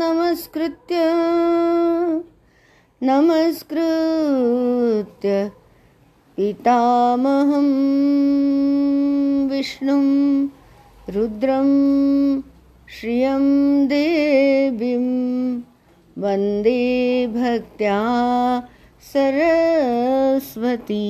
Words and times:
नमस्कृत्य 0.00 0.96
नमस्कृत्य 3.02 3.70
पितामहं 6.38 7.68
विष्णुं 9.50 10.04
रुद्रं 11.14 11.70
श्रियं 12.98 13.46
देवीं 13.88 15.06
वंदे 16.16 16.82
भक्त्या 17.36 17.98
सरस्वती 19.12 21.00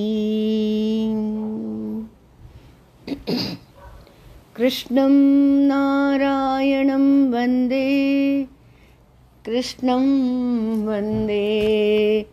कृष्णं 4.60 5.12
नारायणं 5.68 7.30
वंदे। 7.30 8.44
कृष्णं 9.46 10.04
वंदे। 10.86 12.26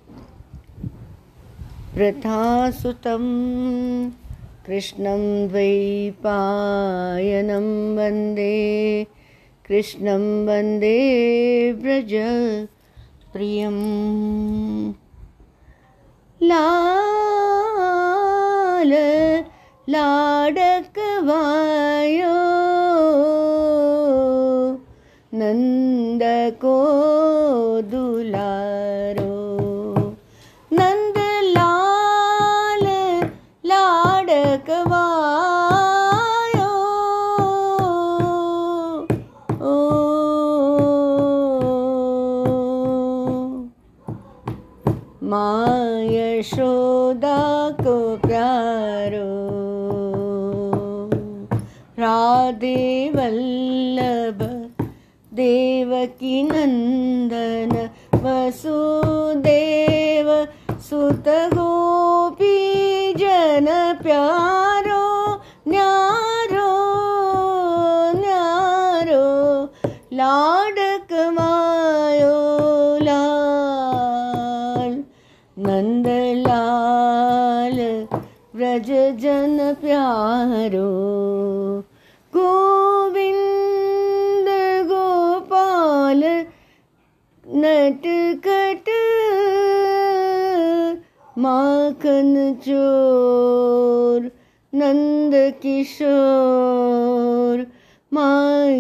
प्रथासुतं 1.94 3.24
कृष्णं 4.68 5.48
द्वैपायनं 5.48 7.96
वंदे। 7.96 9.06
कृष्णं 9.68 10.46
वंदे 10.46 11.72
व्रज 11.72 12.16
प्रियम्। 13.34 14.94
लाल 16.42 18.94
लाडकवायो। 19.90 21.08
नंद 25.34 26.24
को 26.66 26.78
दुलारो 27.82 29.36
नंद 30.74 31.18
लाल 31.44 32.86
लाडकवायो। 33.66 34.68
ओ। 39.62 39.76
माँ 45.24 45.68
को 47.82 48.16
प्यारो। 48.28 49.37
राधे 52.28 53.09
वल्लभ 53.09 54.39
देवकी 55.31 56.42
नंदन, 56.44 57.73
वसुदेव 58.23 60.27
सुत 60.87 61.27
गोपी 61.54 62.58
जन 63.14 63.67
प्यारो, 64.04 65.05
न्यारो 65.67 66.71
न्यारो, 68.20 69.26
लाडक 70.14 71.14
मायो 71.37 72.37
लाल, 73.04 74.92
नंदलाल 75.58 77.77
व्रज 78.55 78.89
जन 79.23 79.58
प्यारो। 79.82 81.07
माखन 91.37 92.58
चोर, 92.61 94.31
नंद 94.73 95.53
किशोर। 95.61 97.67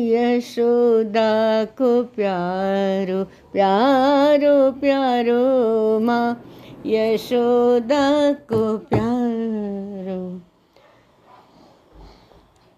यशोदा 0.07 1.65
को 1.65 2.03
प्यारो 2.03 3.23
प्यारो 3.23 4.71
प्यारो 4.71 5.99
माँ 5.99 6.45
यशोदा 6.85 8.33
को 8.33 8.77
प्यारो। 8.77 10.41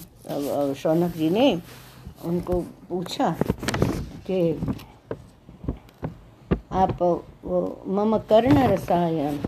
शौनक 0.75 1.16
जी 1.18 1.30
ने 1.30 1.62
उनको 2.25 2.60
पूछा 2.89 3.30
कि 4.27 4.39
आप 6.72 7.01
वो 7.01 7.83
मम 7.88 8.18
कर्ण 8.30 8.68
रसायन 8.68 9.39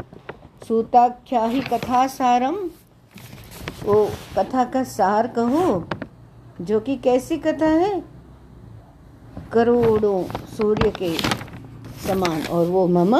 सूताख्या 0.67 1.45
ही 1.45 1.61
कथा 1.61 2.05
सारम, 2.07 2.55
वो 3.83 4.09
कथा 4.37 4.63
का 4.63 4.83
सार 4.83 5.27
कहो, 5.27 5.87
जो 6.61 6.79
कि 6.79 6.95
कैसी 6.97 7.37
कथा 7.37 7.65
है? 7.65 8.03
करोड़ों 9.53 10.23
सूर्य 10.47 10.89
के 10.91 11.13
समान, 12.07 12.41
और 12.41 12.65
वो 12.67 12.87
मम 12.87 13.17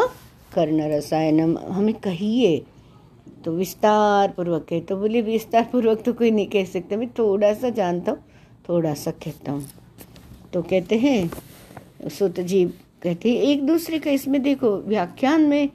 कर्ण 0.54 0.90
रसायनम, 0.92 1.58
हमें 1.72 1.94
कहिए। 1.94 2.66
तो 3.48 3.52
विस्तार 3.54 4.32
पूर्वक 4.38 4.72
है 4.72 4.80
तो 4.82 4.96
बोले 4.98 5.22
विस्तार 5.22 5.68
पूर्वक 5.72 6.02
तो 6.06 6.14
कोई 6.14 6.32
नहीं 6.32 6.48
कह 6.48 6.66
सकता। 6.66 6.98
मैं 6.98 7.08
थोड़ा 7.10 7.54
सा 7.54 7.70
जानता 7.70 8.12
हूँ 8.12 8.20
थोड़ा 8.70 8.94
सा 8.94 9.12
कहता 9.24 9.52
हूँ। 9.52 9.64
तो 10.54 10.62
कहते 10.62 10.98
हैं 10.98 12.10
सुत 12.10 12.40
जी 12.42 12.66
कहते 13.04 13.30
हैं, 13.30 13.38
एक 13.38 13.66
दूसरे 13.66 14.00
का 14.00 14.12
इसमें 14.12 14.42
देखो, 14.44 14.76
व्याख्यान 14.78 15.42
में 15.42 15.70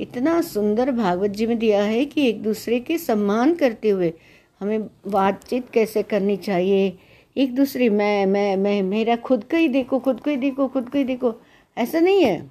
इतना 0.00 0.40
सुंदर 0.42 0.92
भागवत 0.92 1.30
जी 1.30 1.46
में 1.46 1.58
दिया 1.58 1.82
है 1.84 2.04
कि 2.04 2.28
एक 2.28 2.42
दूसरे 2.42 2.80
के 2.80 2.98
सम्मान 2.98 3.54
करते 3.54 3.88
हुए 3.88 4.12
हमें 4.60 4.86
बातचीत 5.08 5.70
कैसे 5.70 6.02
करनी 6.02 6.36
चाहिए? 6.36 6.96
एक 7.36 7.54
दूसरे, 7.54 7.88
मैं 7.90 8.26
मैं 8.26 8.56
मैं, 8.56 8.82
मेरा 8.84 9.16
खुद 9.16 9.44
का 9.44 9.58
ही 9.58 9.68
देखो, 9.70 9.98
खुद 9.98 10.20
को 10.20 10.30
ही 10.30 10.36
देखो, 10.36 10.68
खुद 10.68 10.88
को 10.88 10.98
ही 10.98 11.04
देखो। 11.04 11.34
ऐसा 11.76 12.00
नहीं 12.00 12.24
है। 12.24 12.50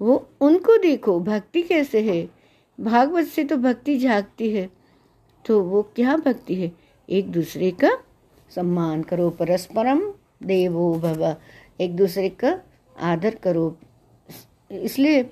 वो 0.00 0.24
उनको 0.40 0.78
देखो, 0.78 1.20
भक्ति 1.22 1.62
कैसे 1.62 2.00
है? 2.02 2.33
भागवत 2.78 3.26
से 3.26 3.44
तो 3.44 3.56
भक्ति 3.56 3.98
झांकती 3.98 4.50
है। 4.50 4.68
तो 5.44 5.60
वो 5.62 5.82
क्या 5.96 6.16
भक्ति 6.16 6.54
है? 6.54 6.72
एक 7.08 7.30
दूसरे 7.32 7.70
का 7.70 7.90
सम्मान 8.50 9.02
करो 9.02 9.28
परस्परम, 9.30 10.00
देवो 10.42 10.94
भव। 10.94 11.36
एक 11.80 11.96
दूसरे 11.96 12.28
का 12.28 12.58
आदर 12.96 13.34
करो। 13.34 13.76
इसलिए 14.70 15.22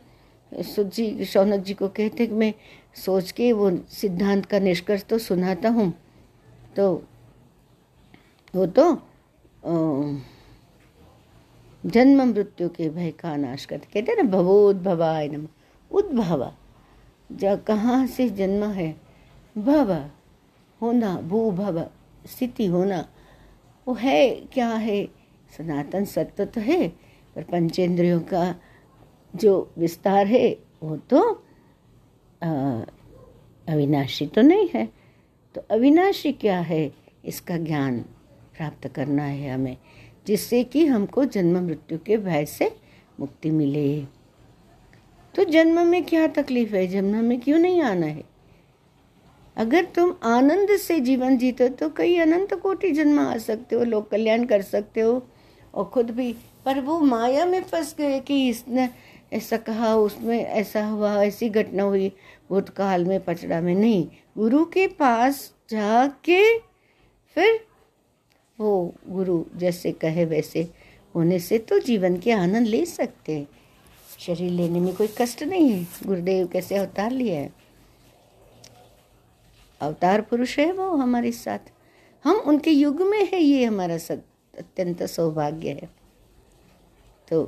सुख 0.53 0.87
जी 0.87 1.25
शौनक 1.25 1.61
जी 1.61 1.75
को 1.75 1.89
कहते 1.89 2.27
कि 2.27 2.35
मैं 2.35 2.53
सोच 2.97 3.31
के 3.33 3.53
वो 3.53 3.71
सिद्धांत 3.91 4.47
का 4.47 4.59
निष्कर्ष 4.59 5.05
तो 5.05 5.19
सुनाता 5.19 5.69
हूँ। 5.69 5.93
तो 6.77 6.93
वो 8.55 8.67
तो 8.69 8.93
जन्म 11.85 12.23
मृत्यु 12.23 12.69
के 12.69 12.89
भय 12.89 13.11
का 13.11 13.37
नाश 13.37 13.65
करते। 13.65 13.89
कहते 13.93 14.15
ना, 14.15 14.29
भवोद्भवाय 14.31 15.29
नम। 15.29 15.47
उद्भवा। 15.91 16.53
कहाँ 17.67 18.07
से 18.07 18.29
जन्म 18.31 18.65
है? 18.65 18.95
भव 19.59 19.93
होना 20.81 21.15
भू 21.21 21.51
भव 21.53 21.81
स्थिति 22.27 22.67
होना, 22.67 23.05
वो 23.87 23.95
है 23.95 24.31
क्या 24.53 24.69
है? 24.69 25.05
सनातन 25.51 26.05
सत्य 26.05 26.45
तो 26.47 26.61
है, 26.61 26.89
पर 27.37 27.43
पंचेंद्रियों 27.43 28.21
का 28.23 28.55
जो 29.35 29.73
विस्तार 29.79 30.27
है, 30.27 30.49
वो 30.83 30.97
तो 31.11 31.23
अविनाशी 33.67 34.27
तो 34.27 34.43
नहीं 34.43 34.69
है। 34.75 34.89
तो 35.55 35.65
अविनाशी 35.71 36.33
क्या 36.33 36.61
है? 36.61 36.93
इसका 37.25 37.57
ज्ञान 37.59 37.99
प्राप्त 38.57 38.89
करना 38.89 39.25
है 39.25 39.51
हमें, 39.51 39.77
जिससे 40.27 40.63
कि 40.65 40.85
हमको 40.87 41.25
जन्म 41.27 41.63
मृत्यु 41.67 41.99
के 41.99 42.17
भय 42.17 42.45
से 42.47 42.71
मुक्ति 43.21 43.51
मिले। 43.51 44.22
तो 45.35 45.45
जन्म 45.45 45.87
में 45.87 46.05
क्या 46.05 46.27
तकलीफ़ 46.27 46.75
है? 46.75 46.87
जन्म 46.87 47.25
में 47.25 47.41
क्यों 47.41 47.59
नहीं 47.59 47.83
आना 47.83 48.07
है? 48.07 48.25
अगर 49.57 49.85
तुम 49.85 50.15
आनंद 50.23 50.77
से 50.77 51.01
जीवन 51.01 51.37
जीते 51.39 51.69
तो 51.69 51.89
कई 51.89 52.19
अनंत 52.19 52.55
कोटि 52.55 52.91
जन्म 52.91 53.21
आ 53.21 53.37
सकते 53.37 53.77
हो, 53.77 53.85
लोक 53.85 54.11
कल्याण 54.11 54.45
कर 54.45 54.63
सकते 54.63 55.01
हो। 55.01 55.27
और 55.75 55.85
खुद 55.85 56.11
भी, 56.11 56.35
पर 56.65 56.81
वो 56.81 56.99
माया 56.99 57.47
में 57.47 57.63
फंस 57.63 57.95
गए 57.99 58.21
कि 58.21 58.49
इसने 58.49 58.89
ऐसा 59.33 59.57
कहा, 59.57 59.95
उसमें 59.97 60.45
ऐसा 60.45 60.87
हुआ, 60.87 61.25
ऐसी 61.25 61.49
घटना 61.49 61.83
हुई। 61.83 62.13
भूतकाल 62.51 63.05
में, 63.05 63.25
पचड़ा 63.25 63.61
में 63.61 63.75
नहीं, 63.75 64.09
गुरु 64.39 64.65
के 64.65 64.87
पास 64.87 65.53
जाके 65.71 66.59
फिर 67.35 67.61
वो 68.61 68.95
गुरु 69.09 69.45
जैसे 69.57 69.93
कहे 69.93 70.25
वैसे 70.25 70.69
होने 71.15 71.39
से 71.39 71.59
तो 71.59 71.79
जीवन 71.79 72.17
के 72.17 72.33
आनंद 72.33 72.67
ले 72.67 72.85
सकते 72.85 73.33
हैं। 73.33 73.49
शरीर 74.27 74.51
लेने 74.51 74.81
में 74.81 74.95
कोई 74.97 75.09
कष्ट 75.19 75.43
नहीं 75.43 75.71
है। 75.71 75.87
गुरुदेव 76.07 76.47
कैसे 76.47 76.77
अवतार 76.77 77.11
लिया 77.11 77.41
है? 77.41 77.53
अवतार 79.81 80.21
पुरुष 80.21 80.59
है 80.59 80.73
वो 80.73 80.89
हमारे 80.97 81.33
साथ। 81.33 81.73
हम 82.25 82.37
उनके 82.37 82.71
युग 82.71 83.03
में 83.03 83.29
है, 83.33 83.41
ये 83.41 83.65
हमारा 83.65 83.99
सत 83.99 84.25
अत्यंत 84.59 85.03
सौभाग्य 85.03 85.71
है। 85.71 85.89
तो 87.29 87.45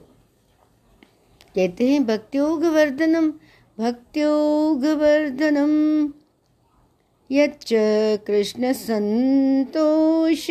कहते 1.55 1.89
हैं 1.89 2.05
भक्त्योग 2.07 2.65
वर्धनम 2.65 3.31
भक्त्योग 3.79 4.85
वर्धनम 4.85 6.13
यच्च 7.31 7.71
कृष्ण 8.27 8.73
संतोष 8.73 10.51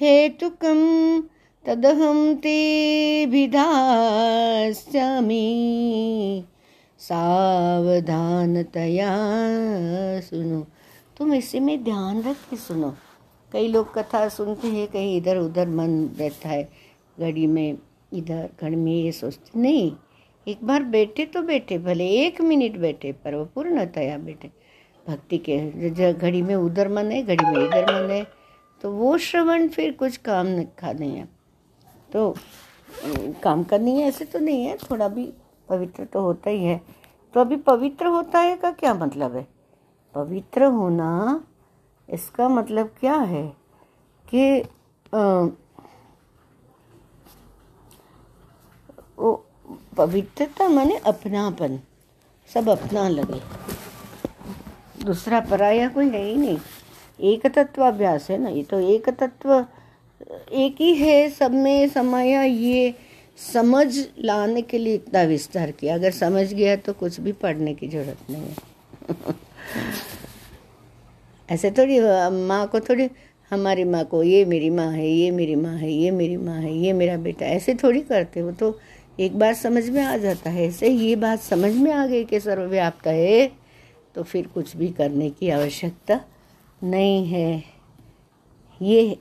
हेतुकम। 0.00 0.78
तदहम 1.66 2.34
ते 2.34 3.26
विधास्यामि। 3.26 3.64
सावधानतया 6.98 9.10
सुनो। 10.20 10.66
तुम 11.16 11.34
इसी 11.34 11.60
में 11.60 11.84
ध्यान 11.84 12.22
रख 12.22 12.36
के 12.50 12.56
सुनो। 12.56 12.94
कई 13.52 13.68
लोग 13.68 13.94
कथा 13.94 14.28
सुनते 14.28 14.68
हैं, 14.68 14.88
कहीं 14.88 15.16
इधर 15.16 15.36
उधर 15.36 15.68
मन 15.68 16.10
रहता 16.18 16.48
है, 16.48 16.68
घड़ी 17.20 17.46
में 17.46 17.78
इधर, 18.12 18.48
घड़ी 18.60 18.76
में 18.76 18.92
ये 18.92 19.12
सोचते, 19.12 19.60
नहीं, 19.60 19.92
एक 20.46 20.64
बार 20.64 20.84
बैठे 20.84 21.26
तो 21.26 21.42
बैठे, 21.42 21.78
भले 21.78 22.16
एक 22.16 22.40
मिनट 22.40 22.76
बैठे, 22.76 23.12
पर 23.12 23.34
वो 23.34 23.44
पूर्णतया 23.44 24.18
बैठे। 24.18 24.50
भक्ति 25.06 25.42
के 25.48 26.12
घड़ी 26.12 26.42
में 26.42 26.54
उधर 26.54 26.88
मन 26.88 27.12
है, 27.12 27.22
घड़ी 27.22 27.44
में 27.44 27.66
इधर 27.66 27.94
मन 27.94 28.10
है 28.10 28.26
तो 28.82 28.90
वो 28.90 29.18
श्रवण 29.18 29.68
फिर 29.68 29.92
कुछ 29.92 30.16
काम 30.16 30.64
खा 30.78 30.92
नहीं 30.92 31.10
है। 31.10 31.35
तो 32.16 32.34
काम 33.42 33.62
करनी 33.64 34.00
है, 34.00 34.08
ऐसे 34.08 34.24
तो 34.24 34.38
नहीं 34.38 34.64
है, 34.64 34.76
थोड़ा 34.80 35.08
भी 35.08 35.32
पवित्र 35.68 36.04
तो 36.04 36.20
होता 36.20 36.50
ही 36.50 36.64
है। 36.64 36.80
तो 37.34 37.40
अभी 37.40 37.56
पवित्र 37.56 38.06
होता 38.06 38.38
है 38.38 38.56
का 38.56 38.70
क्या 38.72 38.94
मतलब 38.94 39.36
है? 39.36 39.46
पवित्र 40.14 40.64
होना 40.64 41.44
इसका 42.08 42.48
मतलब 42.48 42.94
क्या 43.00 43.14
है 43.14 43.46
कि 44.26 44.62
वो 49.18 49.32
पवित्रता 49.96 50.68
माने 50.68 50.96
अपनापन, 51.06 51.78
सब 52.50 52.68
अपना 52.68 53.08
लगे। 53.08 53.40
दूसरा 55.04 55.40
पराया 55.40 55.88
कोई 55.88 56.08
है 56.08 56.22
ही 56.24 56.36
नहीं। 56.36 56.58
एक 57.18 57.46
तत्वाभ्यास 57.48 58.30
है 58.30 58.38
ना, 58.38 58.48
ये 58.48 58.62
तो 58.62 58.80
एक 58.80 59.08
तत्व 59.10 59.64
एक 60.20 60.76
ही 60.80 60.94
है 60.94 61.28
सब 61.30 61.52
में, 61.54 61.88
समाया 61.88 62.42
ये। 62.42 62.94
समझ 63.52 63.86
लाने 64.18 64.62
के 64.62 64.78
लिए 64.78 64.94
इतना 64.94 65.22
विस्तार 65.22 65.70
किया। 65.70 65.94
अगर 65.94 66.10
समझ 66.10 66.52
गया 66.52 66.76
तो 66.76 66.92
कुछ 66.92 67.20
भी 67.20 67.32
पढ़ने 67.32 67.74
की 67.74 67.88
ज़रूरत 67.88 68.30
नहीं 68.30 68.42
है। 68.42 69.34
ऐसे 71.48 71.70
थोड़ी, 71.70 72.00
माँ 72.46 72.66
को 72.68 72.80
थोड़ी, 72.80 73.08
हमारी 73.50 73.84
माँ 73.84 74.04
को, 74.04 74.22
ये 74.22 74.44
मेरी 74.44 74.70
माँ 74.70 74.90
है, 74.92 75.08
ये 75.08 75.30
मेरी 75.30 75.54
माँ 75.56 75.76
है, 75.78 75.90
ये 75.92 76.10
मेरी 76.10 76.36
माँ 76.36 76.60
है, 76.60 76.72
ये 76.76 76.92
मेरा 76.92 77.16
बेटा 77.16 77.46
ऐसे 77.46 77.74
थोड़ी 77.74 78.00
करते 78.00 78.40
हो 78.40 78.52
तो 78.52 78.78
एक 79.20 79.38
बार 79.38 79.54
समझ 79.54 79.88
में 79.90 80.02
आ 80.02 80.16
जाता 80.16 80.50
है। 80.50 80.66
ऐसे 80.68 80.88
ये 80.88 81.14
बात 81.16 81.40
समझ 81.40 81.72
में 81.74 81.92
आ 81.92 82.06
गई 82.06 82.24
कि 82.24 82.40
सर्वव्याप्त 82.40 83.06
है 83.06 83.46
तो 84.14 84.22
फिर 84.22 84.46
कुछ 84.46 84.76
भी 84.76 84.88
करने 84.88 85.30
की 85.30 85.50
आवश्यकता 85.50 86.20
नहीं 86.82 87.26
है। 87.26 87.62
ये 88.80 89.16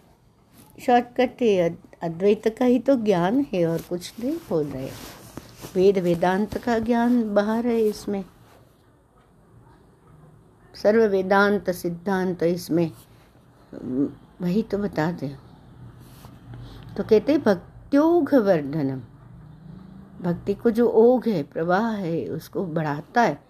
शॉर्टकट 0.79 1.41
है 1.41 1.77
अद्वैत 2.03 2.47
का 2.59 2.65
ही 2.65 2.79
तो 2.79 2.95
ज्ञान 2.95 3.45
है 3.53 3.65
और 3.65 3.81
कुछ 3.81 4.13
नहीं 4.19 4.37
बोल 4.49 4.65
रहे। 4.65 4.89
वेद 5.75 5.97
वेदांत 5.97 6.57
का 6.57 6.79
ज्ञान 6.79 7.33
बाहर 7.35 7.67
है 7.67 7.81
इसमें। 7.81 8.25
सर्व 10.75 11.03
वेदांत 11.03 11.69
सिद्धांत 11.69 12.43
इसमें। 12.43 12.91
वही 14.41 14.63
तो 14.63 14.77
बता 14.77 15.11
दे। 15.11 15.35
तो 16.97 17.03
कहते 17.03 17.37
भक्त्योघ 17.37 18.35
वर्धनम। 18.35 19.01
भक्ति 20.21 20.53
को 20.53 20.71
जो 20.71 20.87
ओघ 20.87 21.27
है, 21.27 21.43
प्रवाह 21.43 21.91
है, 21.91 22.25
उसको 22.25 22.65
बढ़ाता 22.65 23.21
है। 23.21 23.43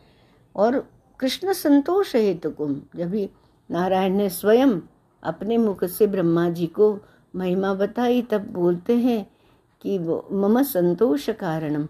और 0.56 0.80
कृष्ण 1.20 1.54
संतोष 1.54 2.16
है 2.16 2.34
तो 2.36 2.52
कुम 2.52 2.82
जब 2.96 3.30
नारायण 3.72 4.14
ने 4.14 4.30
स्वयं 4.30 4.80
अपने 5.24 5.58
मुख 5.58 5.86
से 5.86 6.08
ब्रह्मा 6.08 6.50
जी 6.50 6.68
को 6.68 7.00
महिमा 7.36 7.74
बताई, 7.74 8.22
तब 8.22 8.52
बोलते 8.52 8.98
हैं 8.98 9.26
कि 9.82 9.98
वो 9.98 10.28
मम 10.32 10.62
संतोष 10.64 11.30
कारणम। 11.30 11.88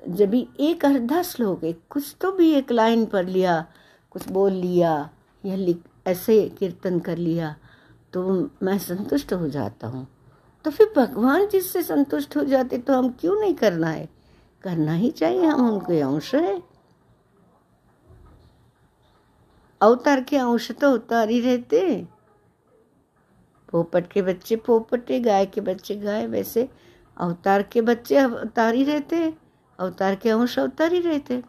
जब 0.00 0.34
एक 0.34 0.84
अर्धा 0.84 1.22
श्लोक 1.22 1.64
है 1.64 1.72
कुछ 1.90 2.14
तो 2.20 2.30
भी 2.32 2.50
एक 2.52 2.72
लाइन 2.72 3.04
पढ़ 3.06 3.26
लिया, 3.26 3.64
कुछ 4.12 4.28
बोल 4.28 4.52
लिया, 4.52 5.10
या 5.44 5.56
लिख, 5.56 5.82
ऐसे 6.06 6.40
कीर्तन 6.58 6.98
कर 7.00 7.16
लिया 7.18 7.54
तो 8.12 8.22
मैं 8.62 8.78
संतुष्ट 8.78 9.32
हो 9.32 9.48
जाता 9.48 9.86
हूँ। 9.86 10.06
तो 10.64 10.70
फिर 10.70 10.92
भगवान 10.96 11.46
जिससे 11.48 11.82
संतुष्ट 11.82 12.36
हो 12.36 12.44
जाते 12.44 12.78
तो 12.78 12.98
हम 12.98 13.08
क्यों 13.20 13.38
नहीं 13.40 13.54
करना 13.54 13.88
है? 13.88 14.08
करना 14.64 14.92
ही 14.92 15.10
चाहिए, 15.10 15.44
हम 15.44 15.68
उनके 15.68 16.00
अंश 16.00 16.34
है। 16.34 16.62
अवतार 19.80 20.20
के 20.20 20.36
अंश 20.36 20.70
तो 20.72 20.90
अवतार 20.90 21.30
ही 21.30 21.40
रहते 21.40 21.80
पोपट 23.72 24.06
के 24.06 24.22
बच्चे, 24.22 24.56
पोपटे, 24.56 25.20
गाय 25.20 25.46
के 25.46 25.60
बच्चे, 25.60 25.94
गाय 25.96 26.26
वैसे 26.26 26.68
अवतार 27.16 27.62
के 27.62 27.80
बच्चे 27.80 28.16
अवतार 28.16 28.74
ही 28.74 28.84
रहते 28.84 29.16
हैं, 29.16 29.32
अवतार 29.78 30.14
के 30.14 30.30
अंश 30.30 30.58
अवतार 30.58 30.92
ही। 30.92 31.00
रहते 31.00 31.42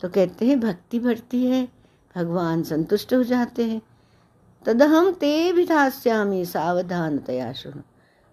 तो 0.00 0.08
कहते 0.08 0.46
हैं, 0.46 0.58
भक्ति 0.60 0.98
बढ़ती 0.98 1.44
है, 1.46 1.68
भगवान 2.16 2.62
संतुष्ट 2.62 3.14
हो 3.14 3.22
जाते 3.24 3.64
हैं। 3.64 3.80
तदहम 4.66 5.10
ते 5.12 5.52
भी 5.52 5.64
धास्यामी 5.66 6.44
सावधानतया 6.44 7.52
सुनो 7.52 7.82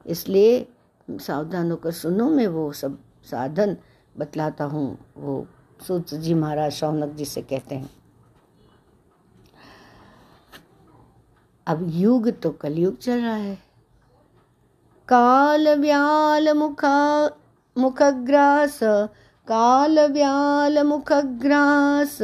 इसलिए 0.06 0.68
सावधान 1.08 1.72
होकर 1.72 1.92
सुनो, 1.92 2.30
मैं 2.30 2.48
वो 2.48 2.72
सब 2.74 2.98
साधन 3.32 3.78
बतलाता 4.16 4.64
हूँ, 4.64 4.98
वो 5.18 5.46
सूत्र 5.88 6.18
जी 6.18 6.34
महाराज 6.34 6.72
शौनक 6.72 7.16
जी 7.16 7.26
से 7.26 7.42
कहते 7.42 7.76
हैं। 7.76 7.90
अब 11.68 11.88
युग 11.92 12.30
तो 12.42 12.50
कलयुग 12.50 12.98
चल 12.98 13.20
रहा 13.20 13.36
है। 13.36 13.56
काल 15.08 15.68
व्याल 15.80 16.50
मुखा, 16.54 17.30
मुखग्रास, 17.78 18.80
काल 19.48 20.00
व्याल 20.00 20.80
मुखग्रास, 20.84 22.18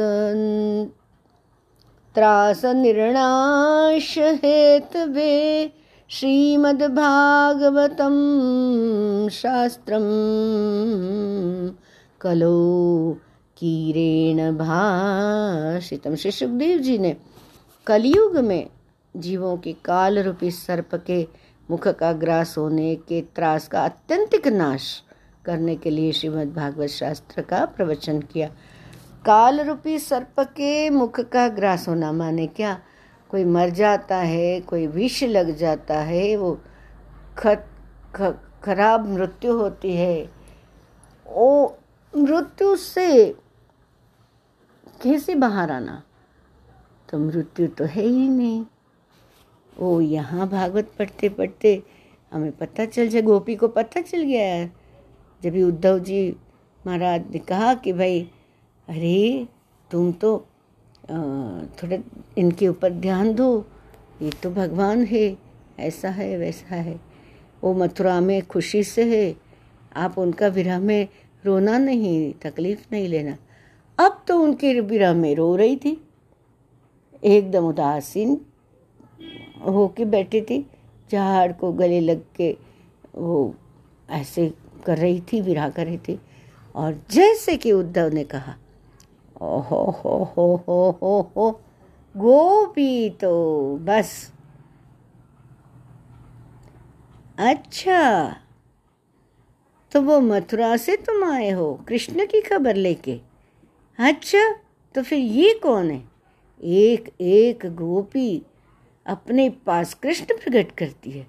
त्रास 2.14 2.64
निर्णाश 2.64 4.18
हेतवे 4.18 5.72
श्रीमद्भागवतं 6.08 6.88
शास्त्रं 9.28 10.06
कलो 12.20 13.18
कीरेण 13.56 14.56
भाषितम। 14.56 16.14
श्री 16.14 16.30
सुखदेव 16.30 16.78
जी 16.78 16.98
ने 16.98 17.16
कलयुग 17.86 18.36
में 18.36 18.70
जीवों 19.18 19.56
के 19.56 19.72
काल 19.72 20.18
रूपी 20.18 20.50
सर्प 20.50 20.94
के 20.94 21.28
मुख 21.70 21.88
का 21.88 22.12
ग्रास 22.12 22.58
होने 22.58 22.96
के 22.96 23.20
त्रास 23.20 23.68
का 23.68 23.84
अत्यंतिक 23.84 24.48
नाश 24.48 25.02
करने 25.44 25.76
के 25.76 25.90
लिए 25.90 26.12
श्रीमद् 26.12 26.54
भागवत 26.54 26.88
शास्त्र 26.88 27.42
का 27.42 27.64
प्रवचन 27.64 28.20
किया। 28.20 28.48
काल 29.26 29.60
रूपी 29.60 29.98
सर्प 29.98 30.40
के 30.40 30.90
मुख 30.90 31.20
का 31.20 31.48
ग्रास 31.48 31.88
होना 31.88 32.12
माने 32.12 32.46
क्या? 32.46 32.82
कोई 33.30 33.44
मर 33.44 33.70
जाता 33.70 34.16
है 34.16 34.60
कोई 34.60 34.86
विष 34.86 35.22
लग 35.22 35.56
जाता 35.56 36.00
है 36.00 36.36
वो 36.36 36.60
खत 37.38 37.66
ख, 38.16 38.22
खराब 38.64 39.08
मृत्यु 39.08 39.52
होती 39.52 39.96
है। 39.96 40.30
वो 41.26 41.78
मृत्यु 42.16 42.76
से 42.76 43.36
कैसे 45.02 45.34
बाहर 45.34 45.70
आना? 45.70 46.02
तो 47.10 47.18
मृत्यु 47.18 47.66
तो 47.66 47.84
है 47.84 48.02
ही 48.02 48.28
नहीं। 48.28 48.66
वो 49.80 50.00
यहाँ 50.00 50.48
भागवत 50.48 50.92
पढ़ते 50.98 51.28
पढ़ते 51.28 51.82
हमें 52.32 52.52
पता 52.52 52.84
चल 52.84 53.08
जाए 53.08 53.22
गोपी 53.22 53.56
को 53.56 53.68
पता 53.68 54.00
चल 54.00 54.22
गया। 54.22 54.54
है 54.54 54.72
जब 55.42 55.56
उद्धव 55.68 55.98
जी 55.98 56.36
महाराज 56.86 57.24
ने 57.30 57.38
कहा 57.38 57.74
कि 57.74 57.92
भाई, 57.92 58.20
अरे, 58.88 59.48
तुम 59.90 60.12
तो 60.12 60.46
थोड़ा 61.10 61.96
इनके 62.38 62.68
ऊपर 62.68 62.92
ध्यान 62.92 63.34
दो, 63.34 63.66
ये 64.22 64.30
तो 64.42 64.50
भगवान 64.50 65.04
है, 65.04 65.36
ऐसा 65.78 66.08
है, 66.08 66.36
वैसा 66.38 66.74
है। 66.74 67.00
वो 67.64 67.74
मथुरा 67.74 68.20
में 68.20 68.42
खुशी 68.42 68.82
से 68.82 69.04
है, 69.16 69.36
आप 69.96 70.18
उनका 70.18 70.48
विरह 70.48 70.78
में 70.78 71.08
रोना 71.44 71.78
नहीं, 71.78 72.32
तकलीफ़ 72.32 72.86
नहीं 72.92 73.08
लेना। 73.08 73.36
अब 73.98 74.24
तो 74.28 74.40
उनके 74.40 74.80
विरह 74.80 75.14
में 75.14 75.34
रो 75.34 75.56
रही 75.56 75.76
थी। 75.76 76.08
एकदम 77.24 77.64
उदासीन 77.64 78.40
हो 79.66 79.86
के 79.88 80.04
बैठी 80.04 80.40
थी, 80.40 80.60
झाड़ 81.12 81.52
को 81.52 81.72
गले 81.72 82.00
लग 82.00 82.22
के 82.36 82.56
वो 83.14 83.54
ऐसे 84.10 84.52
कर 84.86 84.98
रही 84.98 85.20
थी, 85.32 85.40
विरा 85.40 85.68
कर 85.68 85.86
रही 85.86 85.98
थी। 85.98 86.18
और 86.74 87.00
जैसे 87.10 87.56
कि 87.56 87.72
उद्धव 87.72 88.12
ने 88.12 88.24
कहा, 88.24 88.54
ओहो, 89.42 89.84
हो 89.90 90.24
हो 90.36 90.64
हो 90.68 90.98
हो 91.02 91.20
हो, 91.36 91.50
गोपी 92.14 93.10
तो 93.10 93.76
बस। 93.76 94.32
अच्छा 97.38 98.36
तो 99.92 100.02
वो 100.02 100.20
मथुरा 100.20 100.76
से 100.76 100.96
तुम 100.96 101.24
आए 101.24 101.50
हो, 101.50 101.74
कृष्ण 101.88 102.26
की 102.26 102.40
खबर 102.40 102.76
लेके? 102.76 103.20
अच्छा 103.98 104.52
तो 104.94 105.02
फिर 105.02 105.18
ये 105.18 105.52
कौन 105.62 105.90
है? 105.90 106.02
एक 106.60 107.10
एक 107.20 107.66
गोपी 107.74 108.42
अपने 109.08 109.48
पास 109.66 109.94
कृष्ण 109.94 110.34
प्रकट 110.34 110.72
करती 110.78 111.10
है। 111.10 111.26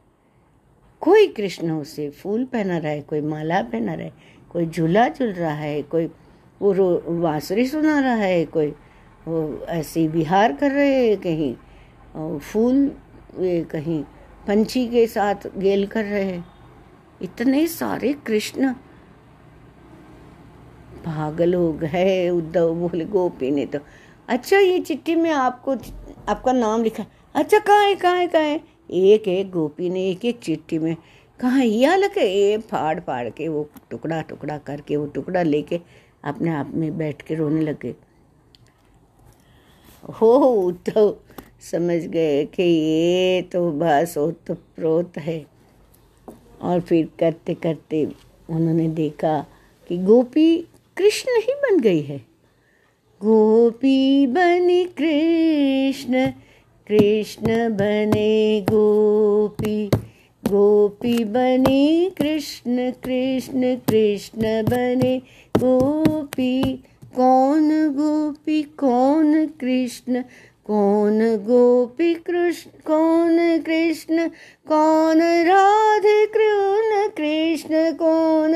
कोई 1.02 1.28
कृष्ण 1.28 1.72
उसे 1.72 2.10
फूल 2.12 2.44
पहना 2.46 2.78
रहा 2.78 2.92
है, 2.92 3.02
कोई 3.02 3.22
माला 3.22 3.62
पहना 3.62 3.94
रहा 3.94 4.06
है, 4.06 4.14
कोई 4.52 4.66
झूला 4.66 5.08
झूल 5.10 5.32
रहा 5.32 5.54
है, 5.54 5.82
कोई 5.84 6.10
वो 6.62 6.72
रो, 6.72 6.90
बांसुरी 7.10 7.66
सुना 7.68 8.00
रहा 8.00 8.14
है, 8.14 8.46
कोई 8.46 8.74
वो 9.28 9.66
ऐसे 9.70 10.08
विहार 10.08 10.54
कर 10.54 10.72
रहे 10.72 11.08
हैं 11.08 11.18
कहीं 11.18 12.40
फूल 12.42 12.92
कहीं 13.72 14.04
पंछी 14.48 14.88
के 14.88 15.06
साथ 15.08 15.48
गेल 15.58 15.86
कर 15.88 16.06
रहे 16.06 16.24
हैं। 16.24 16.46
इतने 17.22 17.66
सारे 17.68 18.14
कृष्ण। 18.28 18.74
पागल 21.00 21.54
हो 21.54 21.72
गए 21.74 22.30
उद्धव 22.30 22.74
बोले, 22.76 23.06
गोपी 23.06 23.52
ने 23.52 23.66
तो। 23.66 23.80
अच्छा 24.30 24.58
ये 24.58 24.80
चिट्ठी 24.80 25.16
में 25.16 25.32
आपको, 25.32 25.76
आपका 26.30 26.52
नाम 26.52 26.84
लिखा 26.84 27.06
अच्छा 27.36 27.60
कहाँ 27.60 27.86
है 27.86 27.96
कहाँ 27.96 28.16
है 28.16 28.28
कहाँ 28.28 28.44
है? 28.44 28.60
एक 28.92 29.28
एक 29.28 29.50
गोपी 29.52 29.90
ने 29.90 30.06
एक 30.10 30.26
एक 30.26 30.40
चिट्ठी 30.40 30.78
में 30.80 30.96
कहाँ 31.40 31.64
यह 31.64 31.96
लगे 31.96 32.22
ये 32.22 32.58
फाड़ 32.58 33.00
फाड़ 33.00 33.30
के 33.30 33.48
वो 33.48 33.70
टुकड़ा 33.92 34.22
टुकड़ा 34.22 34.58
करके, 34.58 34.96
वो 34.96 35.06
टुकड़ा 35.06 35.44
लेके 35.44 35.80
अपने 36.24 36.52
आप 36.52 36.72
में 36.76 36.98
बैठ 36.98 37.22
के 37.22 37.36
रोने 37.36 37.62
लगे। 37.62 37.94
हो 40.22 40.72
तो 40.90 41.24
समझ 41.72 42.02
गए 42.04 42.44
कि 42.46 42.64
ये 42.64 43.42
तो 43.42 43.72
बस 43.72 44.18
वो 44.18 44.32
तो 44.48 44.54
प्रोत 44.54 45.18
है। 45.18 45.46
और 46.62 46.80
फिर 46.80 47.10
करते 47.20 47.54
करते 47.54 48.06
उन्होंने 48.50 48.88
देखा 48.90 49.40
कि 49.90 49.98
गोपी 49.98 50.58
कृष्ण 50.98 51.40
ही 51.42 51.54
बन 51.54 51.80
गई 51.80 52.02
है। 52.02 52.18
गोपी 53.22 54.28
बनी 54.28 54.84
कृष्ण 54.98 56.32
कृष्ण 56.92 57.70
बने 57.70 58.62
गोपी 58.62 59.90
गोपी 60.46 61.24
बनी 61.24 62.12
कृष्ण 62.18 62.92
कृष्ण 62.92 63.76
कृष्ण 63.90 64.42
बने 64.64 65.18
गोपी। 65.58 66.84
कौन 67.16 67.70
गोपी, 67.90 68.62
कौन 68.62 69.46
कृष्ण, 69.46 70.22
कौन 70.66 71.20
गोपी 71.36 72.14
कृष्ण, 72.14 72.70
कौन 72.88 73.38
कृष्ण, 73.60 74.28
कौन 74.68 75.22
राधे 75.22 76.26
कृष्ण 76.26 77.08
कृष्ण 77.18 77.92
कौन 77.92 78.54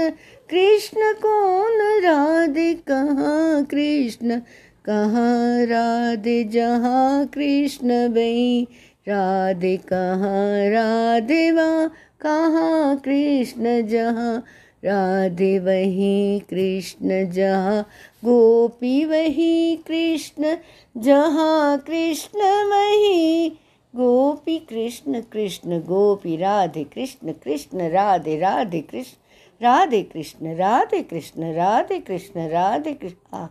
कृष्ण 0.50 1.14
कौन 1.14 1.82
राधे, 2.04 2.74
कहाँ 2.74 3.64
कृष्ण 3.66 4.40
कहाँ 4.86 5.66
राधे 5.66 6.44
जहाँ 6.44 7.26
कृष्ण 7.26 8.14
बई 8.14 8.68
राधे 9.08 9.78
कहाँ 9.78 10.70
राधे 10.70 11.52
वहाँ 11.52 11.88
कहाँ 12.22 12.96
कृष्ण 12.98 13.88
जहाँ? 13.88 14.44
राधे 14.86 15.60
वही 15.60 16.40
कृष्ण 16.40 17.32
जहाँ? 17.32 17.82
गोपी 18.26 19.06
वही 19.06 19.76
कृष्ण 19.88 20.56
जहाँ? 20.98 21.78
कृष्ण 21.78 22.40
वही 22.70 23.50
गोपी 23.96 24.58
कृष्ण 24.60 25.22
कृष्ण 25.22 25.80
गोपी, 25.80 26.36
राधे 26.38 26.84
कृष्ण 26.84 27.32
कृष्ण 27.32 27.90
राधे 27.90 28.40
राधे 28.40 28.82
कृष्ण 28.82 29.66
राधे 29.66 30.02
कृष्ण 30.04 30.56
राधे 30.56 31.02
कृष्ण 31.02 31.54
राधे 31.54 32.00
कृष्ण 32.00 32.50
राधे 32.50 32.94
कृष्ण। 32.94 33.48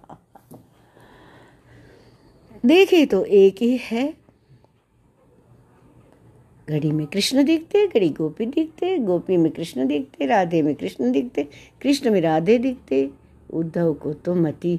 देखिए 2.67 3.07
तो 3.07 3.25
एक 3.25 3.63
ही 3.63 3.77
है। 3.77 4.15
घड़ी 6.69 6.93
में 6.93 7.07
कृष्ण 7.07 7.45
दिखते, 7.45 7.87
घड़ी 7.87 8.09
गोपी 8.09 8.47
दिखते, 8.47 8.99
गोपी 8.99 9.37
में 9.37 9.53
कृष्ण 9.53 9.87
दिखते, 9.87 10.27
राधे 10.27 10.63
में 10.63 10.75
कृष्ण 10.75 11.13
दिखते, 11.13 11.49
कृष्ण 11.81 12.11
में 12.11 12.21
राधे 12.21 12.59
दिखते। 12.59 13.11
उद्धव 13.51 13.95
को 13.95 14.13
तो 14.13 14.35
मती 14.35 14.77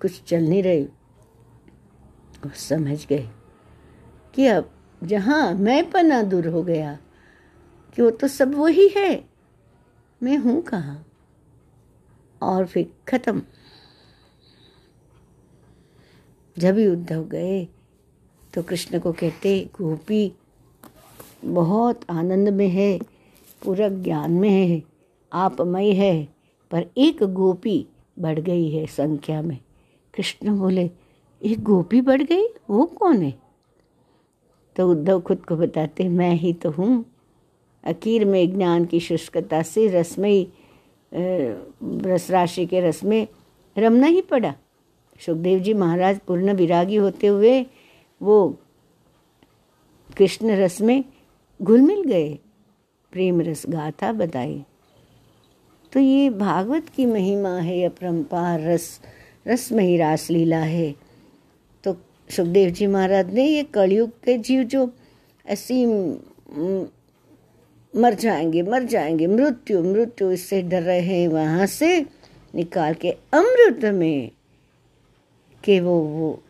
कुछ 0.00 0.22
चल 0.22 0.42
नहीं 0.48 0.62
रही। 0.62 0.84
वो 2.44 2.50
समझ 2.54 3.06
गए 3.06 3.28
कि 4.34 4.46
अब 4.46 4.70
जहाँ 5.04 5.54
मैं 5.54 5.90
पना 5.90 6.22
दूर 6.22 6.46
हो 6.48 6.62
गया, 6.62 6.98
कि 7.96 8.02
वो 8.02 8.10
तो 8.10 8.28
सब 8.28 8.54
वही 8.54 8.88
है। 8.88 9.24
मैं 10.22 10.36
हूँ 10.36 10.62
कहाँ? 10.62 11.06
और 12.42 12.66
फिर 12.66 12.92
खत्म। 13.08 13.42
जब 16.56 16.78
ही 16.78 16.86
उद्धव 16.86 17.24
गए 17.24 17.66
तो 18.54 18.62
कृष्ण 18.62 18.98
को 18.98 19.12
कहते, 19.12 19.58
गोपी, 19.80 20.32
बहुत 21.44 22.00
आनंद 22.10 22.48
में 22.48 22.68
है, 22.68 22.98
पूरा 23.64 23.88
ज्ञान 23.88 24.30
में 24.30 24.48
है, 24.50 24.82
आपमय 25.32 25.90
है, 25.92 26.28
पर 26.70 26.86
एक 26.98 27.22
गोपी 27.24 27.86
बढ़ 28.18 28.38
गई 28.38 28.70
है 28.70 28.86
संख्या 28.86 29.42
में। 29.42 29.58
कृष्ण 30.14 30.56
बोले 30.58 30.90
एक 31.42 31.62
गोपी 31.62 32.00
बढ़ 32.00 32.22
गई? 32.22 32.46
वो 32.70 32.84
कौन 32.86 33.22
है? 33.22 33.34
तो 34.76 34.90
उद्धव 34.90 35.20
खुद 35.20 35.44
को 35.44 35.56
बताते, 35.56 36.08
मैं 36.08 36.34
ही 36.34 36.52
तो 36.52 36.70
हूँ। 36.70 37.04
अकीर 37.84 38.24
में 38.24 38.56
ज्ञान 38.56 38.84
की 38.84 39.00
शुष्कता 39.00 39.62
से 39.62 39.86
रसमयी 39.88 40.48
रस 41.14 42.30
राशि 42.30 42.66
के 42.66 42.80
रस 42.80 43.04
में 43.04 43.26
रमना 43.76 44.06
ही 44.06 44.20
पड़ा। 44.20 44.54
सुखदेव 45.26 45.58
जी 45.58 45.74
महाराज 45.74 46.18
पूर्ण 46.18 46.52
विरागी 46.52 46.96
होते 46.96 47.26
हुए 47.26 47.60
वो 48.20 48.48
कृष्ण 50.16 50.56
रस 50.56 50.80
में 50.80 51.04
घुल 51.60 51.80
मिल 51.80 52.02
गए, 52.04 52.28
प्रेम 53.12 53.40
रस 53.40 53.64
गाथा 53.68 54.12
बताई 54.12 54.62
तो 55.92 56.00
ये 56.00 56.30
भागवत 56.30 56.88
की 56.88 57.06
महिमा 57.06 57.56
है 57.58 57.82
अपरंपार 57.84 58.60
रस 58.60 59.00
रसमयी 59.48 59.96
रासलीला 59.96 60.58
है। 60.58 60.94
तो 61.84 61.96
सुखदेव 62.30 62.70
जी 62.70 62.86
महाराज 62.86 63.32
ने 63.34 63.44
ये 63.44 63.62
कलयुग 63.64 64.10
के 64.24 64.36
जीव 64.38 64.62
जो 64.64 64.90
ऐसी 65.46 65.84
मर 67.94 68.14
जाएँगे 68.14 68.62
मर 68.62 68.84
जाएँगे, 68.84 69.26
मृत्यु 69.26 69.82
मृत्यु, 69.84 70.30
इससे 70.30 70.62
डर 70.62 70.82
रहे 70.82 71.00
हैं, 71.00 71.28
वहाँ 71.28 71.66
से 71.66 72.00
निकाल 72.54 72.94
के 72.94 73.10
अमृत 73.10 73.84
में 73.94 74.30
कि 75.64 75.80
वो 75.80 76.00
वो 76.00 76.42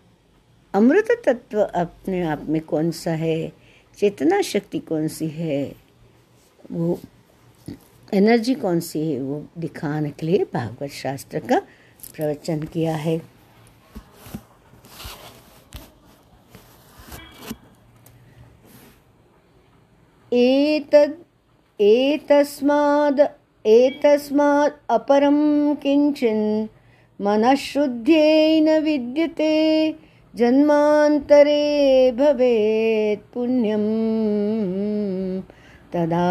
अमृत 0.74 1.22
तत्व 1.26 1.62
अपने 1.62 2.22
आप 2.22 2.42
में 2.48 2.62
कौन 2.62 2.90
सा 2.90 3.10
है? 3.10 3.52
चेतना 3.98 4.42
शक्ति 4.42 4.78
कौन 4.78 5.08
सी 5.08 5.28
है? 5.28 5.76
वो 6.72 7.00
एनर्जी 8.14 8.54
कौन 8.54 8.80
सी 8.80 9.12
है? 9.12 9.20
वो 9.22 9.46
दिखाने 9.58 10.10
के 10.10 10.26
लिए 10.26 10.44
भागवत 10.54 10.90
शास्त्र 10.90 11.38
का 11.38 11.58
प्रवचन 12.16 12.62
किया 12.62 12.96
है। 12.96 13.40
एतस्माद् 21.80 23.20
एतस्मात् 23.66 24.74
अपरं 24.90 25.74
किञ्चिन् 25.74 26.68
मनःशुद्ध्यै 27.24 28.60
न 28.60 28.76
विद्यते 28.82 29.54
जन्मान्तरे 30.38 31.64
भवेत् 32.18 33.26
पुण्यं 33.34 33.84
तदा 35.94 36.28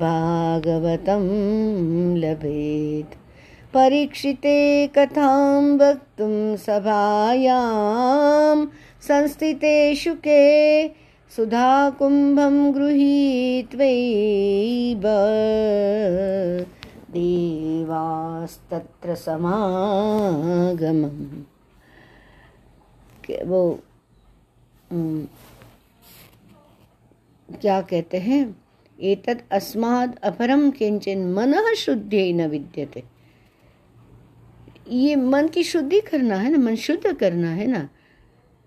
भागवतं 0.00 1.26
लभेत्। 2.22 3.14
परीक्षिते 3.74 4.56
कथां 4.96 5.62
वक्तुं 5.78 6.34
सभायां 6.56 8.56
संस्थितेषु 9.08 10.14
के 10.26 10.42
सुधाकुम्भं 11.36 12.56
गृहीत्वैव 12.74 15.06
देवास्तत्र 17.16 19.14
समागमम्। 19.16 20.64
वो 23.46 23.60
क्या 27.50 27.80
कहते 27.82 28.18
हैं? 28.18 28.56
एतत् 28.98 29.52
अस्माद 29.52 30.18
अपरम 30.24 30.70
किंचन 30.70 31.18
मन 31.32 31.74
शुद्धि 31.76 32.32
न 32.32 32.46
विद्यते। 32.46 33.02
ये 34.88 35.16
मन 35.16 35.48
की 35.48 35.62
शुद्धि 35.62 36.00
करना 36.00 36.34
है 36.34 36.50
ना, 36.50 36.58
मन 36.58 36.74
शुद्ध 36.76 37.12
करना 37.12 37.50
है 37.50 37.66
ना 37.66 37.88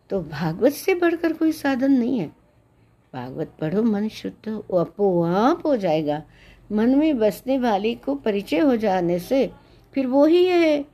तो 0.10 0.22
भागवत 0.22 0.74
से 0.74 0.96
बढ़कर 0.96 1.34
कोई 1.34 1.52
साधन 1.52 1.92
नहीं 1.92 2.20
है। 2.20 2.28
भागवत 3.14 3.52
पढ़ो, 3.62 3.84
मन 3.84 4.08
शुद्ध 4.10 4.50
अपो 4.50 5.24
आप 5.24 5.66
हो 5.66 5.76
जाएगा। 5.78 6.24
मन 6.72 6.96
में 6.96 7.18
बसने 7.20 7.58
वाली 7.58 7.94
को 7.96 8.16
परिचय 8.16 8.60
हो 8.60 8.76
जाने 8.76 9.20
से 9.20 9.52
फिर 9.94 10.08
वो 10.08 10.26
ही 10.26 10.46
है। 10.46 10.86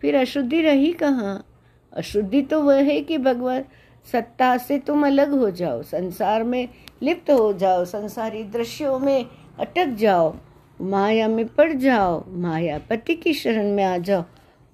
फिर 0.00 0.16
अशुद्धि 0.16 0.60
रही 0.62 0.92
कहाँ? 0.92 1.46
अशुद्धि 1.92 2.42
तो 2.42 2.62
वह 2.62 2.82
है 2.82 3.00
कि 3.00 3.18
भगवान 3.18 3.64
सत्ता 4.12 4.56
से 4.56 4.78
तुम 4.78 5.06
अलग 5.06 5.30
हो 5.30 5.50
जाओ, 5.50 5.82
संसार 5.82 6.44
में 6.44 6.68
लिप्त 7.02 7.30
हो 7.30 7.52
जाओ, 7.52 7.84
संसारी 7.84 8.42
दृश्यों 8.44 8.98
में 8.98 9.26
अटक 9.58 9.86
जाओ, 9.86 10.34
माया 10.80 11.28
में 11.28 11.46
पड़ 11.46 11.72
जाओ 11.72 12.24
माया 12.28 12.78
पति 12.78 13.14
की 13.14 13.32
शरण 13.34 13.72
में 13.72 13.84
आ 13.84 13.98
जाओ 13.98 14.24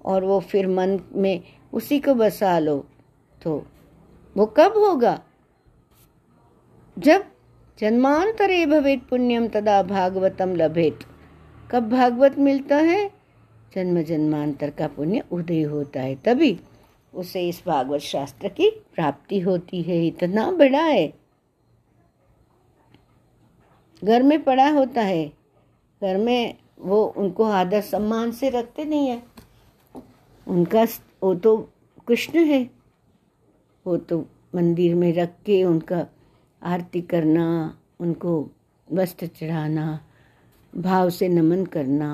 और 0.05 0.23
वो 0.23 0.39
फिर 0.39 0.67
मन 0.67 0.99
में 1.15 1.43
उसी 1.73 1.99
को 1.99 2.13
बसा 2.13 2.59
लो। 2.59 2.85
तो 3.41 3.65
वो 4.37 4.45
कब 4.45 4.73
होगा? 4.77 5.19
जब 6.97 7.25
जन्मांतरे 7.79 8.65
भवेत 8.65 9.03
पुण्यम 9.09 9.47
तदा 9.47 9.81
भागवतम 9.83 10.55
लभेत। 10.55 10.99
कब 11.71 11.89
भागवत 11.89 12.37
मिलता 12.39 12.77
है? 12.77 13.11
जन्म 13.75 14.01
जन्मांतर 14.01 14.69
का 14.69 14.87
पुण्य 14.87 15.23
उदय 15.31 15.61
होता 15.63 16.01
है, 16.01 16.15
तभी 16.15 16.59
उसे 17.13 17.47
इस 17.49 17.61
भागवत 17.67 18.01
शास्त्र 18.01 18.47
की 18.47 18.69
प्राप्ति 18.95 19.39
होती 19.39 19.81
है, 19.81 20.07
इतना 20.07 20.51
बड़ा 20.51 20.83
है। 20.83 21.13
घर 24.03 24.23
में 24.23 24.43
पड़ा 24.43 24.69
होता 24.69 25.01
है, 25.01 25.27
घर 26.01 26.17
में 26.17 26.55
वो 26.79 27.05
उनको 27.17 27.43
आदर 27.43 27.81
सम्मान 27.81 28.31
से 28.31 28.49
रखते 28.49 28.85
नहीं 28.85 29.07
है। 29.07 29.23
उनका 30.47 30.85
वो 31.23 31.35
तो 31.35 31.57
कृष्ण 32.07 32.39
है, 32.39 32.69
वो 33.87 33.97
तो 33.97 34.25
मंदिर 34.55 34.95
में 34.95 35.13
रख 35.13 35.29
के 35.45 35.63
उनका 35.63 36.05
आरती 36.61 37.01
करना, 37.01 37.77
उनको 37.99 38.49
वस्त्र 38.87 39.27
चढ़ाना, 39.29 39.99
भाव 40.73 41.09
से 41.09 41.27
नमन 41.29 41.65
करना 41.65 42.09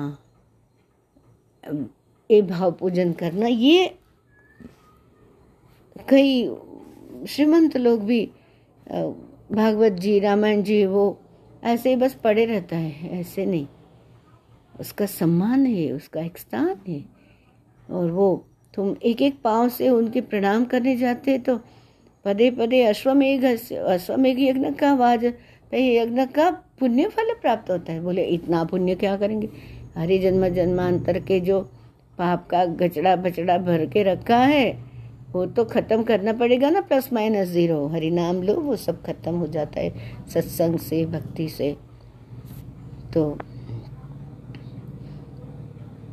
ए 2.30 2.40
भाव 2.42 2.72
पूजन 2.72 3.12
करना, 3.12 3.46
ये 3.46 3.86
कई 6.08 6.44
श्रीमंत 7.28 7.76
लोग 7.76 8.04
भी 8.04 8.24
भागवत 8.86 9.92
जी, 9.92 10.18
रामायण 10.20 10.62
जी, 10.62 10.84
वो 10.86 11.18
ऐसे 11.62 11.90
ही 11.90 11.96
बस 11.96 12.14
पड़े 12.14 12.44
रहता 12.44 12.76
है, 12.76 13.20
ऐसे 13.20 13.46
नहीं। 13.46 13.66
उसका 14.80 15.06
सम्मान 15.06 15.66
है, 15.66 15.90
उसका 15.92 16.20
एक 16.20 16.38
स्थान 16.38 16.76
है। 16.88 17.04
और 17.88 18.10
वो 18.10 18.46
तुम 18.74 18.94
एक 19.02 19.22
एक 19.22 19.40
पाँव 19.42 19.68
से 19.68 19.88
उनके 19.88 20.20
प्रणाम 20.20 20.64
करने 20.64 20.96
जाते 20.96 21.38
तो 21.38 21.56
पदे 22.24 22.50
पदे 22.50 22.82
अश्वमेघ 22.82 23.44
अश्वमेघ 23.44 24.38
यज्ञ 24.40 24.70
का 24.70 24.90
आवाज़ 24.90 25.26
यज्ञ 25.74 26.24
का 26.26 26.50
पुण्य 26.80 27.08
फल 27.08 27.32
प्राप्त 27.34 27.70
होता 27.70 27.92
है। 27.92 28.00
बोले, 28.00 28.22
इतना 28.24 28.64
पुण्य 28.64 28.94
क्या 28.94 29.16
करेंगे? 29.16 29.48
हरि 29.96 30.18
जन्म 30.18 30.48
जन्मांतर 30.48 31.18
के 31.18 31.40
जो 31.40 31.60
पाप 32.18 32.46
का 32.50 32.64
गचड़ा 32.64 33.14
बचड़ा 33.16 33.56
भर 33.58 33.84
के 33.86 34.02
रखा 34.02 34.36
है, 34.36 34.70
वो 35.32 35.44
तो 35.46 35.64
खत्म 35.64 36.02
करना 36.02 36.32
पड़ेगा 36.32 36.70
ना, 36.70 36.80
प्लस 36.80 37.12
माइनस 37.12 37.48
ज़ीरो। 37.48 37.86
हरि 37.86 38.10
नाम 38.10 38.42
लो, 38.42 38.54
वो 38.54 38.76
सब 38.76 39.02
खत्म 39.02 39.34
हो 39.34 39.46
जाता 39.46 39.80
है, 39.80 39.92
सत्संग 40.28 40.78
से, 40.78 41.04
भक्ति 41.06 41.48
से। 41.48 41.76
तो 43.14 43.38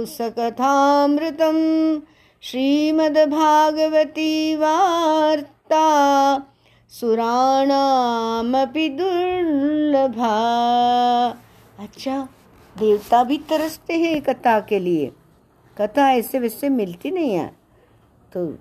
सकथामृतं 0.06 1.58
श्रीमद्भागवती 2.42 4.56
वार्ता 4.56 6.46
सुराणामपि 6.88 8.88
दुर्लभा। 8.88 10.38
अच्छा 11.78 12.28
देवता 12.78 13.24
भी 13.24 13.38
तरसते 13.38 13.94
हैं 13.94 14.22
कथा 14.22 14.60
के 14.60 14.80
लिए। 14.80 15.12
कथा 15.78 16.12
ऐसे 16.12 16.38
वैसे 16.38 16.68
मिलती 16.68 17.10
नहीं 17.10 17.34
है। 17.34 17.56
तो 18.32 18.58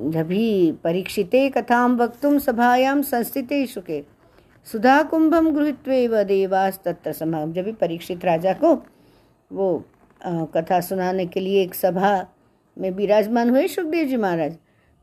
जभी 0.00 0.72
परीक्षिते 0.72 1.48
कथाम 1.48 1.96
वक्तुम 1.96 2.38
सभायाम 2.38 3.02
संस्थिते 3.02 3.66
शुके 3.66 4.04
सुधा 4.72 5.02
कुंभम 5.02 5.50
गृहत्व 5.50 6.22
देवास 6.22 6.80
तत्व 6.84 7.12
समाम 7.12 7.52
जब 7.52 7.64
भी 7.64 7.72
परीक्षित 7.72 8.24
राजा 8.24 8.52
को 8.52 8.82
वो 9.52 9.84
आ, 10.26 10.44
कथा 10.44 10.80
सुनाने 10.80 11.26
के 11.26 11.40
लिए 11.40 11.62
एक 11.62 11.74
सभा 11.74 12.26
में 12.76 12.90
विराजमान 12.90 13.50
हुए 13.50 13.66
सुखदेव 13.68 14.08
जी 14.08 14.16
महाराज। 14.16 14.56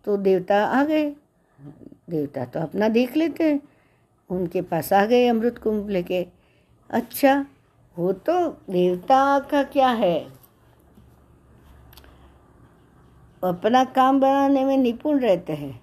तो 0.06 0.18
देवता 0.18 0.64
आ 0.66 0.84
गए। 0.84 1.10
देवता 2.10 2.46
तो 2.46 2.60
अपना 2.60 2.88
देख 2.90 3.16
लेते 3.18 3.44
हैं। 3.44 3.60
उनके 4.30 4.62
पास 4.62 4.92
आ 4.94 5.06
गए 5.06 5.28
अमृत 5.28 5.58
कुंभ 5.58 5.90
लेके। 5.90 6.26
अच्छा 6.90 7.46
वो 7.96 8.12
तो 8.14 8.48
देवता 8.70 9.40
का 9.42 9.64
क्या 9.64 9.90
है? 9.90 10.20
अपना 13.44 13.84
काम 13.86 14.20
बनाने 14.20 14.64
में 14.66 14.78
निपुण 14.78 15.20
रहते 15.20 15.54
हैं। 15.54 15.80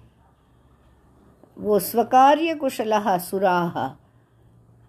वो 1.57 1.79
स्वकार्य 1.79 2.53
कुशला 2.55 3.17
सुराहा 3.17 3.87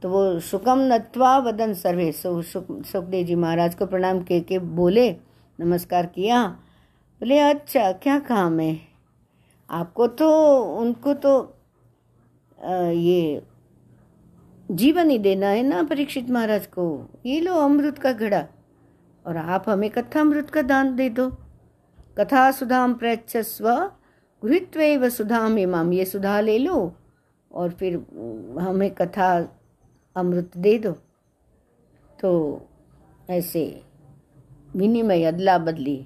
तो 0.02 0.08
वो 0.08 0.40
सुकम 0.40 0.80
नत्वा 0.82 1.36
वदन 1.38 1.72
सर्वे। 1.74 2.10
सुखदेव 2.12 3.26
जी 3.26 3.34
महाराज 3.34 3.74
को 3.74 3.86
प्रणाम 3.86 4.22
के 4.22 4.40
के 4.40 4.58
बोले, 4.58 5.10
नमस्कार 5.58 6.06
किया। 6.06 6.38
बोले 7.20 7.38
अच्छा 7.38 7.90
क्या 7.92 8.18
काम 8.18 8.60
है? 8.60 8.78
आपको 9.70 10.06
तो 10.06 10.28
उनको 10.76 11.14
तो 11.14 11.32
आ, 12.58 12.74
ये 12.86 13.42
जीवन 14.70 15.10
ही 15.10 15.18
देना 15.18 15.48
है 15.48 15.62
ना 15.62 15.82
परीक्षित 15.82 16.30
महाराज 16.30 16.66
को। 16.66 16.84
ये 17.26 17.40
लो 17.40 17.54
अमृत 17.54 17.98
का 17.98 18.12
घड़ा 18.12 18.44
और 19.24 19.36
आप 19.36 19.68
हमें 19.68 19.88
कथा 19.90 20.20
अमृत 20.20 20.50
का 20.50 20.62
दान 20.62 20.94
दे 20.96 21.08
दो। 21.10 21.28
कथा 22.18 22.50
सुधाम 22.50 22.94
प्रचस्व 22.94 23.68
गृहत्व 24.42 25.08
सुधाम 25.08 25.58
इमाम 25.58 25.92
ये 25.92 26.04
सुधा 26.04 26.40
ले 26.40 26.58
लो 26.58 26.92
और 27.50 27.70
फिर 27.70 27.96
हमें 28.60 28.90
कथा 28.90 29.28
अमृत 30.16 30.56
दे 30.56 30.78
दो। 30.78 30.92
तो 32.18 32.30
ऐसे 33.30 33.82
विनिमय 34.76 35.24
अदला 35.24 35.58
बदली 35.58 35.96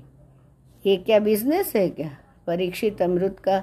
ये 0.87 0.97
क्या 0.97 1.19
बिज़नेस 1.19 1.73
है 1.77 1.89
क्या? 1.89 2.11
परीक्षित 2.47 3.03
अमृत 3.03 3.41
का 3.41 3.63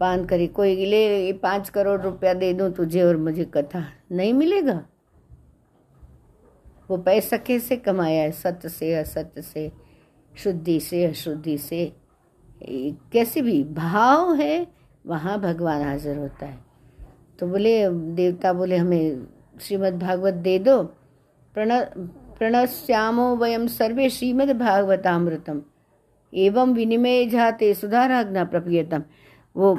पान 0.00 0.24
करे। 0.24 0.46
कोई 0.46 0.86
ले 0.86 1.32
पाँच 1.32 1.68
करोड़ 1.68 2.00
रुपया 2.00 2.34
दे 2.34 2.52
दूँ 2.52 2.70
तुझे 2.72 3.02
और 3.02 3.16
मुझे 3.16 3.44
कथा। 3.44 3.84
नहीं 4.12 4.32
मिलेगा? 4.32 4.84
वो 6.90 6.96
पैसा 6.96 7.36
कैसे 7.36 7.76
कमाया 7.76 8.22
है? 8.22 8.30
सत्य 8.32 8.68
से, 8.68 8.94
असत्य 8.94 9.42
से, 9.42 9.72
शुद्धि 10.36 10.80
से, 10.80 11.04
अशुद्धि 11.04 11.58
से। 11.58 11.92
कैसे 13.12 13.42
भी 13.42 13.64
भाव 13.64 14.34
है, 14.34 14.66
वहाँ 15.06 15.40
भगवान 15.40 15.82
हाजिर 15.82 16.16
होता 16.16 16.46
है। 16.46 16.58
तो 17.38 17.46
बोले, 17.46 17.88
देवता 17.90 18.52
बोले, 18.52 18.76
हमें 18.76 19.26
श्रीमद् 19.60 19.98
भागवत 19.98 20.34
दे 20.34 20.58
दो। 20.58 20.82
प्रण, 21.54 21.80
प्रणश्यामो 22.38 23.36
वयम 23.36 23.66
सर्वे 23.66 24.10
श्रीमद् 24.10 24.58
भागवतामृतम 24.58 25.62
एवं 26.32 26.72
विनिमय 26.74 27.26
जाते 27.26 27.72
सुधाराज्ञा 27.74 28.44
प्रपियतम 28.44 29.02
वो 29.56 29.78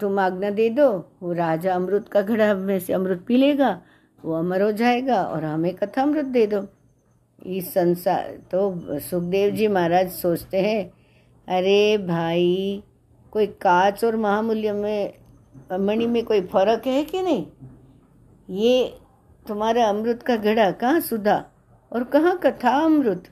तुम 0.00 0.18
आज्ञा 0.18 0.50
दे 0.50 0.68
दो, 0.70 0.88
वो 1.22 1.32
राजा 1.32 1.74
अमृत 1.74 2.08
का 2.08 2.22
घड़ा 2.22 2.54
में 2.54 2.78
से 2.80 2.92
अमृत 2.92 3.24
पी 3.28 3.36
लेगा, 3.36 3.80
वो 4.24 4.34
अमर 4.34 4.62
हो 4.62 4.70
जाएगा 4.72 5.22
और 5.22 5.44
हमें 5.44 5.74
कथा 5.74 6.02
अमृत 6.02 6.24
दे 6.26 6.46
दो। 6.46 6.66
इस 7.46 7.72
संसार 7.74 8.28
तो 8.50 8.98
सुखदेव 9.00 9.50
जी 9.50 9.68
महाराज 9.68 10.10
सोचते 10.12 10.60
हैं, 10.60 10.90
अरे 11.48 11.98
भाई, 11.98 12.82
कोई 13.32 13.46
काच 13.46 14.04
और 14.04 14.16
महामूल्य 14.16 14.72
में, 14.72 15.12
मणि 15.80 16.06
में 16.06 16.24
कोई 16.24 16.40
फ़र्क 16.46 16.86
है 16.86 17.02
कि 17.04 17.22
नहीं? 17.22 17.46
ये 18.48 18.98
तुम्हारा 19.46 19.88
अमृत 19.88 20.22
का 20.22 20.36
घड़ा 20.36 20.70
कहाँ 20.70 21.00
सुधा 21.00 21.44
और 21.92 22.04
कहाँ 22.04 22.38
कथा 22.38 22.70
अमृत? 22.84 23.28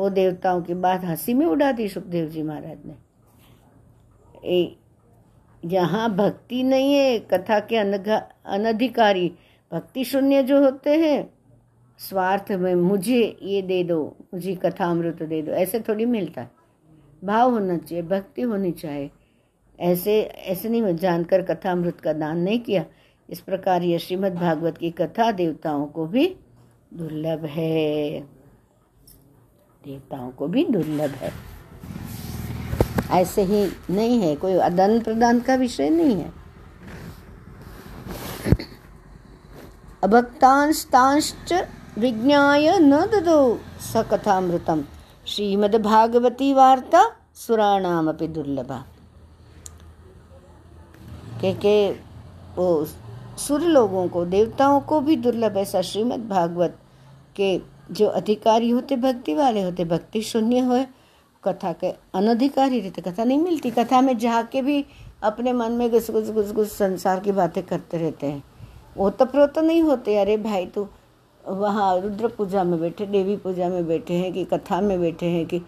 वो 0.00 0.10
देवताओं 0.10 0.62
की 0.62 0.74
बात 0.74 1.04
हँसी 1.04 1.34
में 1.34 1.46
उड़ा 1.46 1.72
दी 1.72 1.88
सुखदेव 1.88 2.26
जी 2.26 2.42
महाराज 2.42 2.78
ने। 2.86 2.94
ए 4.44 4.76
जहाँ 5.64 6.14
भक्ति 6.16 6.62
नहीं 6.62 6.94
है, 6.94 7.18
कथा 7.18 7.58
के 7.60 7.76
अनधिकारी। 7.76 9.32
भक्ति 9.72 10.04
शून्य 10.04 10.42
जो 10.42 10.62
होते 10.62 10.96
हैं, 10.96 11.30
स्वार्थ 11.98 12.52
में 12.52 12.74
मुझे 12.74 13.38
ये 13.42 13.62
दे 13.62 13.82
दो, 13.84 14.16
मुझे 14.34 14.54
कथा 14.54 14.84
अमृत 14.84 15.22
दे 15.22 15.42
दो, 15.42 15.52
ऐसे 15.52 15.80
थोड़ी 15.80 16.04
मिलता 16.04 16.40
है। 16.40 16.50
भाव 17.24 17.50
होना 17.50 17.76
चाहिए, 17.76 18.02
भक्ति 18.02 18.42
होनी 18.42 18.72
चाहिए। 18.72 19.10
ऐसे 19.80 20.22
ऐसे 20.22 20.68
नहीं 20.68 20.96
जानकर 20.96 21.42
कथा 21.42 21.72
अमृत 21.72 22.00
का 22.00 22.12
दान 22.12 22.38
नहीं 22.38 22.60
किया। 22.60 22.84
इस 23.30 23.40
प्रकार 23.40 23.82
यह 23.82 23.98
श्रीमद् 23.98 24.34
भागवत 24.34 24.78
की 24.78 24.90
कथा 24.90 25.30
देवताओं 25.32 25.86
को 25.86 26.06
भी 26.06 26.36
दुर्लभ 26.94 27.44
है। 27.44 28.39
देवताओं 29.84 30.30
को 30.30 30.46
भी 30.46 30.64
दुर्लभ 30.64 31.10
है। 31.10 31.32
ऐसे 33.10 33.42
ही 33.42 33.72
नहीं 33.90 34.20
है, 34.20 34.36
कोई 34.36 34.58
आदान 34.58 35.00
प्रदान 35.00 35.40
का 35.40 35.54
विषय 35.54 35.90
नहीं 35.90 36.16
है। 36.16 36.32
अभक्तांस्तांश्च 40.04 41.68
विज्ञाय 41.98 42.78
न 42.78 42.96
ददो 42.96 43.60
सकथामृतम 43.80 44.84
श्रीमद्भागवती 45.26 46.52
वार्ता 46.54 47.16
सुराणाम 47.34 48.08
अपनी 48.08 48.28
दुर्लभा। 48.28 48.84
के 51.40 51.54
के 51.54 51.92
वो 52.56 52.86
सुर 53.38 53.60
लोगों 53.60 54.08
को, 54.08 54.24
देवताओं 54.24 54.80
को 54.80 55.00
भी 55.00 55.16
दुर्लभ 55.16 55.56
ऐसा 55.56 55.82
श्रीमद् 55.82 56.28
भागवत 56.28 56.78
के 57.36 57.79
जो 57.90 58.06
अधिकारी 58.06 58.70
होते, 58.70 58.96
भक्ति 58.96 59.34
वाले 59.34 59.62
होते, 59.62 59.84
भक्ति 59.84 60.22
शून्य 60.22 60.58
हो, 60.58 60.84
कथा 61.44 61.72
के 61.72 61.90
अनधिकारी 62.14 62.80
रहते, 62.80 63.02
कथा 63.02 63.24
नहीं 63.24 63.38
मिलती। 63.38 63.70
कथा 63.70 64.00
में 64.00 64.16
जाके 64.18 64.62
भी 64.62 64.84
अपने 65.22 65.52
मन 65.52 65.72
में 65.72 65.90
घुस 65.90 66.10
घुस 66.10 66.30
घुस 66.30 66.52
घुस 66.52 66.72
संसार 66.72 67.20
की 67.20 67.32
बातें 67.32 67.62
करते 67.62 67.98
रहते 67.98 68.26
हैं। 68.26 68.42
वो 68.96 69.10
तो 69.10 69.24
प्रोत 69.24 69.58
नहीं 69.58 69.82
होते, 69.82 70.16
अरे 70.16 70.36
भाई 70.36 70.66
तो 70.66 70.88
वहाँ 71.44 72.00
रुद्र 72.00 72.28
पूजा 72.28 72.64
में 72.64 72.80
बैठे, 72.80 73.06
देवी 73.06 73.36
पूजा 73.36 73.68
में 73.68 73.86
बैठे 73.86 74.14
हैं 74.14 74.32
कि 74.32 74.44
कथा 74.44 74.80
में 74.80 75.00
बैठे 75.00 75.26
हैं 75.26 75.46
कि 75.46 75.62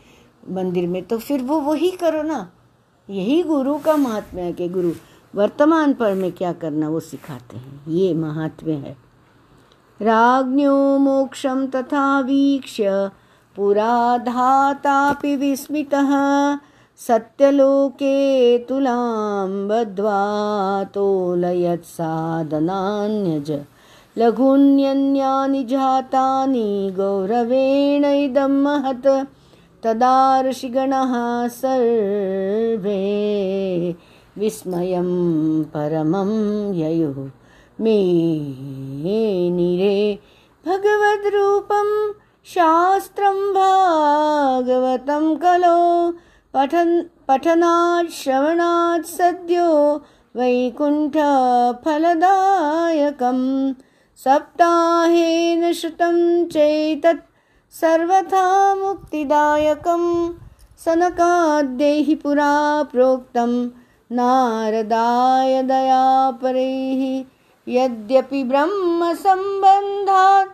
मंदिर 0.50 0.86
में 0.88 1.02
तो 1.02 1.18
फिर 1.18 1.42
वो 1.42 1.60
वही 1.60 1.90
करो 1.90 2.22
ना। 2.22 2.50
यही 3.08 3.42
गुरु 3.42 3.78
का 3.78 3.96
महात्म्य 3.96 4.42
है 4.42 4.52
कि 4.52 4.68
गुरु, 4.68 4.92
वर्तमान 5.34 5.94
पर 5.94 6.14
में 6.14 6.30
क्या 6.32 6.52
करना 6.52 6.88
वो 6.88 7.00
सिखाते 7.00 7.56
हैं। 7.56 7.82
ये 7.88 8.12
महात्म्य 8.14 8.72
है। 8.72 8.96
राज्ञो 10.02 10.98
मोक्षं 10.98 11.66
तथा 11.66 12.20
वीक्ष्य। 12.20 13.10
पुरा 13.56 14.18
धातापि 14.18 15.36
विस्मितः। 15.36 16.08
सत्यलोके 16.96 18.58
तुलां 18.58 19.68
बद्ध्वा 19.68 20.84
तोलयत्साधनान्यज 20.84 23.60
लघून्यन्यानि 24.18 25.64
जातानि 25.64 26.92
गौरवेण 26.96 28.04
इदं 28.04 28.62
महत्। 28.62 29.26
तदा 29.82 30.40
ऋषिगणः 30.40 31.48
सर्वे 31.48 33.00
विस्मयं 34.38 35.64
परमं 35.64 36.30
ययुः 36.74 37.28
मेनिरे 37.84 39.08
भगवद्रूपं 40.66 41.88
शास्त्रं 42.54 43.38
भागवतं 43.54 45.24
कलो 45.42 45.80
पठन् 46.54 46.92
पठनात् 47.28 48.10
श्रवणात् 48.18 49.06
सद्यो 49.16 49.70
वैकुण्ठफलदायकं 50.36 50.92
सप्ताहेन 54.24 55.72
श्रुतं 55.80 56.16
चेतत् 56.52 57.28
सर्वथा 57.74 58.46
मुक्तिदायकं 58.74 60.04
सनकाद्यैः 60.84 62.08
पुरा 62.22 62.52
प्रोक्तं 62.92 63.52
नारदाय 64.10 65.62
दयापरैः 65.70 67.02
यद्यपि 67.68 68.44
ब्रह्मसम्बन्धात् 68.44 70.48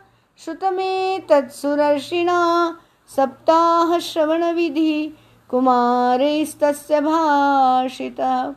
श्रुतमेतत्सुरर्षिणा 0.45 2.77
सप्ताहश्रवणविधिः 3.17 5.11
कुमारैस्तस्य 5.49 7.01
भाषितः। 7.01 8.55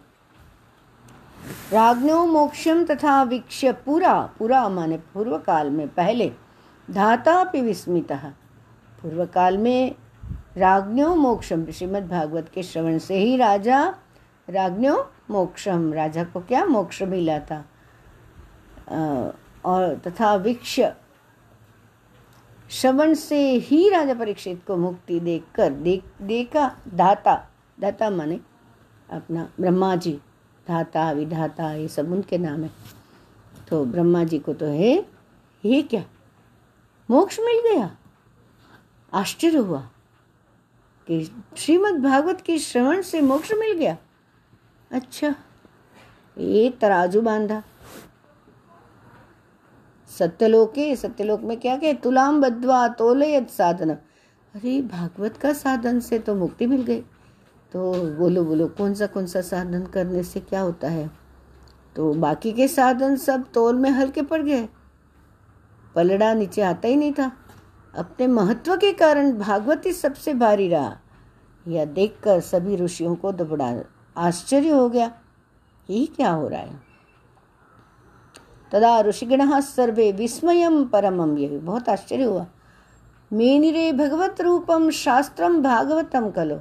राग्नो 1.74 2.26
मोक्षम 2.26 2.84
तथा 2.84 3.24
वीक्ष्य 3.24 3.72
पूरा 3.72 4.30
पूरा 4.40 4.70
माने 4.70 4.98
पूर्व 4.98 5.38
काल 5.38 5.70
में 5.70 5.88
पहले 5.88 6.32
धाता 6.92 7.52
विस्मित। 7.56 8.12
पूर्व 9.02 9.26
काल 9.26 9.58
में 9.58 9.96
राग्नो 10.58 11.16
मोक्षम 11.16 11.72
श्रीमद 11.72 12.10
भागवत 12.10 12.52
के 12.54 12.64
श्रवण 12.64 12.98
से 12.98 13.18
ही 13.18 13.38
राजा 13.38 13.96
राग्नो 14.50 15.12
मोक्षम 15.32 15.94
राजा 15.94 16.24
को 16.24 16.40
क्या 16.40 16.66
मोक्ष 16.66 17.02
मिला 17.02 17.40
था? 17.40 17.66
और 18.92 19.96
तथा 20.08 20.34
वीक्ष 20.36 20.80
श्रवण 22.70 23.14
से 23.14 23.40
ही 23.52 23.90
राजा 23.90 24.14
परीक्षित 24.14 24.64
को 24.68 24.76
मुक्ति 24.78 25.20
देखकर, 25.20 25.70
देख, 25.70 26.04
देखा, 26.22 26.68
दाता 26.94 27.36
दाता 27.80 28.10
माने 28.10 28.40
अपना 29.10 29.48
ब्रह्मा 29.60 29.96
जी 29.96 30.20
धाता, 30.68 31.12
विधाता, 31.12 31.72
ये 31.74 31.88
सब 31.88 32.12
उनके 32.12 32.38
नाम 32.38 32.64
है। 32.64 32.70
तो 33.70 33.84
ब्रह्मा 33.86 34.24
जी 34.24 34.40
को 34.40 34.54
तो 34.54 34.66
है, 34.66 34.94
ये 35.66 35.82
क्या? 35.82 36.04
मोक्ष 37.10 37.40
मिल 37.40 37.62
गया। 37.64 37.90
आश्चर्य 39.14 39.58
हुआ 39.58 39.82
कि 41.08 41.24
श्रीमद् 41.58 42.02
भागवत 42.04 42.42
के 42.42 42.58
श्रवण 42.60 43.02
से 43.02 43.22
मोक्ष 43.22 43.52
मिल 43.52 43.74
गया। 43.78 43.98
अच्छा 44.92 45.36
ये 46.38 46.70
तराजू 46.70 47.22
बांधा। 47.22 47.62
सत्यलोके 50.22 50.96
सत्यलोक 50.96 51.42
में 51.42 51.60
क्या 51.60 51.78
कहे? 51.78 51.94
तुलाम 51.94 52.42
बद्वा 52.42 52.88
तोले 52.88 53.36
यद 53.36 53.48
साधन 53.48 53.90
अरे, 53.90 54.82
भागवत 54.82 55.38
का 55.38 55.54
साधन 55.54 56.00
से 56.00 56.20
तो 56.20 56.36
मुक्ति 56.36 56.66
मिल 56.66 56.82
गई। 56.82 57.02
तो 57.72 57.94
बोलो 58.18 58.44
बोलो 58.46 58.68
कौन 58.68 58.94
सा 58.94 59.06
कौन 59.06 59.26
सा 59.26 59.42
साधन 59.42 59.86
करने 59.86 60.24
से 60.24 60.40
क्या 60.40 60.62
होता 60.62 60.88
है? 60.88 61.12
तो 61.96 62.14
बाकी 62.14 62.52
के 62.52 62.68
साधन 62.68 63.16
सब 63.16 63.52
तोल 63.52 63.76
में 63.76 63.90
हल्के 63.90 64.22
पड़ 64.22 64.42
गए। 64.42 64.70
पलड़ा 65.96 66.34
नीचे 66.34 66.62
आता 66.62 66.88
ही 66.88 66.96
नहीं 66.96 67.14
था। 67.14 67.32
अपने 67.98 68.28
महत्व 68.28 68.76
के 68.78 68.94
कारण 68.94 69.34
भागवत 69.38 69.82
ही 69.86 69.94
सबसे 69.94 70.34
भारी 70.34 70.68
रहा। 70.68 70.98
यह 71.68 71.86
देखकर 71.86 72.40
सभी 72.40 72.76
ऋषियों 72.76 73.16
को 73.16 73.32
दबड़ा। 73.32 73.74
आश्चर्य 74.18 74.70
हो 74.70 74.90
गया 74.90 75.12
ये 75.90 76.06
क्या 76.06 76.32
हो 76.32 76.48
रहा 76.48 76.60
है? 76.60 76.91
तदा 78.72 79.02
ऋषिगण 79.02 79.60
सर्वे 79.60 80.12
विस्मयम 80.12 80.84
परमम 80.86 81.38
ये। 81.38 81.48
बहुत 81.48 81.90
आश्चर्य 81.90 82.24
हुआ। 82.24 82.46
मेनिरे 83.34 83.92
भगवत 83.94 84.42
रूपम 84.42 84.90
शास्त्रम 84.90 85.62
भागवतम 85.62 86.30
कलो 86.30 86.60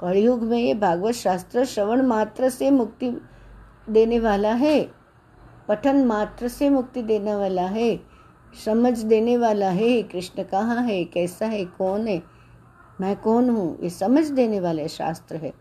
कलयुग 0.00 0.42
में 0.42 0.58
ये 0.58 0.74
भागवत 0.74 1.14
शास्त्र 1.14 1.64
श्रवण 1.64 2.02
मात्र 2.02 2.48
से 2.48 2.70
मुक्ति 2.70 3.10
देने 3.90 4.18
वाला 4.20 4.52
है। 4.54 4.90
पठन 5.68 6.04
मात्र 6.04 6.48
से 6.48 6.68
मुक्ति 6.68 7.02
देने 7.02 7.34
वाला 7.34 7.62
है। 7.62 8.00
समझ 8.64 8.98
देने 8.98 9.36
वाला 9.36 9.70
है 9.70 10.02
कृष्ण 10.02 10.42
कहाँ 10.42 10.82
है, 10.82 11.04
कैसा 11.04 11.46
है, 11.46 11.64
कौन 11.64 12.06
है। 12.06 12.22
मैं 13.00 13.16
कौन 13.16 13.50
हूँ? 13.50 13.78
ये 13.82 13.90
समझ 13.90 14.26
देने 14.26 14.60
वाले 14.60 14.88
शास्त्र 14.88 15.36
है। 15.36 15.52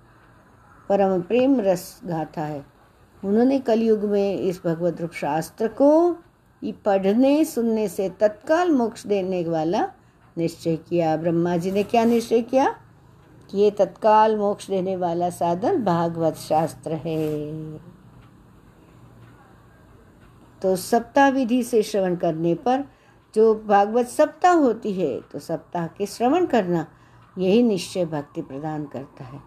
परम 0.89 1.22
प्रेम 1.22 1.60
रस 1.60 2.02
गाथा 2.06 2.42
है। 2.42 2.79
उन्होंने 3.25 3.60
कलयुग 3.60 4.03
में 4.03 4.39
इस 4.39 4.62
भगवत 4.65 5.01
रूप 5.01 5.12
शास्त्र 5.12 5.67
को 5.67 6.17
पढ़ने, 6.63 7.45
सुनने 7.45 7.88
से 7.88 8.10
तत्काल 8.10 8.71
मोक्ष 8.71 9.05
देने 9.08 9.43
वाला 9.43 9.88
निश्चय 10.38 10.75
किया। 10.77 11.15
ब्रह्मा 11.17 11.58
जी 11.58 11.71
ने 11.71 11.84
क्या 11.84 12.03
निश्चय 12.05 12.41
किया? 12.41 12.75
कि 13.51 13.58
ये 13.58 13.71
तत्काल 13.71 14.38
मोक्ष 14.38 14.67
देने 14.67 14.95
वाला 14.95 15.29
साधन 15.29 15.84
भागवत 15.84 16.36
शास्त्र 16.36 16.93
है। 16.93 17.77
तो 20.62 20.75
सप्ताह 20.75 21.29
विधि 21.29 21.63
से 21.63 21.84
श्रवण 21.84 22.15
करने 22.15 22.53
पर 22.55 22.84
जो 23.36 23.55
भागवत 23.55 24.08
सप्ताह 24.08 24.53
होती 24.53 24.93
है 24.93 25.19
तो 25.21 25.39
सप्ताह 25.39 25.88
के 25.88 26.05
श्रवण 26.05 26.45
करना 26.45 26.86
यही 27.38 27.63
निश्चय 27.63 28.05
भक्ति 28.05 28.41
प्रदान 28.41 28.86
करता 28.86 29.23
है। 29.23 29.41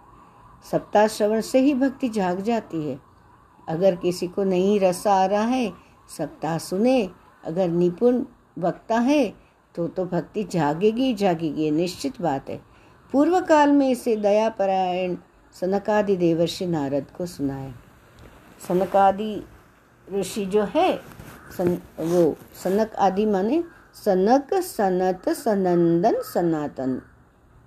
सप्ताह 0.71 1.07
श्रवण 1.07 1.41
से 1.41 1.59
ही 1.59 1.75
भक्ति 1.75 2.09
जाग 2.09 2.41
जाती 2.41 2.89
है। 2.91 3.12
अगर 3.69 3.97
किसी 3.97 4.27
को 4.27 4.45
नहीं 4.45 4.79
रस 4.81 5.07
आ 5.07 5.25
रहा 5.27 5.45
है, 5.45 5.73
सप्ताह 6.19 6.59
सुने, 6.59 7.09
अगर 7.45 7.69
निपुण 7.69 8.25
वक्ता 8.59 8.99
है 8.99 9.33
तो 9.75 9.87
तो 9.89 10.05
भक्ति 10.05 10.43
जागेगी 10.45 11.13
जागेगी 11.15 11.71
निश्चित 11.71 12.21
बात 12.21 12.51
है। 12.51 12.61
पूर्व 13.13 13.41
काल 13.41 13.71
में 13.73 13.89
इसे 13.91 14.17
दयापरायण 14.17 15.17
सनकादि 15.55 16.17
देवर्षि 16.17 16.67
नारद 16.67 17.07
को 17.17 17.27
सुनाया। 17.27 17.73
सनकादि 18.69 19.43
ऋषि 20.09 20.45
जो 20.47 20.63
है, 20.75 20.97
सन, 21.57 21.79
वो 22.01 22.37
सनक 22.65 22.95
आदि 22.97 23.27
माने 23.27 23.63
सनक, 23.95 24.55
सनत, 24.55 25.29
सनंदन, 25.29 26.21
सनातन। 26.25 27.01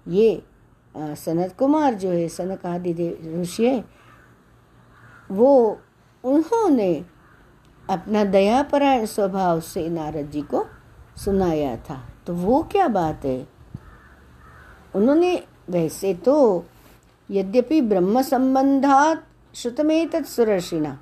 ये 0.05 0.43
सनत 0.95 1.55
कुमार 1.60 1.93
जो 1.93 2.10
है 2.10 2.27
सनक 2.29 2.65
आदि 2.65 2.93
ऋषि 3.41 3.65
है 3.65 3.84
वो, 5.31 5.79
उन्होंने 6.23 7.05
अपना 7.89 8.23
दयापरायण 8.23 9.05
स्वभाव 9.05 9.59
से 9.59 9.89
नारद 9.89 10.31
जी 10.31 10.41
को 10.41 10.65
सुनाया 11.17 11.75
था। 11.75 12.01
तो 12.27 12.33
वो 12.33 12.63
क्या 12.63 12.88
बात 12.88 13.25
है? 13.25 13.47
उन्होंने, 14.95 15.43
वैसे 15.69 16.13
तो 16.13 16.65
यद्यपि 17.31 17.81
ब्रह्म 17.81 18.21
संबंधात 18.21 19.23
श्रुतमे 19.55 20.05
तत्सुरर्षिणा 20.05 20.97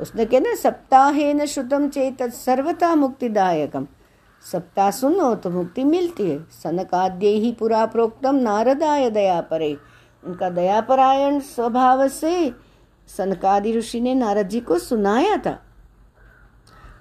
उसने 0.00 0.24
कहा, 0.24 0.40
ना 0.40 0.54
सप्ताहे 0.54 1.34
न 1.34 1.46
श्रुतम 1.46 1.88
चेत 1.88 2.22
सर्वता 2.22 2.94
मुक्तिदायकम। 2.94 3.86
सप्ताह 4.52 4.90
सुनो 4.90 5.34
तो 5.34 5.50
मुक्ति 5.50 5.84
मिलती 5.84 6.30
है। 6.30 6.42
सनकाद्य 6.50 7.26
ही 7.26 7.52
पुरा 7.52 7.86
प्रोक्तम 7.86 8.34
नारदाय 8.34 9.10
दया 9.10 9.40
परे 9.40 9.76
उनका 10.24 10.50
दयापरायण 10.50 11.40
स्वभाव 11.40 12.08
से 12.08 12.52
सनकादि 13.16 13.72
ऋषि 13.72 14.00
ने 14.00 14.14
नारद 14.14 14.48
जी 14.48 14.60
को 14.60 14.78
सुनाया 14.78 15.36
था। 15.36 15.58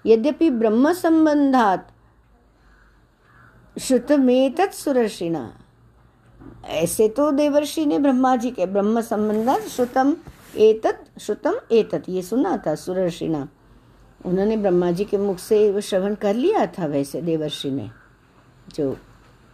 यद्यपि 0.06 0.50
ब्रह्म 0.50 0.94
संबंधात 0.94 1.88
श्रुतमेत 3.78 4.62
सुरर्षिणा। 4.74 5.50
ऐसे 6.66 7.08
तो 7.10 7.32
देवर्षि 7.32 7.86
ने 7.86 8.00
ब्रह्मा 8.00 8.36
जी 8.36 8.52
के 8.52 8.66
ब्रह्म 8.66 9.02
संबंध 9.02 9.50
श्रुतम 9.62 10.16
एतत 10.58 11.04
श्रुतम 11.20 11.60
एतत, 11.72 12.04
ये 12.10 12.22
सुना 12.22 12.58
था 12.58 12.76
सुरर्षिणा। 12.76 13.48
उन्होंने 14.26 14.58
ब्रह्मा 14.58 14.92
जी 14.92 15.06
के 15.06 15.18
मुख 15.18 15.38
से 15.40 15.72
वो 15.72 15.82
श्रवण 15.82 16.16
कर 16.16 16.36
लिया 16.36 16.66
था 16.68 16.86
वैसे 16.86 17.22
देवर्षि 17.22 17.72
ने 17.72 17.90
जो 18.76 18.92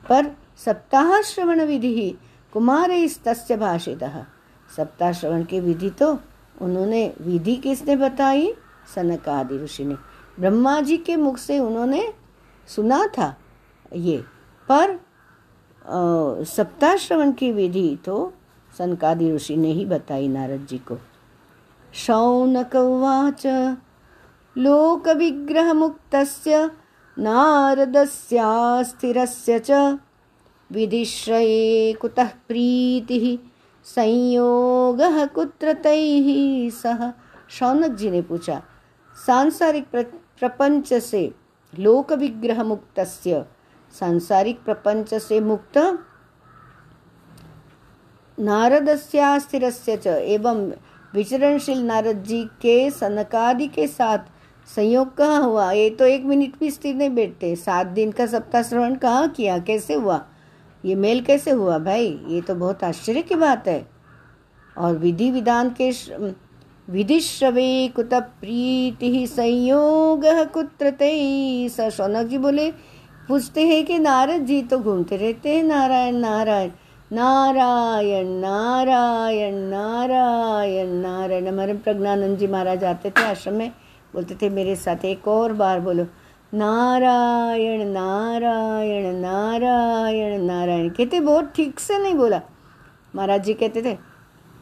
पर 0.04 0.26
सप्ताह 0.65 1.22
श्रवण 1.22 1.62
विधि 1.65 2.17
कुमार 2.54 2.91
तस्य 3.26 3.58
भाषित। 3.58 4.04
सप्ताह 4.70 5.12
श्रवण 5.12 5.43
की 5.43 5.60
विधि 5.60 5.89
तो 5.89 6.13
उन्होंने 6.62 7.13
विधि 7.22 7.56
किसने 7.56 7.96
बताई? 7.96 8.54
सनक 8.96 9.30
आदि 9.30 9.58
ऋषि 9.58 9.86
ने। 9.86 9.96
ब्रह्मा 10.39 10.80
जी 10.82 10.98
के 10.98 11.15
मुख 11.15 11.38
से 11.38 11.60
उन्होंने 11.60 12.13
सुना 12.67 13.08
था 13.08 13.36
ये, 13.91 14.17
पर 14.70 15.00
सप्ताह 16.46 16.96
श्रवण 16.96 17.32
की 17.32 17.52
विधि 17.52 17.98
तो 18.06 18.34
सनकादि 18.78 19.32
ऋषि 19.34 19.56
ने 19.58 19.72
ही 19.72 19.86
बताई 19.86 20.28
नारद 20.28 20.65
जी 20.70 20.78
को। 20.78 20.98
शौनक 21.93 22.76
उवाच 22.76 23.46
लोक 24.56 25.08
विग्रह 25.08 25.74
मुक्त 25.74 26.15
नारदस्यास्थिरस्य 27.17 28.32
च। 29.60 29.72
विधिश्रये 30.72 31.93
कुतः 31.93 32.28
प्रीतिः 32.48 33.38
संयोग 33.88 35.02
कुत्र 35.34 35.73
तैः 35.73 36.28
सह। 36.73 37.12
शौनक 37.50 37.91
जी 37.91 38.10
ने 38.12 38.21
पूछा, 38.21 38.62
सांसारिक 39.17 39.86
प्रपंच 39.91 40.93
से 40.93 41.32
लोक 41.73 42.12
विग्रह 42.13 42.63
मुक्तस्य 42.63 43.45
सांसारिक 43.93 44.63
प्रपंच 44.63 45.13
से 45.13 45.39
मुक्त? 45.41 45.78
नारद 48.38 48.89
स्थिर 48.97 50.08
एवं 50.08 50.71
विचरणशील 51.13 51.84
नारद 51.84 52.23
जी 52.23 52.43
के 52.62 52.89
सनकादि 52.91 53.67
के 53.67 53.88
साथ 53.88 54.19
संयोग 54.67 55.15
कहाँ 55.17 55.41
हुआ? 55.43 55.71
ये 55.71 55.89
तो 55.89 56.06
एक 56.06 56.26
मिनट 56.26 56.60
भी 56.60 56.71
स्थिर 56.71 56.95
नहीं 56.95 57.10
बैठते। 57.10 57.56
सात 57.56 57.88
दिन 57.89 58.12
का 58.12 58.26
सप्ताह 58.26 58.62
श्रवण 58.63 58.95
कहाँ 58.95 59.28
किया? 59.30 59.58
कैसे 59.60 59.93
हुआ? 59.93 60.26
ये 60.84 60.96
मेल 60.96 61.22
कैसे 61.22 61.52
हुआ 61.52 61.78
भाई? 61.80 62.08
ये 62.28 62.42
तो 62.42 62.56
बहुत 62.56 62.84
आश्चर्य 62.84 63.22
की 63.22 63.36
बात 63.36 63.68
है। 63.68 63.86
और 64.78 64.98
विधि 64.98 65.30
विधान 65.32 65.70
के 65.82 65.92
विधि 66.88 67.20
श्रवे 67.20 67.88
कुत 67.96 68.13
प्रीति 68.13 69.26
संयोग 69.28 70.26
कुत्र 70.54 70.92
स 71.70 71.90
शौनक 71.94 72.28
जी 72.28 72.38
बोले, 72.38 72.70
पूछते 73.28 73.68
हैं 73.68 73.84
कि 73.86 73.98
नारद 74.00 74.46
जी 74.46 74.62
तो 74.63 74.80
घूमते 74.80 75.18
रहते 75.18 75.56
हैं, 75.56 75.63
नारायण 75.63 76.16
नारायण 76.18 76.72
नारायण 77.12 78.28
नारायण 78.40 79.56
नारायण 79.70 80.90
नारायण 80.96 81.48
हमारे 81.48 81.74
प्रज्ञानंद 81.76 82.38
जी 82.38 82.48
महाराज 82.48 82.84
आते 82.84 83.10
थे 83.10 83.24
आश्रम 83.24 83.54
में, 83.54 83.72
बोलते 84.13 84.36
थे 84.42 84.50
मेरे 84.50 84.76
साथ 84.76 85.06
एक 85.06 85.28
और 85.28 85.54
बार 85.54 85.80
बोलो। 85.80 86.06
नारायण 86.54 87.88
नारायण 87.88 89.16
नारायण 89.16 90.42
नारायण। 90.42 90.90
कहते, 90.90 91.20
बहुत 91.20 91.52
ठीक 91.56 91.80
से 91.80 91.98
नहीं 91.98 92.16
बोला। 92.16 92.42
महाराज 93.16 93.44
जी 93.44 93.54
कहते 93.54 93.82
थे, 93.82 93.98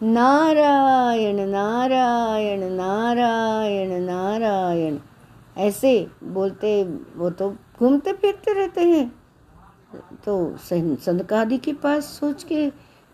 नारायण 0.03 1.39
नारायण 1.49 2.63
नारायण 2.71 4.01
नारायण। 4.01 4.97
ऐसे 5.57 6.07
बोलते, 6.23 6.83
वो 7.15 7.29
तो 7.29 7.55
घूमते 7.79 8.13
फिरते 8.13 8.53
रहते 8.53 8.81
हैं। 8.81 9.15
तो 10.25 10.57
संदकादि 10.57 11.57
के 11.57 11.73
पास 11.73 12.03
सोच 12.03 12.43
के 12.43 12.67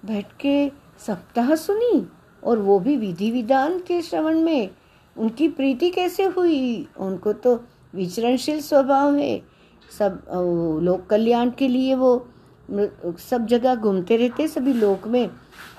बैठ 0.05 0.25
के 0.39 0.69
सप्ताह 1.07 1.55
सुनी 1.55 2.07
और 2.43 2.59
वो 2.59 2.79
भी 2.79 2.95
विधि 2.97 3.31
विधान 3.31 3.79
के 3.79 4.01
श्रवण 4.01 4.39
में, 4.39 4.69
उनकी 5.17 5.49
प्रीति 5.49 5.89
कैसे 5.89 6.23
हुई? 6.25 6.87
उनको 6.97 7.33
तो 7.33 7.55
विचरणशील 7.93 8.61
स्वभाव 8.61 9.15
है। 9.15 9.41
सब 9.97 10.21
लोक 10.83 11.05
कल्याण 11.07 11.49
के 11.49 11.67
लिए 11.67 11.95
वो 11.95 12.27
सब 13.19 13.45
जगह 13.45 13.75
घूमते 13.75 14.17
रहते 14.17 14.47
सभी 14.47 14.73
लोक 14.73 15.07
में। 15.07 15.29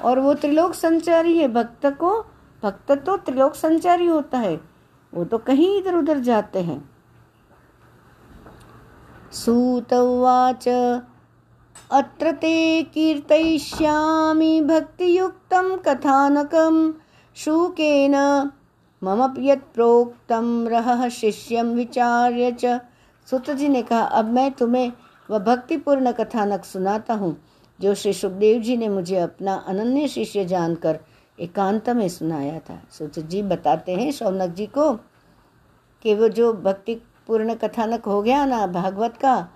और 0.02 0.18
वो 0.18 0.34
त्रिलोक 0.34 0.74
संचारी 0.74 1.36
है, 1.38 1.48
भक्त 1.48 1.86
को, 2.00 2.10
भक्त 2.62 2.92
तो 2.92 3.16
त्रिलोक 3.16 3.54
संचारी 3.54 4.06
होता 4.06 4.38
है। 4.38 4.60
वो 5.12 5.24
तो 5.24 5.38
कहीं 5.38 5.78
इधर 5.78 5.94
उधर 5.94 6.18
जाते 6.18 6.58
हैं। 6.58 6.90
सूतवाच 9.32 10.68
अत्र 11.90 12.32
ते 12.32 12.82
कीर्तयिष्यामि 12.84 14.60
भक्तियुक्तं 14.60 15.76
कथानकं, 15.78 16.92
शूकेन 17.36 18.14
मम 19.02 19.22
यत् 19.40 19.62
प्रोक्तम 19.74 20.66
रह 20.68 21.08
शिष्यम 21.10 21.72
विचार्य 21.74 22.50
च। 22.52 22.80
सुत 23.28 23.50
जी 23.50 23.68
ने 23.68 23.82
कहा, 23.82 24.00
अब 24.00 24.24
मैं 24.24 24.50
तुम्हें 24.52 24.92
वह 25.28 25.38
भक्तिपूर्ण 25.38 26.12
कथानक 26.12 26.64
सुनाता 26.64 27.14
हूँ, 27.14 27.36
जो 27.78 27.94
श्री 27.94 28.12
सुखदेव 28.12 28.60
जी 28.62 28.76
ने 28.76 28.88
मुझे 28.88 29.16
अपना 29.18 29.54
अनन्य 29.68 30.08
शिष्य 30.08 30.44
जानकर 30.44 30.98
एकांत 31.38 31.90
में 31.90 32.08
सुनाया 32.08 32.58
था। 32.60 32.80
सुत 32.90 33.18
जी 33.18 33.42
बताते 33.44 33.94
हैं 33.94 34.10
शौनक 34.12 34.54
जी 34.54 34.66
को 34.68 34.92
कि 36.04 36.14
वो 36.14 36.28
जो 36.30 36.52
भक्तिपूर्ण 36.54 37.54
कथानक 37.54 38.04
हो 38.04 38.22
गया 38.22 38.44
ना 38.46 38.66
भागवत 38.68 39.16
का, 39.16 39.48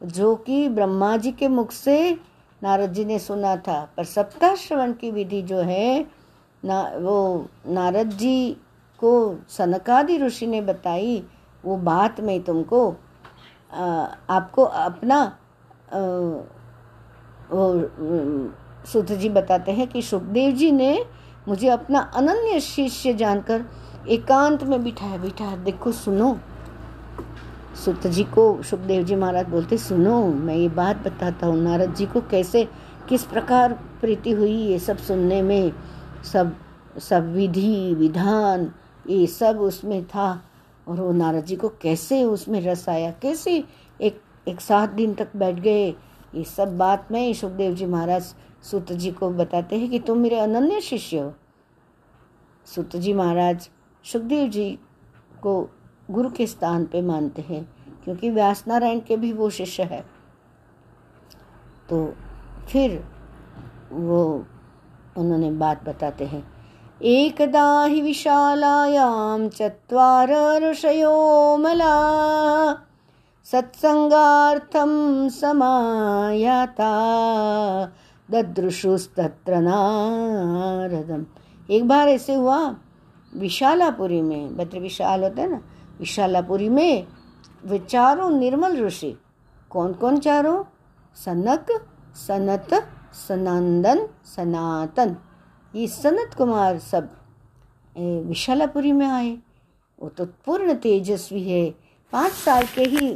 जो 0.00 0.34
कि 0.36 0.68
ब्रह्मा 0.68 1.16
जी 1.16 1.32
के 1.32 1.48
मुख 1.48 1.72
से 1.72 2.18
नारद 2.62 2.92
जी 2.92 3.04
ने 3.04 3.18
सुना 3.18 3.56
था, 3.58 3.82
पर 3.96 4.04
सप्ताह 4.04 4.54
श्रवण 4.56 4.92
की 4.92 5.10
विधि 5.10 5.42
जो 5.42 5.58
है 5.58 6.06
ना, 6.62 6.82
वो 6.96 7.46
नारद 7.66 8.10
जी 8.12 8.56
को 9.04 9.38
सनकादि 9.48 10.18
ऋषि 10.18 10.46
ने 10.46 10.60
बताई 10.60 11.24
वो 11.64 11.76
बात 11.76 12.20
मैं 12.20 12.42
तुमको 12.42 12.96
आ, 13.72 14.06
आपको 14.30 14.62
अपना 14.62 15.20
आ, 15.92 15.98
वो 17.52 18.52
सुध 18.86 19.12
जी 19.12 19.28
बताते 19.28 19.72
हैं 19.72 19.86
कि 19.88 20.02
सुखदेव 20.02 20.54
जी 20.54 20.70
ने 20.72 21.06
मुझे 21.48 21.68
अपना 21.68 22.00
अनन्य 22.14 22.60
शिष्य 22.60 23.12
जानकर 23.14 23.64
एकांत 24.08 24.64
में 24.64 24.82
बिठाया 24.84 25.16
बिठाया 25.16 25.56
देखो 25.56 25.92
सुनो। 25.92 26.38
सुत 27.84 28.06
जी 28.06 28.24
को 28.24 28.62
सुखदेव 28.62 29.02
जी 29.02 29.16
महाराज 29.16 29.46
बोलते 29.48 29.76
सुनो 29.78 30.26
मैं 30.26 30.54
ये 30.54 30.68
बात 30.68 30.96
बताता 30.96 31.46
हूँ 31.46 31.56
नारद 31.56 31.94
जी 31.94 32.06
को 32.06 32.20
कैसे 32.20 32.68
किस 33.08 33.24
प्रकार 33.24 33.72
प्रीति 33.72 34.30
हुई 34.30 34.56
ये 34.56 34.78
सब 34.78 34.98
सुनने 34.98 35.42
में? 35.42 35.72
सब 36.32 36.56
सब 36.98 37.32
विधि 37.32 37.94
विधान 37.94 38.72
ये 39.10 39.26
सब 39.26 39.60
उसमें 39.60 40.04
था 40.04 40.42
और 40.88 41.00
वो 41.00 41.12
नारद 41.12 41.44
जी 41.44 41.56
को 41.56 41.68
कैसे 41.82 42.22
उसमें 42.24 42.60
रस 42.60 42.88
आया? 42.88 43.10
कैसे 43.12 43.64
एक 44.00 44.20
एक 44.48 44.60
सात 44.60 44.90
दिन 44.90 45.14
तक 45.14 45.36
बैठ 45.36 45.54
गए? 45.54 45.88
ये 46.34 46.44
सब 46.44 46.76
बात 46.78 47.08
में 47.12 47.32
सुखदेव 47.34 47.74
जी 47.74 47.86
महाराज 47.86 48.34
सुत 48.62 48.92
जी 48.92 49.10
को 49.10 49.30
बताते 49.30 49.78
हैं 49.78 49.90
कि 49.90 49.98
तुम 49.98 50.18
मेरे 50.18 50.38
अनन्य 50.38 50.80
शिष्य 50.80 51.18
हो। 51.18 51.32
सुत 52.66 52.96
जी 52.96 53.12
महाराज 53.12 53.68
सुखदेव 54.04 54.48
जी 54.48 54.78
को 55.42 55.70
गुरु 56.10 56.30
के 56.30 56.46
स्थान 56.46 56.84
पे 56.84 57.02
मानते 57.02 57.42
हैं, 57.42 57.64
क्योंकि 58.04 58.30
व्यास 58.30 58.64
नारायण 58.68 59.00
के 59.00 59.16
भी 59.16 59.32
वो 59.32 59.50
शिष्य 59.50 59.82
है। 59.82 60.00
तो 61.88 62.14
फिर 62.68 63.04
वो 63.92 64.46
उन्होंने 65.16 65.50
बात 65.50 65.84
बताते 65.84 66.24
हैं। 66.24 66.42
एकदा 67.04 67.84
हि 67.84 68.00
विशालायां 68.00 69.48
चत्वार 69.48 70.60
ऋषयो 70.70 71.56
मला 71.56 71.94
सत्सङ्गार्थं 73.44 75.28
समायाता। 75.28 76.90
ददृशुस्तत्र 78.30 79.56
नारदम। 79.56 81.26
एक 81.70 81.88
बार 81.88 82.08
ऐसे 82.08 82.34
हुआ, 82.34 82.74
विशालापुरी 83.36 84.22
में, 84.22 84.56
बद्र 84.56 84.78
विशाल 84.78 85.22
होता 85.22 85.46
ना, 85.46 85.60
विशालापुरी 85.98 86.68
में 86.68 87.06
वे 87.66 87.78
चारों 87.78 88.30
निर्मल 88.30 88.86
ऋषि 88.86 89.18
कौन 89.70 89.92
कौन 89.92 90.16
चारों? 90.18 90.64
सनक, 91.14 91.66
सनत 92.14 92.68
सनंदन 93.28 94.08
सनातन। 94.24 95.16
ये 95.74 95.86
सनत 95.88 96.34
कुमार 96.34 96.78
सब 96.80 97.08
विशालापुरी 97.96 98.90
में 98.92 99.06
आए। 99.06 99.30
वो 99.98 100.08
तो 100.08 100.24
पूर्ण 100.46 100.74
तेजस्वी 100.76 101.42
है। 101.42 101.70
पाँच 102.12 102.32
साल 102.32 102.66
के 102.74 102.82
ही 102.82 103.12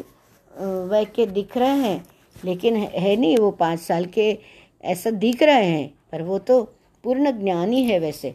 वह 0.55 1.05
के 1.07 1.27
दिख 1.27 1.57
रहे 1.57 1.77
हैं, 1.79 2.05
लेकिन 2.45 2.77
है 2.77 3.15
नहीं 3.17 3.37
वो 3.37 3.51
पाँच 3.51 3.81
साल 3.81 4.07
के 4.09 4.39
ऐसा 4.85 5.11
दिख 5.13 5.43
रहे 5.43 5.65
हैं, 5.65 5.89
पर 6.13 6.23
वो 6.23 6.39
तो 6.41 6.63
पूर्ण 7.05 7.31
ज्ञानी 7.41 7.83
है 7.85 7.99
वैसे। 7.99 8.35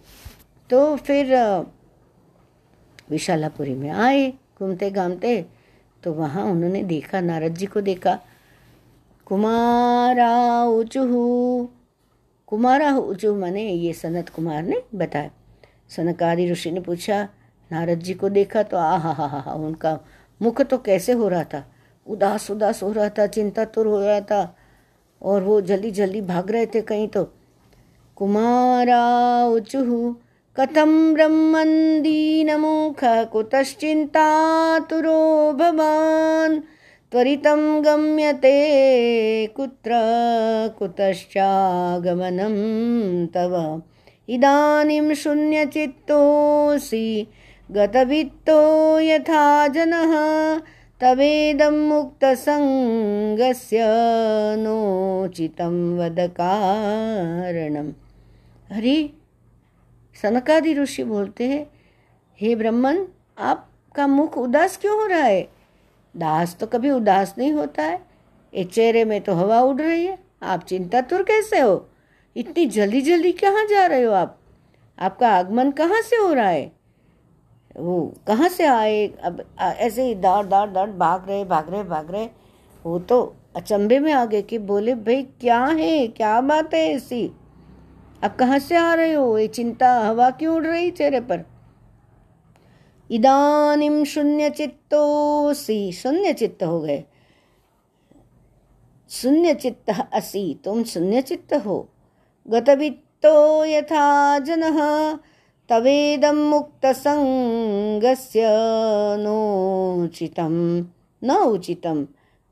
तो 0.69 0.95
फिर 0.97 1.35
विशालापुरी 3.09 3.73
में 3.75 3.89
आए 3.89 4.31
घूमते 4.59 4.89
घामते 4.91 5.41
तो 6.03 6.13
वहाँ 6.13 6.45
उन्होंने 6.45 6.83
देखा, 6.83 7.21
नारद 7.21 7.55
जी 7.55 7.65
को 7.65 7.81
देखा। 7.81 8.19
कुमारा 9.27 10.63
उचुहू 10.65 11.69
कुमारा 12.51 12.91
जो 13.13 13.35
माने 13.35 13.61
ये 13.63 13.93
सनत 13.93 14.29
कुमार 14.29 14.63
ने 14.63 14.81
बताया। 14.95 15.29
सनकारी 15.89 16.51
ऋषि 16.51 16.71
ने 16.71 16.79
पूछा, 16.79 17.23
नारद 17.71 17.99
जी 17.99 18.13
को 18.13 18.29
देखा 18.29 18.63
तो 18.63 18.77
आ 18.77 18.97
हा 18.97 19.11
हा 19.11 19.27
हा 19.27 19.39
हा 19.39 19.53
उनका 19.53 19.99
मुख 20.41 20.61
तो 20.61 20.77
कैसे 20.77 21.11
हो 21.11 21.27
रहा 21.27 21.43
था? 21.43 21.63
उदास 22.07 22.51
उदास 22.51 22.83
हो 22.83 22.91
रहा 22.91 23.09
था, 23.09 23.27
चिंता 23.27 23.65
तुर 23.65 23.87
हो 23.87 23.99
रहा 23.99 24.19
था, 24.21 24.57
और 25.21 25.43
वो 25.43 25.61
जल्दी 25.61 25.91
जल्दी 25.91 26.21
भाग 26.21 26.51
रहे 26.51 26.65
थे 26.65 26.81
कहीं 26.81 27.07
तो। 27.07 27.23
कुमारा 28.15 29.45
उचुहु 29.45 30.13
कथम 30.55 31.13
ब्रह्मन्दीनमुख 31.13 32.99
कुतश्चिंता 33.03 34.27
तुरो 34.79 35.53
भवान 35.53 36.63
त्वरितं 37.11 37.85
गम्यते 37.85 39.47
कुत्र 39.47 39.91
कुतश्चागमनं 40.79 42.55
तव। 43.25 43.81
इदानीं 44.29 45.13
शून्यचित्तोऽसि 45.13 47.27
गतवित्तो 47.71 48.99
यथा 48.99 49.67
जनः 49.67 50.13
तवेदं 51.01 51.89
मुक्तसङ्गस्य 51.89 53.85
नोचितं 54.57 55.97
वद 55.97 56.19
कारणम्। 56.19 57.91
अरे 58.71 59.09
सनकादि 60.21 60.73
ऋषि 60.73 61.03
बोलते 61.03 61.47
हैं, 61.47 61.67
हे 62.41 62.55
ब्रह्मन, 62.55 63.07
आपका 63.39 64.07
मुख 64.07 64.37
उदास 64.37 64.77
क्यों 64.77 65.01
हो 65.01 65.07
रहा 65.07 65.19
है? 65.19 65.60
दास 66.17 66.55
तो 66.59 66.67
कभी 66.67 66.89
उदास 66.91 67.35
नहीं 67.37 67.53
होता 67.53 67.83
है। 67.83 68.05
ये 68.53 68.63
चेहरे 68.63 69.05
में 69.05 69.21
तो 69.21 69.33
हवा 69.33 69.61
उड़ 69.61 69.81
रही 69.81 70.05
है। 70.05 70.19
आप 70.43 70.63
चिंता 70.63 71.01
तुर 71.01 71.23
कैसे 71.23 71.59
हो? 71.59 71.89
इतनी 72.37 72.65
जल्दी 72.65 73.01
जल्दी 73.01 73.31
कहाँ 73.31 73.65
जा 73.65 73.85
रहे 73.85 74.03
हो 74.03 74.13
आप? 74.13 74.39
आपका 74.99 75.29
आगमन 75.29 75.71
कहाँ 75.71 76.01
से 76.01 76.15
हो 76.15 76.33
रहा 76.33 76.49
है? 76.49 76.71
वो 77.77 78.13
कहाँ 78.27 78.49
से 78.49 78.65
आए? 78.65 79.07
अब 79.07 79.43
ऐसे 79.59 80.03
ही 80.03 80.15
दाड़ 80.15 80.45
दाड़ 80.45 80.69
दाड़, 80.69 80.89
भाग 80.89 81.29
रहे 81.29 81.45
भाग 81.45 81.69
रहे 81.69 81.83
भाग 81.83 82.11
रहे। 82.11 82.27
वो 82.85 82.99
तो 82.99 83.35
अचंभे 83.55 83.99
में 83.99 84.13
आ 84.13 84.25
गए 84.25 84.41
कि 84.41 84.57
बोले, 84.57 84.95
भाई, 84.95 85.23
क्या 85.23 85.65
है? 85.65 86.07
क्या 86.07 86.41
बात 86.41 86.73
है 86.73 86.93
ऐसी? 86.93 87.31
अब 88.23 88.35
कहाँ 88.35 88.59
से 88.59 88.75
आ 88.75 88.93
रहे 88.93 89.13
हो? 89.13 89.37
ये 89.37 89.47
चिंता, 89.47 89.99
हवा 89.99 90.29
क्यों 90.29 90.55
उड़ 90.55 90.65
रही 90.67 90.91
चेहरे 90.91 91.19
पर? 91.19 91.50
इदानिम 93.11 94.03
शून्य 94.03 94.49
चित्तो 94.49 95.53
सी 95.53 95.91
शून्य 95.91 96.33
चित्त 96.33 96.63
हो 96.63 96.81
गए। 96.81 97.03
शून्य 99.09 99.53
चित्त 99.53 100.07
असी, 100.13 100.59
तुम 100.65 100.83
शून्य 100.83 101.21
चित्त 101.21 101.53
हो। 101.53 101.89
गतवित्तो 102.47 103.65
यथा 103.65 104.39
जनः, 104.39 105.17
तवेदं 105.69 106.35
मुक्तसङ्गस्य 106.35 108.41
नोचितं 109.19 110.83
न 111.23 111.31
उचितं 111.31 112.05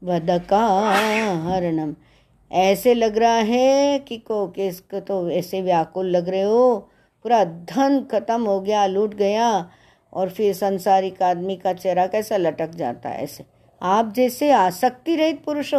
वदकारणम 0.03 1.95
ऐसे 2.51 2.93
लग 2.93 3.18
रहा 3.18 3.32
है 3.32 3.99
कि 3.99 4.18
को, 4.18 4.47
किसको 4.47 4.99
तो 4.99 5.30
ऐसे 5.30 5.62
व्याकुल 5.62 6.05
लग 6.05 6.30
रहे 6.30 6.41
हो। 6.41 6.89
पूरा 7.24 7.43
धन 7.43 8.07
खत्म 8.12 8.45
हो 8.45 8.62
गया, 8.62 8.86
लूट 8.86 9.16
गया। 9.16 9.70
और 10.14 10.30
फिर 10.30 10.53
संसारिक 10.53 11.22
आदमी 11.24 11.55
का 11.55 11.74
चेहरा 11.74 12.05
कैसा 12.07 12.38
लटक 12.38 12.70
जाता 12.72 13.10
है 13.10 13.24
ऐसे। 13.24 13.45
आप 13.82 14.14
जैसे 14.14 14.51
आसक्ति 14.51 15.16
रहित 15.16 15.43
पुरुष 15.43 15.74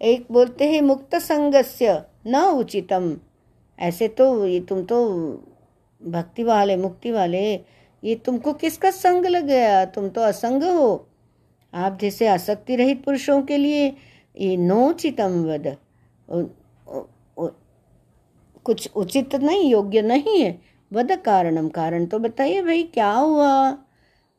एक 0.00 0.26
बोलते 0.32 0.70
हैं 0.70 0.80
मुक्त 0.82 1.14
संगस्य, 1.14 2.02
न 2.26 2.36
उचितम। 2.36 3.16
ऐसे 3.78 4.08
तो 4.08 4.46
ये 4.46 4.60
तुम 4.60 4.82
तो 4.82 4.98
भक्ति 6.02 6.42
वाले, 6.42 6.76
मुक्ति 6.76 7.10
वाले, 7.10 7.54
ये 8.02 8.14
तुमको 8.16 8.52
किसका 8.52 8.90
संग 8.90 9.26
लग 9.26 9.46
गया 9.46 9.84
तुम 9.84 10.08
तो 10.08 10.20
असंग 10.20 10.64
हो। 10.64 11.06
आप 11.72 11.98
जैसे 12.00 12.26
आसक्ति 12.26 12.76
रहित 12.76 13.04
पुरुषों 13.04 13.40
के 13.42 13.56
लिए 13.56 13.86
ये 14.36 14.56
नोचितम 14.56 15.42
वद। 15.44 15.76
कुछ 18.64 18.90
उचित 18.96 19.34
नहीं, 19.34 19.70
योग्य 19.70 20.02
नहीं 20.02 20.40
है। 20.42 20.58
वद 20.92 21.12
कारणम, 21.12 21.68
कारण 21.68 22.06
तो 22.06 22.18
बताइए 22.18 22.62
भाई, 22.62 22.82
क्या 22.82 23.10
हुआ? 23.10 23.72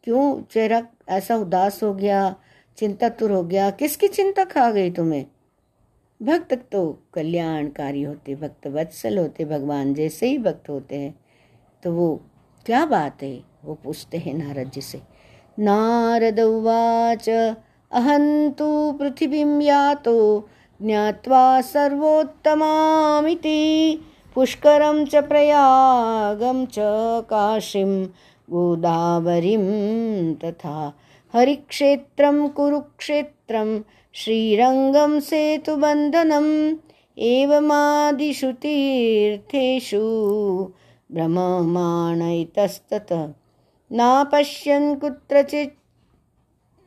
क्यों 0.03 0.41
चेहरा 0.51 0.87
ऐसा 1.09 1.35
उदास 1.35 1.83
हो 1.83 1.93
गया 1.93 2.35
चिंता 2.77 3.09
तुर 3.09 3.31
हो 3.31 3.43
गया? 3.43 3.69
किसकी 3.71 4.07
चिंता 4.07 4.45
खा 4.45 4.71
गई 4.71 4.91
तुम्हें? 4.91 5.25
भक्त 6.21 6.53
तो 6.71 7.03
कल्याणकारी 7.13 8.03
होते, 8.03 8.35
भक्त 8.35 8.67
वत्सल 8.67 9.17
होते, 9.17 9.45
भगवान 9.45 9.93
जैसे 9.93 10.27
ही 10.27 10.37
भक्त 10.37 10.69
होते 10.69 10.95
हैं। 10.95 11.19
तो 11.83 11.93
वो 11.93 12.21
क्या 12.65 12.85
बात 12.85 13.23
है? 13.23 13.43
वो 13.65 13.73
पूछते 13.73 14.17
हैं 14.17 14.33
नारद 14.33 14.71
जी 14.71 14.81
से। 14.81 15.01
नारद 15.59 16.39
उवाच, 16.39 17.29
अहंतु 17.91 18.91
पृथिवीं 18.91 19.61
यातो 19.61 20.49
ज्ञावा 20.81 21.61
सर्वोत्तमामिति। 21.61 22.55
पुष्करं 24.35 25.05
च 25.05 25.15
प्रयागं 25.15 26.65
च 26.65 26.75
काशीं, 27.23 28.07
गोदावरीं 28.49 30.35
तथा 30.35 30.93
हरिक्षेत्रं, 31.33 32.49
कुरुक्षेत्रं, 32.49 33.81
श्रीरङ्गं 34.13 35.19
सेतुबन्धनम् 35.19 36.75
एवमादिषु 37.19 38.51
तीर्थेषु 38.51 40.01
भ्रममाणैतस्ततः 41.11 43.27
नापश्यन् 43.91 44.99
कुत्रचित् 44.99 45.73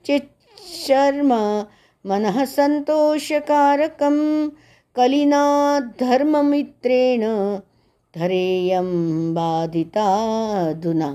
चिच्छर्म 0.07 1.65
मनः 2.07 2.45
सन्तोषकारकम्। 2.45 4.51
कलिना 4.99 5.41
धर्ममित्रेण 6.01 7.23
धरेयम 8.15 8.87
बाधिता 9.35 10.07
दुना 10.73 11.11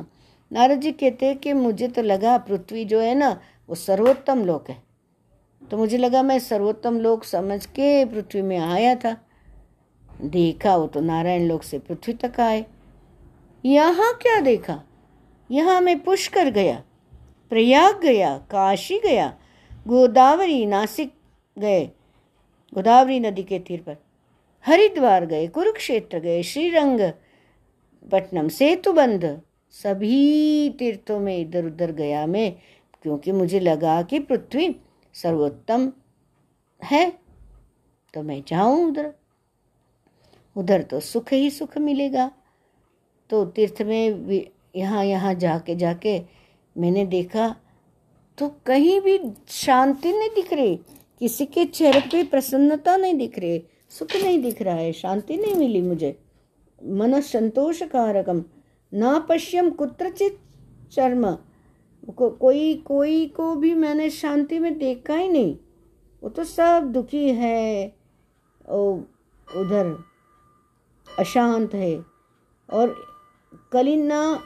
नारद 0.52 0.80
जी 0.82 0.92
कहते 0.92 1.26
हैं 1.26 1.38
कि 1.38 1.54
मुझे 1.54 1.88
तो 1.88 2.02
लगा 2.02 2.38
पृथ्वी 2.38 2.84
जो 2.86 3.00
है 3.00 3.16
ना, 3.16 3.30
वो 3.70 3.76
सर्वोत्तम 3.76 4.44
लोक 4.46 4.70
है। 4.70 4.78
तो 5.62 5.78
मुझे 5.78 5.98
लगा 5.98 6.22
मैं 6.24 6.38
सर्वोत्तम 6.40 7.00
लोक 7.00 7.24
समझ 7.24 7.66
के 7.66 8.06
पृथ्वी 8.06 8.42
में 8.42 8.58
आया 8.58 8.94
था। 8.96 9.16
देखा 10.10 10.76
वो 10.76 10.88
तो 10.88 11.02
नारायण 11.02 11.48
लोक 11.48 11.64
से 11.64 11.80
पृथ्वी 11.80 12.14
तक 12.14 12.40
आए। 12.40 12.66
यहाँ 13.64 14.12
क्या 14.22 14.40
देखा? 14.42 14.80
यहाँ 15.50 15.80
मैं 15.82 16.00
पुष्कर 16.00 16.50
गया, 16.52 16.82
प्रयाग 17.52 18.00
गया, 18.02 18.38
काशी 18.52 19.00
गया, 19.00 19.28
गोदावरी, 19.88 20.66
नासिक 20.66 21.14
गए। 21.58 21.90
गोदावरी 22.74 23.20
नदी 23.20 23.44
के 23.44 23.60
तीर 23.60 23.82
पर। 23.82 23.98
हरिद्वार 24.66 25.26
गए, 25.26 25.48
कुरुक्षेत्र 25.48 26.20
गए, 26.20 26.44
श्रीरंग, 26.44 27.00
पटनम 28.12 28.48
सेतुबंध 28.50 29.26
सभी 29.76 30.70
तीर्थों 30.80 31.20
में 31.20 31.38
इधर 31.38 31.66
उधर 31.66 31.92
गया 31.94 32.26
मैं, 32.28 32.52
क्योंकि 33.04 33.32
मुझे 33.32 33.60
लगा 33.60 34.02
कि 34.02 34.20
पृथ्वी 34.22 34.76
सर्वोत्तम 35.16 35.92
है 36.82 37.12
तो 38.14 38.22
मैं 38.24 38.42
जाऊँ 38.48 38.88
उधर। 38.88 39.14
उधर 40.56 40.82
तो 40.82 41.00
सुख 41.02 41.34
ही 41.34 41.50
सुख 41.50 41.78
मिलेगा। 41.78 42.32
तो 43.30 43.44
तीर्थ 43.48 43.82
में 43.82 44.42
यहाँ 44.76 45.04
यहाँ 45.06 45.34
जाके 45.36 45.76
जाके 45.76 46.20
मैंने 46.76 47.06
देखा 47.06 47.48
तो 48.38 48.48
कहीं 48.66 49.00
भी 49.02 49.18
शांति 49.48 50.12
नहीं 50.12 50.30
दिख 50.36 50.54
रही। 50.54 50.80
किसी 51.20 51.46
के 51.46 51.66
चेहरे 51.66 52.00
पे 52.00 52.24
प्रसन्नता 52.24 52.98
नहीं 52.98 53.14
दिख 53.14 53.40
रही 53.40 53.64
सुख 53.90 54.16
नहीं 54.16 54.42
दिख 54.42 54.62
रहा 54.62 54.76
है 54.76 54.92
शांति 54.92 55.38
नहीं 55.38 55.56
मिली 55.56 55.82
मुझे। 55.82 56.20
मन 56.84 57.22
संतोष 57.22 57.84
कारकम 57.84 58.44
ना 58.94 59.20
पश्यम 59.20 59.70
कुत्रचित 59.70 60.40
चर्म। 60.92 61.38
को, 62.18 62.30
कोई 62.30 62.76
कोई 62.76 63.28
को 63.28 63.56
भी 63.56 63.74
मैंने 63.74 64.10
शांति 64.10 64.60
में 64.60 64.78
देखा 64.78 65.16
ही 65.16 65.30
नहीं। 65.30 65.58
वो 66.24 66.30
तो 66.30 66.44
सब 66.44 66.92
दुखी 66.92 67.30
है 67.30 67.96
ओ, 68.70 68.92
उधर। 69.56 70.04
अशांत 71.20 71.74
है। 71.74 72.06
और 72.70 73.06
कलिना 73.72 74.40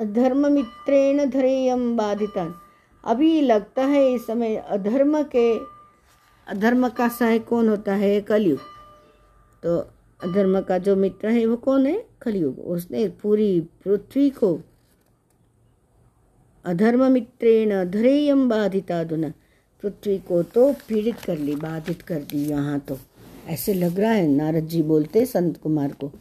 धर्ममित्रेण 0.00 1.30
धरेयम 1.30 1.96
बाधिता 1.96 2.65
अभी 3.06 3.40
लगता 3.40 3.82
है 3.84 4.12
इस 4.12 4.26
समय 4.26 4.56
अधर्म 4.56 5.22
के, 5.22 5.58
अधर्म 6.46 6.88
का 6.88 7.08
सहाय 7.08 7.38
कौन 7.38 7.68
होता 7.68 7.94
है? 7.94 8.20
कलयुग। 8.20 8.58
तो 9.62 9.78
अधर्म 10.24 10.60
का 10.60 10.78
जो 10.78 10.96
मित्र 10.96 11.28
है, 11.28 11.46
वो 11.46 11.56
कौन 11.56 11.86
है? 11.86 12.06
कलयुग। 12.22 12.58
उसने 12.58 13.08
पूरी 13.08 13.60
पृथ्वी 13.60 14.30
को 14.30 14.60
अधर्म 16.64 17.12
मित्रेण 17.12 17.90
धरेयम 17.90 18.48
बाधिता 18.48 19.04
दुना। 19.04 19.32
पृथ्वी 19.82 20.18
को 20.18 20.42
तो 20.42 20.72
पीड़ित 20.72 21.20
कर 21.20 21.38
ली, 21.38 21.54
बाधित 21.54 22.02
कर 22.02 22.18
दी 22.20 22.48
यहाँ 22.48 22.78
तो। 22.78 22.98
ऐसे 23.46 23.74
लग 23.74 24.00
रहा 24.00 24.10
है, 24.10 24.26
नारद 24.26 24.64
जी 24.64 24.82
बोलते 24.82 25.26
संत 25.26 25.56
कुमार 25.56 25.92
को। 25.92 26.12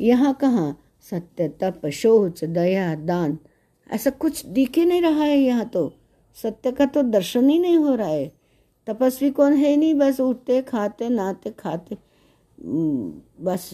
यहाँ 0.00 0.34
कहाँ? 0.34 0.80
सत्य, 1.10 1.48
तप, 1.48 1.86
शोच, 1.86 2.44
दया, 2.44 2.94
दान। 2.94 3.38
ऐसा 3.94 4.10
कुछ 4.10 4.46
दिख 4.46 4.78
ही 4.78 4.84
नहीं 4.84 5.02
रहा 5.02 5.22
है 5.22 5.38
यहाँ 5.38 5.64
तो। 5.64 5.92
सत्य 6.42 6.72
का 6.72 6.86
तो 6.86 7.02
दर्शन 7.02 7.48
ही 7.50 7.58
नहीं 7.58 7.76
हो 7.76 7.94
रहा 7.94 8.08
है। 8.08 8.32
तपस्वी 8.86 9.30
कौन 9.30 9.52
है 9.52 9.76
नहीं, 9.76 9.94
बस 9.94 10.20
उठते, 10.20 10.62
खाते, 10.62 11.08
नहाते, 11.08 11.50
खाते। 11.50 11.96
बस 13.44 13.70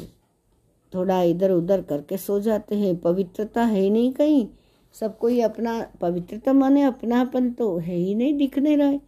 थोड़ा 0.94 1.22
इधर 1.22 1.50
उधर 1.50 1.82
करके 1.82 2.16
सो 2.16 2.40
जाते 2.40 2.74
हैं। 2.74 2.96
पवित्रता 2.96 3.64
है 3.64 3.80
ही 3.80 3.90
नहीं 3.90 4.12
कहीं। 4.12 4.46
सब 4.94 5.18
कोई 5.18 5.40
अपना 5.40 5.80
पवित्रता 6.00 6.52
माने 6.52 6.82
अपनापन 6.82 7.50
तो 7.50 7.76
है 7.78 7.96
ही 7.96 8.14
नहीं 8.14 8.34
दिख 8.34 8.58
नहीं 8.58 8.76
रहा 8.76 8.88
है। 8.88 9.00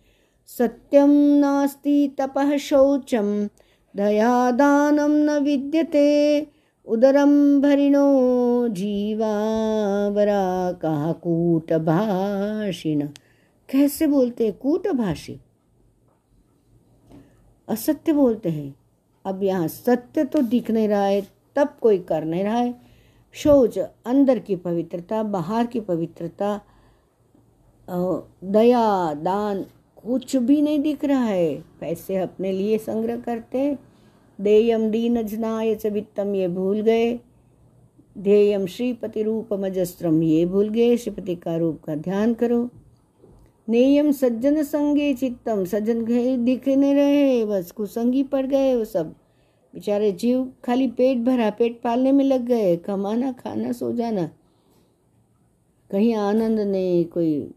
सत्यम 0.46 1.10
नास्ति 1.10 2.14
तपः 2.20 2.56
शौचम, 2.56 3.48
दया 3.96 4.50
दानम 4.50 5.12
न 5.12 5.38
विद्यते। 5.38 6.40
उदरम 6.86 7.60
भरिणो 7.62 8.68
जीवावरा 8.68 10.72
कहा 10.72 11.12
कूट 11.12 11.72
भाषिण 11.72 13.06
कैसे 13.68 14.06
बोलते 14.06 14.44
हैं? 14.44 14.58
कूट 14.58 14.88
भाषी 14.88 15.40
असत्य 17.68 18.12
बोलते 18.12 18.48
हैं। 18.48 18.74
अब 19.24 19.42
यहाँ 19.42 19.68
सत्य 19.68 20.24
तो 20.24 20.42
दिख 20.42 20.70
नहीं 20.70 20.88
रहा 20.88 21.04
है, 21.04 21.22
तब 21.56 21.76
कोई 21.80 21.98
कर 21.98 22.24
नहीं 22.24 22.44
रहा 22.44 22.56
है। 22.56 22.74
शौच, 23.34 23.78
अंदर 23.78 24.38
की 24.38 24.56
पवित्रता, 24.56 25.22
बाहर 25.22 25.66
की 25.66 25.80
पवित्रता 25.80 26.60
दया, 27.88 29.14
दान, 29.14 29.64
कुछ 30.04 30.36
भी 30.36 30.60
नहीं 30.62 30.78
दिख 30.80 31.04
रहा 31.04 31.24
है। 31.24 31.54
पैसे 31.80 32.16
अपने 32.16 32.52
लिए 32.52 32.78
संग्रह 32.78 33.20
करते 33.20 33.76
देयम 34.42 34.90
दीन 34.90 35.22
जनाय 35.22 35.74
च 35.74 35.86
वित्तम 35.86 36.34
ये 36.34 36.48
भूल 36.48 36.80
गए। 36.80 37.18
ध्येयम 38.18 38.66
श्रीपति 38.66 39.22
रूपमजस्त्रम 39.22 40.22
ये 40.22 40.46
भूल 40.46 40.68
गए। 40.68 40.96
श्रीपति 40.96 41.34
का 41.34 41.56
रूप 41.56 41.82
का 41.82 41.94
ध्यान 41.94 42.34
करो। 42.34 42.68
नेयम 43.68 44.10
सज्जन 44.12 44.62
संगे 44.62 45.12
चित्तम 45.14 45.64
सज्जन 45.64 46.04
गए 46.04 46.36
दिख 46.36 46.68
नहीं 46.68 46.94
रहे। 46.94 47.44
बस 47.44 47.70
कुसंगी 47.70 48.22
पड़ 48.22 48.46
गए 48.46 48.74
वो 48.74 48.84
सब। 48.84 49.14
बेचारे 49.74 50.12
जीव 50.12 50.52
खाली 50.64 50.88
पेट 50.88 51.18
भरा, 51.18 51.50
पेट 51.50 51.80
पालने 51.80 52.12
में 52.12 52.24
लग 52.24 52.44
गए। 52.46 52.76
कमाना, 52.76 53.32
खाना, 53.32 53.72
सो 53.72 53.92
जाना। 53.92 54.30
कहीं 55.90 56.14
आनंद 56.14 56.60
नहीं, 56.60 57.04
कोई 57.04 57.50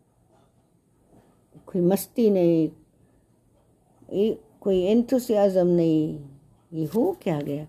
कोई 1.68 1.82
मस्ती 1.82 2.30
नहीं 2.30 2.70
कोई 4.62 4.82
एंथुसियाजम 4.82 5.68
नहीं। 5.68 6.20
ये 6.76 6.86
हो 6.86 7.18
क्या 7.24 7.42
गया? 7.42 7.68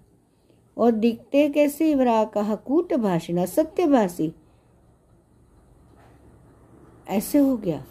और 0.79 0.91
दिखते 0.91 1.49
कैसे 1.49 1.95
वरा 1.95 2.25
कहा, 2.25 2.55
कूट 2.55 2.95
भाषिणा 2.95 3.47
सत्यभाषी 3.47 4.35
ऐसे 7.09 7.39
हो 7.39 7.57
गया। 7.57 7.85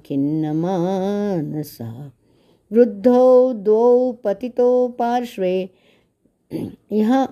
खिन्नमानसा। 0.07 1.91
वृद्धौ 2.71 3.53
द्वौ 3.53 4.13
पतितो 4.25 4.69
पार्श्वे। 4.89 5.55
यहाँ 6.93 7.25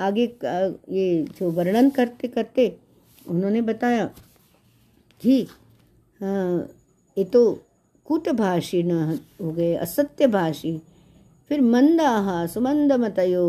आगे 0.00 0.24
ये 0.90 1.22
जो 1.38 1.50
वर्णन 1.50 1.88
करते 1.90 2.28
करते 2.28 2.66
उन्होंने 3.28 3.60
बताया 3.62 4.04
कि 5.22 5.36
ये 7.16 7.24
तो 7.24 7.42
कूटभाषी 8.06 8.82
न 8.82 9.18
हो 9.42 9.50
गए 9.52 9.74
असत्य 9.74 10.26
भाषी 10.26 10.76
फिर 11.50 11.60
मंदाहा 11.60 12.46
सुमंद 12.46 12.92
मतयो 12.92 13.44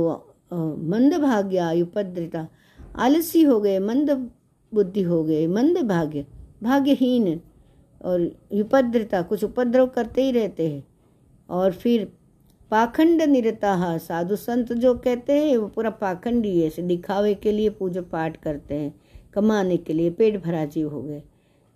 मंद 0.53 1.13
भाग्या 1.13 1.71
उपद्रिता। 1.73 2.47
आलसी 2.95 3.41
हो 3.43 3.59
गए 3.59 3.79
मंद 3.79 4.11
बुद्धि 4.71 5.01
हो 5.01 5.23
गए 5.23 5.45
मंद 5.47 5.77
भाग्य 5.77 6.25
भाग्यहीन। 6.63 7.39
और 8.01 8.21
उपद्रता, 8.53 9.21
कुछ 9.21 9.43
उपद्रव 9.43 9.87
करते 9.87 10.23
ही 10.23 10.31
रहते 10.31 10.67
हैं। 10.67 10.83
और 11.49 11.71
फिर 11.73 12.07
पाखंड 12.71 13.21
निरता, 13.21 13.97
साधु 13.97 14.35
संत 14.35 14.73
जो 14.73 14.93
कहते 14.95 15.33
हैं, 15.33 15.55
वो 15.57 15.67
पूरा 15.67 15.89
पाखंडी 15.91 16.61
ऐसे 16.63 16.81
दिखावे 16.81 17.33
के 17.33 17.51
लिए 17.51 17.69
पूजा 17.69 18.01
पाठ 18.01 18.37
करते 18.37 18.75
हैं, 18.75 18.93
कमाने 19.33 19.77
के 19.77 19.93
लिए 19.93 20.09
पेट 20.09 20.41
भरा 20.43 20.65
जीव 20.65 20.89
हो 20.89 21.01
गए। 21.01 21.21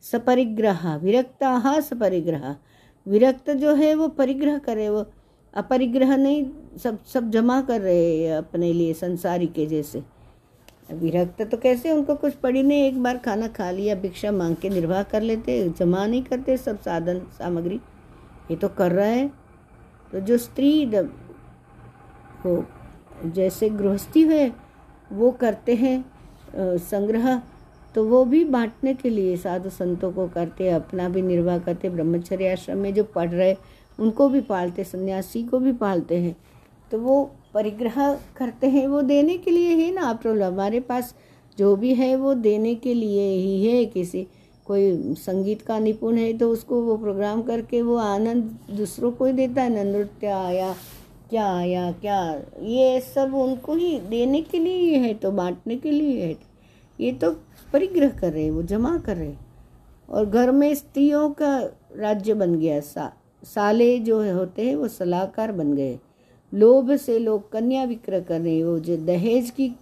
सपरिग्रह, 0.04 0.96
विरक्ता 0.98 1.80
सपरिग्रह। 1.82 2.56
विरक्त 3.06 3.50
जो 3.52 3.74
है 3.76 3.94
वो 3.96 4.08
परिग्रह 4.10 4.58
करे 4.58 4.90
वो 4.90 5.06
अपरिग्रह 5.54 6.16
नहीं, 6.18 6.46
सब 6.78 7.04
सब 7.06 7.30
जमा 7.32 7.62
कर 7.62 7.82
रहे 7.82 8.28
अपने 8.30 8.72
लिए, 8.74 8.94
संसारी 8.94 9.48
के 9.48 9.66
जैसे। 9.66 10.04
विरक्त 10.92 11.42
तो 11.42 11.58
कैसे, 11.58 11.92
उनको 11.92 12.16
कुछ 12.16 12.34
पड़ी 12.34 12.64
नहीं, 12.64 12.84
एक 12.84 13.02
बार 13.04 13.18
खाना 13.18 13.48
खा 13.48 13.70
लिया, 13.72 13.96
भिक्षा 13.96 14.32
मांग 14.32 14.56
के 14.56 14.70
निर्वाह 14.70 15.04
कर 15.04 15.22
लेते, 15.22 15.70
जमा 15.70 16.06
नहीं 16.06 16.24
करते, 16.24 16.58
सब 16.58 16.80
साधन, 16.82 17.20
सामग्री, 17.38 17.80
ये 18.52 18.56
तो 18.56 18.68
कर 18.70 18.92
रहा 18.92 19.08
है। 19.08 19.28
तो 20.12 20.20
जो 20.20 20.38
स्त्री 20.38 20.84
हो 22.46 22.66
जैसे 23.26 23.70
गृहस्थी 23.70 24.24
है, 24.24 24.52
वो 25.12 25.32
करते 25.32 25.76
हैं 25.76 26.78
संग्रह 26.80 27.42
तो 27.96 28.04
वो 28.06 28.24
भी 28.26 28.44
बांटने 28.46 28.94
के 28.94 29.10
लिए 29.10 29.36
साधु 29.38 29.70
संतों 29.70 30.12
को 30.12 30.28
करते, 30.28 30.70
अपना 30.70 31.08
भी 31.10 31.22
निर्वाह 31.22 31.58
करते, 31.60 31.90
ब्रह्मचर्य 31.90 32.52
आश्रम 32.52 32.78
में 32.78 32.94
जो 32.94 33.04
पढ़ 33.06 33.30
रहे, 33.30 33.56
उनको 34.00 34.28
भी 34.30 34.42
पालते, 34.42 34.84
सन्यासी 34.84 35.44
को 35.44 35.60
भी 35.60 35.72
पालते 35.76 36.18
हैं। 36.18 36.36
तो 36.92 37.00
वो 37.00 37.24
परिग्रह 37.54 38.14
करते 38.38 38.68
हैं, 38.68 38.86
वो 38.88 39.02
देने 39.04 39.38
के 39.38 39.52
लिए 39.52 39.74
ही 39.76 39.92
ना 39.92 40.02
आप 40.02 40.28
हमारे 40.28 40.80
पास 40.82 41.14
जो 41.58 41.76
भी 41.76 41.94
है 41.94 42.16
वो 42.16 42.34
देने 42.36 42.76
के 42.76 42.94
लिए 42.94 43.28
ही 43.32 43.66
है। 43.66 43.86
किसी, 43.86 44.28
कोई 44.66 45.16
संगीत 45.18 45.62
का 45.62 45.80
निपुण 45.80 46.18
है 46.18 46.32
तो 46.38 46.50
उसको 46.52 46.82
वो 46.84 46.96
प्रोग्राम 46.98 47.42
करके 47.42 47.82
वो 47.82 47.96
आनंद 47.98 48.58
दूसरों 48.72 49.12
को 49.12 49.26
ही 49.26 49.34
देता 49.34 49.62
है, 49.62 49.84
नृत्य 49.86 50.28
आया, 50.28 50.74
क्या 51.30 51.46
आया, 51.48 51.92
क्या, 51.92 52.22
ये 52.62 53.00
सब 53.06 53.34
उनको 53.36 53.76
ही 53.76 54.00
देने 54.00 54.42
के 54.42 54.60
लिए 54.60 54.98
है 54.98 55.14
तो 55.14 55.32
बांटने 55.32 55.76
के 55.76 55.92
लिए 55.92 56.26
है। 56.26 56.36
ये 57.00 57.12
तो 57.14 57.32
परिग्रह 57.74 58.10
कर 58.10 58.34
रहे 58.34 58.44
हैं, 58.44 58.52
वो 58.52 58.64
जमा 58.64 58.98
कर 58.98 59.18
रहे 59.18 59.28
हैं। 59.28 59.50
और 60.10 60.26
घर 60.26 60.52
में 60.52 60.76
स्त्रियों 60.76 61.32
का 61.32 61.60
राज्य 61.96 62.34
बन 62.34 62.56
गया 62.56 62.80
सा, 62.80 63.14
साले 63.44 64.00
जो 64.00 64.22
है 64.22 64.34
होते 64.34 64.68
हैं, 64.68 64.76
वो 64.76 64.88
सलाहकार 64.88 65.52
बन 65.52 65.74
गए। 65.74 66.00
लोभ 66.54 66.96
से 66.96 67.20
लोग 67.20 67.52
कन्या 67.52 67.84
विक्रय 67.84 68.22
कर 68.22 68.42
रहे 68.42 68.58
हैं। 68.58 68.66
वो 68.66 68.80
जो 68.80 68.98
दहेज 68.98 69.50
की 69.50 69.76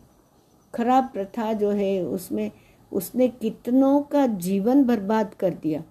खराब 0.76 1.10
प्रथा 1.14 1.54
जो 1.54 1.70
है, 1.70 2.06
उसमें 2.06 2.52
उसने 2.92 3.28
कितनों 3.28 4.02
का 4.02 4.28
जीवन 4.28 4.84
बर्बाद 4.84 5.34
कर 5.34 5.54
दिया। 5.54 5.84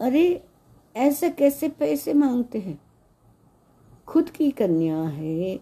अरे, 0.00 0.44
ऐसे 0.96 1.30
कैसे 1.30 1.68
पैसे 1.68 2.14
मांगते 2.14 2.58
हैं? 2.58 2.80
खुद 4.06 4.30
की 4.30 4.50
कन्या 4.50 5.02
है, 5.02 5.60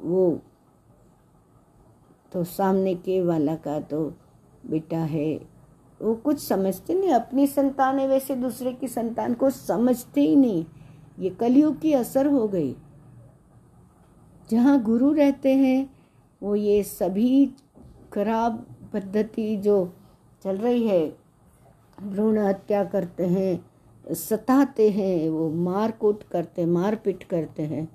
वो 0.00 0.40
तो 2.32 2.44
सामने 2.44 2.94
के 2.94 3.22
वाला 3.22 3.54
का 3.54 3.80
तो 3.80 4.12
बेटा 4.66 4.98
है। 4.98 5.40
वो 6.02 6.14
कुछ 6.14 6.38
समझते 6.38 6.94
नहीं, 6.94 7.10
अपनी 7.10 7.46
संतान 7.46 7.98
है, 7.98 8.08
वैसे 8.08 8.34
दूसरे 8.36 8.72
की 8.72 8.88
संतान 8.88 9.34
को 9.34 9.50
समझते 9.50 10.20
ही 10.20 10.36
नहीं। 10.36 10.64
ये 11.18 11.30
कलयुग 11.30 11.80
की 11.80 11.92
असर 11.92 12.26
हो 12.26 12.48
गई। 12.48 12.76
जहाँ 14.50 14.82
गुरु 14.82 15.12
रहते 15.12 15.54
हैं, 15.54 15.90
वो 16.42 16.54
ये 16.56 16.82
सभी 16.82 17.46
खराब 18.12 18.66
पद्धति 18.92 19.56
जो 19.56 19.92
चल 20.44 20.56
रही 20.56 20.86
है, 20.88 21.16
भ्रूण 22.02 22.38
हत्या 22.38 22.84
करते 22.84 23.26
हैं, 23.26 23.66
सताते 24.14 24.90
हैं, 24.90 25.30
वो 25.30 25.50
मार 25.50 25.90
कूट 25.90 26.22
करते 26.22 26.62
हैं 26.62 26.68
मार 26.68 26.94
पीट 26.94 27.22
करते 27.22 27.62
हैं, 27.62 27.88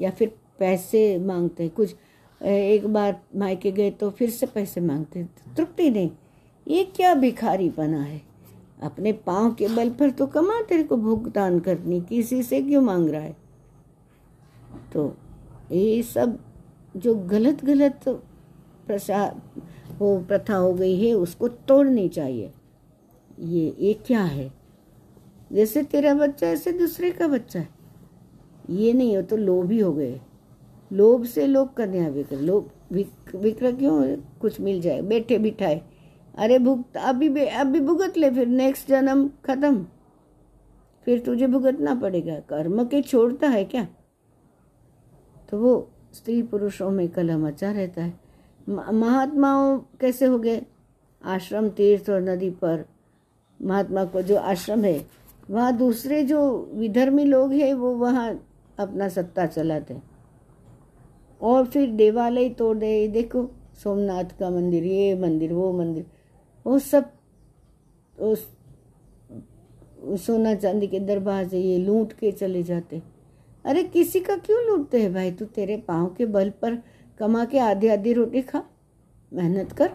या 0.00 0.10
फिर 0.10 0.36
पैसे 0.58 1.18
मांगते 1.18 1.62
हैं, 1.62 1.72
कुछ 1.72 1.94
एक 2.44 2.86
बार 2.86 3.20
मायके 3.36 3.70
गए 3.72 3.90
तो 3.90 4.10
फिर 4.10 4.30
से 4.30 4.46
पैसे 4.46 4.80
मांगते 4.80 5.24
तृप्ति 5.56 5.90
नहीं 5.90 6.10
ये 6.68 6.84
क्या 6.84 7.14
भिखारी 7.14 7.68
बना 7.70 8.02
है? 8.02 8.20
अपने 8.82 9.12
पाँव 9.12 9.54
के 9.54 9.68
बल 9.68 9.90
पर 9.90 10.10
तो 10.10 10.26
कमा 10.26 10.60
तेरे 10.62 10.82
को 10.82 10.96
भुगतान 10.96 11.58
करनी 11.60 12.00
किसी 12.00 12.42
से 12.42 12.62
क्यों 12.62 12.82
मांग 12.82 13.08
रहा 13.08 13.20
है? 13.20 13.36
तो 14.92 15.16
ये 15.72 16.02
सब 16.02 16.38
जो 16.96 17.14
गलत 17.14 17.64
गलत 17.64 18.00
प्रसाद 18.86 19.40
वो 19.98 20.18
प्रथा 20.18 20.56
हो 20.56 20.72
गई 20.74 20.96
है, 21.06 21.14
उसको 21.14 21.48
तोड़नी 21.48 22.08
चाहिए। 22.08 22.52
ये 23.40 23.76
ये 23.78 23.92
क्या 24.06 24.22
है? 24.22 24.52
जैसे 25.52 25.82
तेरा 25.82 26.14
बच्चा, 26.14 26.46
ऐसे 26.46 26.72
दूसरे 26.72 27.10
का 27.10 27.28
बच्चा 27.28 27.60
है। 27.60 27.68
ये 28.70 28.92
नहीं 28.92 29.16
हो 29.16 29.22
तो 29.22 29.36
लोभी 29.36 29.80
हो 29.80 29.92
गए। 29.92 30.20
लोभ 30.94 31.24
से 31.24 31.46
लोग 31.46 31.74
कन्या 31.74 32.08
विक्र, 32.08 32.36
लोभ 32.36 32.70
विक्र 33.34 33.72
क्यों 33.72 34.16
कुछ 34.40 34.60
मिल 34.60 34.80
जाए, 34.80 35.00
बैठे 35.02 35.38
बिठाए। 35.38 35.80
अरे 36.34 36.58
भुगत 36.58 36.96
अभी 36.96 37.28
अभी 37.38 37.80
भुगत 37.80 38.16
ले 38.16 38.30
फिर 38.30 38.46
नेक्स्ट 38.46 38.88
जन्म 38.88 39.28
खत्म। 39.44 39.86
फिर 41.06 41.18
तुझे 41.20 41.46
भुगतना 41.46 41.94
पड़ेगा, 41.94 42.38
कर्म 42.40 42.84
के 42.84 43.02
छोड़ता 43.02 43.48
है 43.48 43.64
क्या? 43.64 43.86
तो 45.48 45.58
वो 45.58 45.90
स्त्री 46.14 46.42
पुरुषों 46.42 46.90
में 46.90 47.08
कलह 47.08 47.38
मचा 47.38 47.72
रहता 47.72 48.02
है। 48.02 48.12
महात्माओं 48.68 49.78
कैसे 50.00 50.26
हो 50.26 50.38
गए? 50.38 50.62
आश्रम, 51.24 51.68
तीर्थ 51.68 52.10
और 52.10 52.20
नदी 52.20 52.50
पर। 52.50 52.84
महात्मा 53.60 54.04
को 54.04 54.22
जो 54.22 54.36
आश्रम 54.36 54.84
है, 54.84 55.06
वहाँ 55.50 55.76
दूसरे 55.76 56.22
जो 56.24 56.70
विधर्मी 56.74 57.24
लोग 57.24 57.52
हैं, 57.52 57.72
वो 57.74 57.94
वहाँ 57.94 58.30
अपना 58.78 59.08
सत्ता 59.08 59.46
चलाते 59.46 59.94
और 61.44 61.66
फिर 61.66 61.90
देवालय 61.90 62.48
तोड़ 62.48 62.76
दे 62.76 63.08
देखो, 63.08 63.50
सोमनाथ 63.74 64.24
का 64.24 64.50
मंदिर, 64.50 64.84
ये 64.84 65.14
मंदिर, 65.14 65.52
वो 65.52 65.72
मंदिर, 65.72 66.06
वो 66.66 66.78
सब 66.78 67.10
उस, 68.20 68.48
सोना 70.26 70.54
चांदी 70.54 70.86
के 70.86 71.00
से 71.48 71.60
ये 71.60 71.78
लूट 71.78 72.12
के 72.12 72.32
चले 72.32 72.62
जाते। 72.62 73.02
अरे, 73.64 73.82
किसी 73.82 74.20
का 74.20 74.36
क्यों 74.36 74.66
लूटते 74.66 75.02
हैं 75.02 75.14
भाई? 75.14 75.30
तू 75.30 75.44
तेरे 75.44 75.76
पाँव 75.76 76.14
के 76.18 76.26
बल 76.26 76.50
पर 76.50 76.82
कमा 77.18 77.44
के 77.44 77.58
आधी 77.58 77.88
आधी 77.88 78.12
रोटी 78.12 78.42
खा। 78.42 78.62
मेहनत 79.32 79.72
कर। 79.72 79.88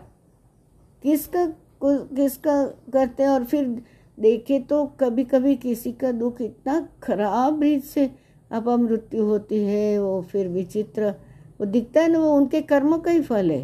किसका 1.03 1.45
किसका 1.83 2.65
करते 2.65 3.23
हैं? 3.23 3.29
और 3.29 3.43
फिर 3.43 3.83
देखे 4.19 4.59
तो 4.59 4.85
कभी 4.85 5.23
कभी 5.23 5.55
किसी 5.55 5.91
का 5.91 6.11
दुख 6.11 6.41
इतना 6.41 6.89
खराब 7.03 7.61
रीत 7.61 7.83
से 7.83 8.11
अपमृत्यु 8.51 9.23
होती 9.23 9.63
है, 9.63 10.03
वो 10.03 10.21
फिर 10.21 10.47
विचित्र 10.47 11.15
वो 11.59 11.65
दिखता 11.65 12.01
है 12.01 12.07
ना, 12.07 12.19
वो 12.19 12.33
उनके 12.33 12.61
कर्मों 12.63 12.97
का 12.99 13.11
ही 13.11 13.21
फल 13.21 13.51
है। 13.51 13.63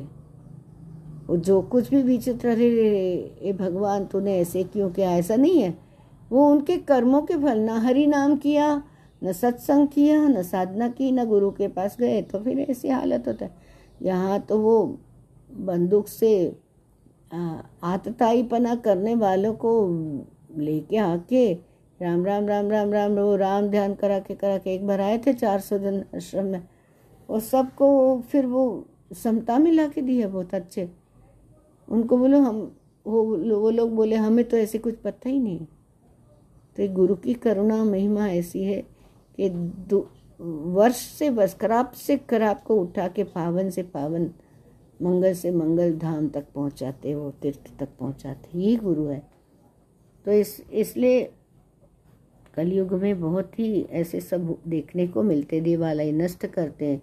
वो 1.28 1.38
जो 1.38 1.62
कुछ 1.62 1.90
भी 1.90 2.02
विचित्र 2.04 2.50
अरे 2.50 2.68
ए 3.42 3.54
भगवान, 3.54 4.06
तूने 4.06 4.38
ऐसे 4.40 4.64
क्यों 4.64 4.90
किया? 4.90 5.12
ऐसा 5.12 5.36
नहीं 5.36 5.62
है। 5.62 5.74
वो 6.32 6.50
उनके 6.52 6.78
कर्मों 6.80 7.22
के 7.22 7.36
फल, 7.36 7.60
ना 7.60 7.80
हरि 7.80 8.06
नाम 8.08 8.36
किया, 8.38 8.84
न 9.22 9.32
सत्संग 9.34 9.88
किया, 9.88 10.28
न 10.28 10.42
साधना 10.44 10.88
की, 10.90 11.12
न 11.12 11.26
गुरु 11.26 11.52
के 11.52 11.68
पास 11.70 11.98
गए 12.00 12.22
तो 12.22 12.40
फिर 12.40 12.60
ऐसी 12.62 12.90
हालत 12.90 13.28
होता 13.28 13.46
है। 13.46 13.52
यहाँ 14.02 14.40
तो 14.40 14.60
वो 14.60 14.84
बंदूक 15.50 16.08
से 16.08 16.36
आतताईपना 17.34 18.76
करने 18.76 19.16
वालों 19.16 19.54
को 19.56 19.72
लेके 20.58 20.98
आके 20.98 21.52
राम 22.00 22.26
राम 22.26 22.48
राम 22.48 22.70
राम 22.72 22.92
राम, 22.94 23.12
वो 23.12 23.36
राम 23.36 23.68
ध्यान 23.70 23.94
करा 23.94 24.20
के 24.20 24.36
करा 24.36 24.58
के 24.58 24.74
एक 24.74 24.86
बार 24.88 25.02
आए 25.02 25.18
थे 25.18 25.34
चार 25.34 25.60
सौ 25.60 25.78
जन 25.78 26.04
आश्रम 26.16 26.46
में। 26.46 26.62
और 27.30 27.40
सबको 27.40 28.20
फिर 28.32 28.46
वो 28.46 28.86
समता 29.14 29.58
मिला 29.60 29.88
के 29.88 30.02
दी 30.02 30.20
है 30.20 30.28
बहुत 30.28 30.54
अच्छे। 30.54 30.90
उनको 31.90 32.18
बोलो, 32.18 32.40
हम 32.40 32.76
वो 33.06 33.24
वो 33.60 33.70
लोग 33.70 33.96
बोले, 33.96 34.16
हमें 34.16 34.46
तो 34.46 34.58
ऐसे 34.58 34.78
कुछ 34.78 34.96
पता 34.96 35.30
ही 35.30 35.40
नहीं। 35.40 35.66
तो 36.76 36.94
गुरु 36.94 37.16
की 37.16 37.34
करुणा, 37.34 37.84
महिमा 37.84 38.28
ऐसी 38.28 38.64
है 38.64 38.82
कि 39.40 39.50
वर्ष 40.40 40.96
से 40.96 41.30
बस, 41.30 41.54
खराब 41.54 41.92
से 41.92 42.18
खराब 42.18 42.62
को 42.66 42.76
उठा 42.76 43.08
के 43.08 43.24
पावन 43.24 43.70
से 43.70 43.84
पावन, 43.84 44.30
मंगल 45.02 45.34
से 45.34 45.52
मंगल 45.52 45.98
धाम 45.98 46.28
तक 46.30 46.46
पहुंचाते 46.56 47.16
वो 47.16 47.32
तीर्थ 47.42 47.72
तक 47.80 47.90
पहुंचाते 48.00 48.60
ये 48.60 48.76
गुरु 48.76 49.06
है। 49.06 49.22
तो 50.26 50.32
इस, 50.32 50.62
इसलिए 50.72 51.24
कलयुग 52.56 52.94
में 52.94 53.20
बहुत 53.22 53.60
ही 53.60 53.82
ऐसे 53.92 54.20
सब 54.22 54.58
देखने 54.68 55.08
को 55.08 55.24
मिलते 55.24 55.60
देवालय 55.62 56.12
नष्ट 56.12 56.46
करते 56.46 56.86
हैं। 56.86 57.02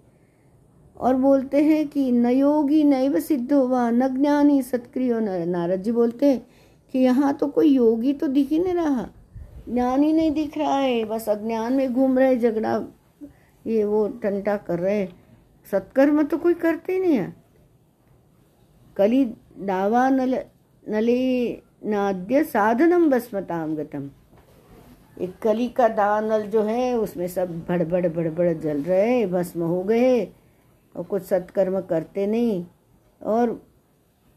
और 0.97 1.15
बोलते 1.15 1.63
हैं 1.63 1.87
कि 1.87 2.11
न 2.11 2.29
योगी 2.29 2.83
नैव 2.83 3.19
सिद्ध 3.19 3.51
हुआ 3.53 3.89
न 3.91 4.07
ज्ञानी 4.15 4.61
सत्क्रियो 4.61 5.19
नारद 5.19 5.83
जी 5.83 5.91
बोलते 5.91 6.25
हैं 6.25 6.45
कि 6.93 6.99
यहाँ 6.99 7.33
तो 7.33 7.47
कोई 7.47 7.69
योगी 7.69 8.13
तो 8.13 8.27
दिख 8.27 8.49
ही 8.49 8.59
नहीं 8.59 8.73
रहा। 8.73 9.07
ज्ञान 9.69 9.99
नहीं 9.99 10.31
दिख 10.31 10.57
रहा 10.57 10.77
है, 10.77 11.03
बस 11.05 11.29
अज्ञान 11.29 11.73
में 11.73 11.93
घूम 11.93 12.17
रहे, 12.19 12.35
झगड़ा, 12.37 12.81
ये 13.65 13.83
वो 13.83 14.07
टंटा 14.23 14.55
कर 14.57 14.79
रहे 14.79 15.05
सत्कर्म 15.67 16.21
तो 16.23 16.37
कोई 16.37 16.53
करते 16.55 16.99
नहीं 16.99 17.15
है। 17.15 17.33
कली 18.97 19.23
दावा 19.59 20.09
नल 20.09 20.37
नले 20.83 21.61
नाद्य 21.85 22.43
साधनम 22.43 23.09
बस्मताम 23.09 23.75
गतम 23.75 24.09
एक 25.17 25.33
कली 25.43 25.67
का 25.69 25.87
दानल 25.87 26.43
जो 26.43 26.61
है, 26.63 26.97
उसमें 26.97 27.27
सब 27.27 27.59
भड़बड़ 27.67 28.07
भड़बड़ 28.07 28.53
जल 28.53 28.81
रहे 28.83 29.25
भस्म 29.27 29.61
हो 29.63 29.83
गए 29.83 30.25
और 30.95 31.03
कुछ 31.03 31.23
सत्कर्म 31.23 31.79
करते 31.81 32.25
नहीं। 32.27 32.65
और 33.21 33.51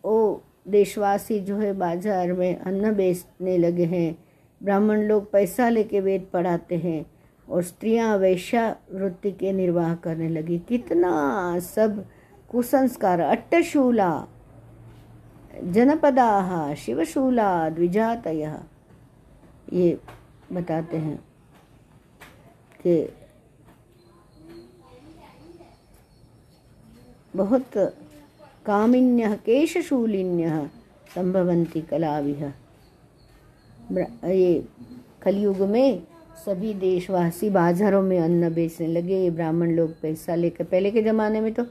वो 0.04 0.42
देशवासी 0.68 1.38
जो 1.40 1.56
है 1.56 1.72
बाज़ार 1.72 2.32
में 2.32 2.56
अन्न 2.56 2.94
बेचने 2.94 3.56
लगे 3.58 3.84
हैं। 3.86 4.16
ब्राह्मण 4.60 5.02
लोग 5.02 5.30
पैसा 5.32 5.68
लेके 5.68 6.00
वेद 6.00 6.26
पढ़ाते 6.32 6.76
हैं 6.76 7.04
और 7.48 7.62
स्त्रियाँ 7.62 8.16
वैश्या 8.18 8.68
वृत्ति 8.92 9.32
के 9.32 9.52
निर्वाह 9.52 9.94
करने 9.96 10.28
लगी। 10.28 10.58
कितना 10.58 11.58
सब 11.60 12.04
कुसंस्कार। 12.50 13.20
अट्टशूला, 13.20 14.26
जनपदा, 15.64 16.74
शिवशूला 16.74 17.68
द्विजात 17.68 18.26
ये 18.26 19.98
बताते 20.52 20.96
हैं 20.96 21.16
कि 22.80 23.02
बहुत 27.36 27.76
कामिन्य, 28.66 29.36
केशशूलिन्य 29.46 30.68
संभवंती 31.14 31.80
कलाविह। 31.82 32.52
ये 34.24 34.64
कलयुग 35.22 35.60
में 35.62 36.02
सभी 36.44 36.72
देशवासी 36.74 37.50
बाजारों 37.50 38.02
में 38.02 38.18
अन्न 38.18 38.52
बेचने 38.54 38.86
लगे, 38.86 39.16
ये 39.16 39.30
ब्राह्मण 39.30 39.70
लोग 39.76 39.90
पैसा 40.00 40.34
लेकर, 40.34 40.64
पहले 40.64 40.90
के 40.90 41.02
ज़माने 41.02 41.40
में 41.40 41.52
तो 41.54 41.64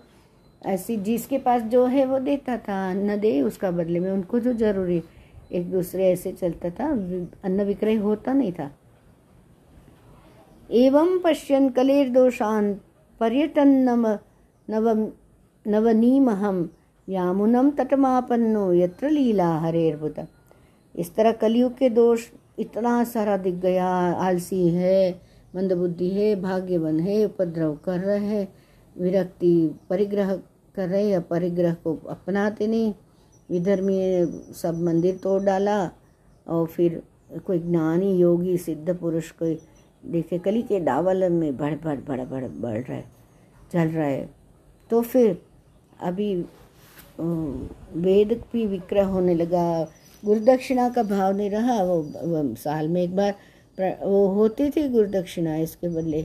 ऐसी 0.61 0.95
जिसके 0.97 1.37
पास 1.37 1.61
जो 1.63 1.85
है 1.85 2.05
वो 2.05 2.19
देता 2.19 2.57
था, 2.57 2.89
अन्न 2.91 3.19
दे, 3.19 3.41
उसका 3.41 3.71
बदले 3.71 3.99
में 3.99 4.11
उनको 4.11 4.39
जो 4.39 4.53
ज़रूरी 4.53 5.01
एक 5.51 5.69
दूसरे 5.71 6.11
ऐसे 6.11 6.31
चलता 6.31 6.69
था 6.69 6.89
अन्न 7.43 7.63
विक्रय 7.63 7.95
होता 7.97 8.33
नहीं 8.33 8.51
था। 8.53 8.69
एवं 10.69 11.19
पश्यन 11.19 11.69
कलेर 11.69 12.09
दोषान 12.09 12.73
पर्यटन 13.19 13.67
नव 13.89 14.07
नव 14.67 14.93
नवनीमहम 15.67 16.69
यामुनम 17.09 17.69
तटमापन्नो 17.69 18.73
यत्र 18.73 19.09
लीला 19.09 19.57
हरेर्बुत 19.59 20.15
इस 20.95 21.15
तरह 21.15 21.31
कलयुग 21.31 21.77
के 21.77 21.89
दोष 21.89 22.25
इतना 22.59 23.03
सारा 23.03 23.37
दिख 23.37 23.53
गया, 23.53 23.87
आलसी 24.11 24.69
है, 24.69 25.21
मंदबुद्धि 25.55 26.09
है, 26.09 26.41
भाग्यवन 26.41 26.99
है, 26.99 27.25
उपद्रव 27.25 27.75
कर 27.75 27.99
रहे 27.99 28.19
हैं, 28.19 28.47
विरक्ति 28.97 29.75
परिग्रह 29.89 30.35
कर 30.75 30.89
रहे 30.89 31.09
हैं 31.09 31.21
परिग्रह 31.21 31.73
को 31.73 31.95
अपनाते 32.09 32.67
नहीं। 32.67 32.93
विधर्मी 33.49 34.25
सब 34.53 34.81
मंदिर 34.83 35.17
तोड़ 35.17 35.43
डाला, 35.43 35.91
और 36.47 36.65
फिर 36.67 37.01
कोई 37.45 37.59
ज्ञानी, 37.59 38.17
योगी, 38.17 38.57
सिद्ध 38.57 38.95
पुरुष 38.95 39.31
को 39.31 39.45
देखे, 40.11 40.37
कली 40.37 40.61
के 40.61 40.79
डावल 40.79 41.29
में 41.29 41.57
बढ़ 41.57 41.75
बढ़ 41.75 41.99
बढ़ 41.99 42.21
बढ़ 42.21 42.45
बढ़ 42.45 42.81
रहा 42.81 43.01
चल 43.71 43.87
रहा। 43.87 44.27
तो 44.89 45.01
फिर 45.01 45.44
अभी 46.01 46.35
वेद 47.95 48.33
भी 48.53 48.65
विक्रय 48.67 49.01
होने 49.01 49.35
लगा। 49.35 49.83
गुरुदक्षिणा 50.23 50.89
का 50.89 51.03
भाव 51.03 51.35
नहीं 51.37 51.49
रहा 51.49 51.83
वो, 51.83 52.55
साल 52.55 52.87
में 52.87 53.01
एक 53.01 53.15
बार 53.15 53.33
वो 54.03 54.27
होती 54.27 54.69
थी 54.69 54.87
गुरुदक्षिणा 54.89 55.55
इसके 55.55 55.89
बदले 55.89 56.21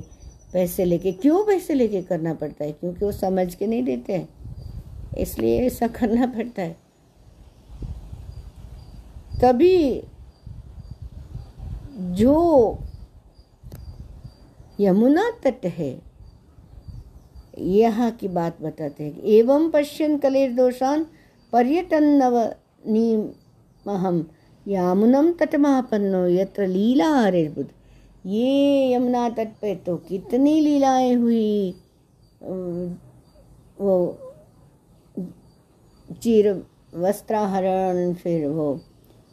पैसे 0.53 0.85
लेके। 0.85 1.13
क्यों 1.13 1.45
पैसे 1.47 1.75
लेके 1.75 2.03
करना 2.03 2.35
पड़ता 2.35 2.65
है? 2.65 2.73
क्योंकि 2.73 3.05
वो 3.05 3.13
समझ 3.13 3.55
के 3.55 3.67
नहीं 3.67 3.83
देते 3.83 4.13
हैं। 4.13 4.29
इसलिए 5.19 5.67
ऐसा 5.67 5.87
करना 5.89 6.27
पड़ता 6.27 6.63
है। 6.63 6.77
तभी 9.43 10.03
जो 12.15 12.79
यमुना 14.81 15.31
तट 15.45 15.67
है 15.67 15.91
यहाँ 17.61 18.11
की 18.11 18.29
बात 18.29 18.63
बताते 18.63 19.05
हैं 19.05 19.23
एवं 19.33 19.71
पश्यन 19.71 20.17
कलेर 20.19 20.53
दोषान 20.53 21.05
पर्यटन 21.53 22.05
नव 22.23 22.39
नीमहम 22.87 24.25
यामुनम 24.67 25.33
तटमापन्नो 25.33 26.27
यत्र 26.29 26.67
लीला 26.67 27.09
हरिर्बुद्ध 27.15 27.69
ये 28.27 28.93
यमुना 28.95 29.29
तट 29.29 29.53
पे 29.61 29.75
तो 29.87 29.97
कितनी 30.09 30.61
लीलाएँ 30.61 31.15
हुई 31.15 31.71
वो 33.81 33.97
चीर 36.23 36.51
वस्त्राहरण 36.95 38.13
फिर 38.15 38.47
वो 38.49 38.73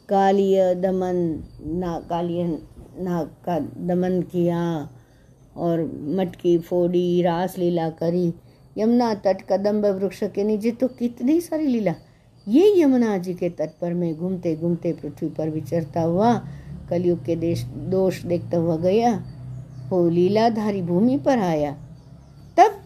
कालिय 0.08 0.74
दमन, 0.74 1.16
ना, 1.60 1.98
कालिय 2.00 2.44
नाग 2.98 3.26
का 3.44 3.58
दमन 3.86 4.20
किया 4.22 4.60
और 5.58 5.82
मटकी, 6.16 6.58
फोड़ी, 6.58 7.22
रास 7.22 7.56
लीला 7.58 7.88
करी, 7.92 8.32
यमुना 8.76 9.14
तट, 9.16 9.42
कदम्ब 9.50 9.86
वृक्ष 9.86 10.22
के 10.34 10.44
नीचे 10.44 10.70
तो 10.70 10.88
कितनी 10.88 11.40
सारी 11.40 11.66
लीला। 11.66 11.94
ये 12.46 12.72
यमुना 12.80 13.16
जी 13.18 13.34
के 13.34 13.48
तट 13.50 13.70
पर 13.80 13.94
मैं 13.94 14.14
घूमते 14.16 14.54
घूमते 14.56 14.92
पृथ्वी 14.92 15.28
पर 15.28 15.48
विचरता 15.50 16.02
हुआ, 16.02 16.34
कलयुग 16.90 17.24
के 17.24 17.36
देश, 17.36 17.64
दोष 17.64 18.22
देखता 18.22 18.58
हुआ 18.58 18.76
गया, 18.76 19.12
वो 19.90 20.08
लीलाधारी 20.08 20.82
भूमि 20.82 21.16
पर 21.18 21.38
आया। 21.38 21.72
तब 22.58 22.78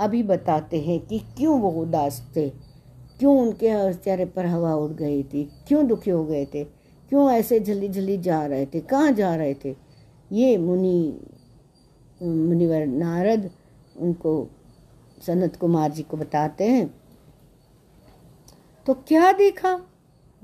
अभी 0.00 0.22
बताते 0.22 0.80
हैं 0.80 0.98
कि 1.00 1.18
क्यों 1.36 1.58
वो 1.60 1.70
उदास 1.82 2.20
थे, 2.36 2.48
क्यों 3.18 3.38
उनके 3.38 3.92
चेहरे 3.94 4.24
पर 4.26 4.46
हवा 4.46 4.74
उड़ 4.74 4.92
गई 4.92 5.22
थी, 5.22 5.48
क्यों 5.68 5.86
दुखी 5.86 6.10
हो 6.10 6.24
गए 6.24 6.44
थे, 6.44 6.64
क्यों 7.10 7.30
ऐसे 7.30 7.60
जल्दी 7.60 7.88
जल्दी 7.88 8.16
जा 8.18 8.44
रहे 8.46 8.66
थे, 8.66 8.80
कहाँ 8.80 9.12
जा 9.12 9.34
रहे 9.36 9.54
थे? 9.54 9.74
ये 10.30 10.56
मुनि 10.58 11.20
मुनिवर 12.22 12.86
नारद 12.86 13.50
उनको 14.00 14.48
सनत 15.26 15.56
कुमार 15.56 15.92
जी 15.92 16.02
को 16.02 16.16
बताते 16.16 16.64
हैं। 16.64 16.94
तो 18.86 18.94
क्या 18.94 19.32
देखा? 19.32 19.80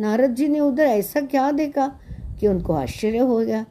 नारद 0.00 0.34
जी 0.34 0.48
ने 0.48 0.60
उधर 0.60 0.82
ऐसा 0.82 1.20
क्या 1.20 1.50
देखा 1.52 1.86
कि 2.40 2.48
उनको 2.48 2.72
आश्चर्य 2.72 3.18
हो 3.18 3.38
गया? 3.38 3.66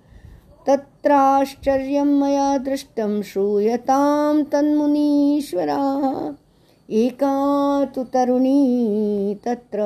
तत्राश्चर्य 0.67 2.03
मया 2.03 2.57
दृष्टम 2.57 3.21
श्रूयताम 3.21 4.43
तन्मुनीश्वरा। 4.43 5.79
एका 6.89 7.85
तु 7.85 8.03
तरुणी 8.03 9.35
तत्र 9.45 9.79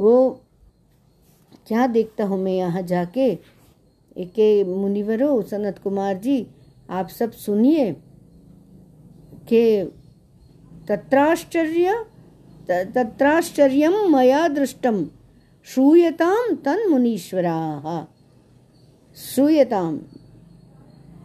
वो 0.00 0.14
क्या 1.68 1.86
देखता 1.86 2.24
हूँ 2.24 2.38
मैं 2.38 2.52
यहाँ 2.52 2.82
जाके? 2.82 3.34
के 4.16 4.64
मुनिवरो 4.64 5.30
सनत 5.42 5.78
कुमार 5.78 6.16
जी 6.18 6.46
आप 6.90 7.08
सब 7.08 7.32
सुनिए 7.32 7.90
कि 9.48 9.64
तत्राश्चर्य 10.88 11.94
तत्राश्चर्यं 12.70 13.96
मया 14.10 14.46
दृष्टं 14.48 15.04
श्रूयतां 15.66 16.54
तन्मुनीश्वराः। 16.64 17.86
श्रूयताम 19.18 19.98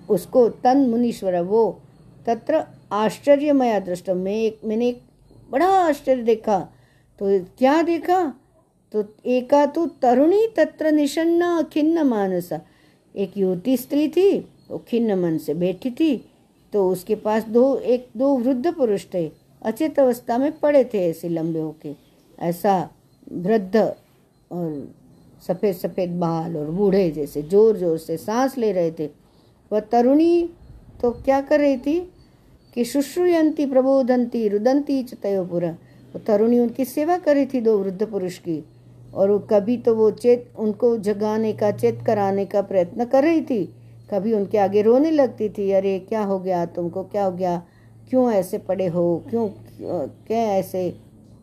उसको 0.09 0.47
तन 0.63 0.77
मुनीश्वर, 0.89 1.39
वो 1.41 1.81
तत्र 2.25 2.63
आश्चर्यमया 2.91 3.79
दृष्ट। 3.79 4.09
में 4.09 4.35
एक, 4.35 4.59
मैंने 4.65 4.87
एक 4.87 5.01
बड़ा 5.51 5.67
आश्चर्य 5.67 6.23
देखा 6.23 6.59
तो 7.19 7.39
क्या 7.57 7.81
देखा? 7.81 8.33
तो 8.93 9.03
एका 9.25 9.65
तो 9.65 9.85
तरुणी 10.01 10.45
तत्र 10.57 10.91
निशन्ना 10.91 11.61
खिन्न 11.73 12.01
मानसा। 12.03 12.59
एक 13.15 13.37
युवती 13.37 13.77
स्त्री 13.77 14.07
थी, 14.07 14.39
वो 14.69 14.77
खिन्न 14.87 15.19
मन 15.19 15.37
से 15.37 15.53
बैठी 15.53 15.91
थी 15.91 16.15
तो 16.73 16.89
उसके 16.89 17.15
पास 17.15 17.43
दो, 17.45 17.77
एक 17.77 18.07
दो 18.17 18.35
वृद्ध 18.37 18.73
पुरुष 18.73 19.05
थे, 19.13 19.31
अचेत 19.61 19.99
अवस्था 19.99 20.37
में 20.37 20.51
पड़े 20.59 20.83
थे 20.83 21.05
ऐसे 21.09 21.29
लंबे 21.29 21.59
होके। 21.59 21.93
ऐसा 22.39 22.89
वृद्ध 23.31 23.75
और 23.75 24.93
सफ़ेद 25.47 25.75
सफ़ेद 25.75 26.09
बाल 26.09 26.57
और 26.57 26.71
बूढ़े 26.71 27.11
जैसे 27.11 27.41
ज़ोर 27.41 27.77
ज़ोर 27.77 27.97
से 27.97 28.17
सांस 28.17 28.57
ले 28.57 28.71
रहे 28.71 28.91
थे। 28.91 29.09
वह 29.71 29.79
तरुणी 29.79 30.49
तो 31.01 31.11
क्या 31.11 31.41
कर 31.41 31.59
रही 31.59 31.77
थी 31.77 32.11
कि 32.73 32.85
शुश्रुयंती, 32.85 33.65
प्रबोधंती, 33.65 34.47
रुदंती 34.47 35.03
चतयोपुरा 35.03 35.71
वो 36.13 36.19
तरुणी 36.19 36.59
उनकी 36.59 36.85
सेवा 36.85 37.17
कर 37.17 37.35
रही 37.35 37.45
थी 37.45 37.61
दो 37.61 37.77
वृद्ध 37.77 38.05
पुरुष 38.05 38.37
की 38.37 38.65
और 39.13 39.31
वो 39.31 39.39
कभी 39.39 39.77
तो 39.77 39.95
वो 39.95 40.11
चेत, 40.11 40.53
उनको 40.59 40.97
जगाने 40.97 41.53
का, 41.53 41.71
चेत 41.71 41.99
कराने 42.07 42.45
का 42.45 42.61
प्रयत्न 42.61 43.05
कर 43.05 43.23
रही 43.23 43.41
थी। 43.41 43.75
कभी 44.11 44.33
उनके 44.33 44.57
आगे 44.57 44.81
रोने 44.81 45.11
लगती 45.11 45.49
थी, 45.49 45.71
अरे, 45.71 45.99
क्या 45.99 46.23
हो 46.23 46.39
गया 46.39 46.65
तुमको? 46.65 47.03
क्या 47.03 47.25
हो 47.25 47.31
गया? 47.31 47.63
क्यों 48.09 48.31
ऐसे 48.31 48.57
पड़े 48.57 48.87
हो? 48.87 49.23
क्यों, 49.29 49.49
क्या 50.27 50.37
ऐसे 50.37 50.97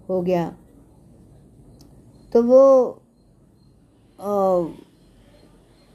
हो 0.09 0.23
गया? 0.23 0.57
तो 2.33 2.43
वो 2.43 3.00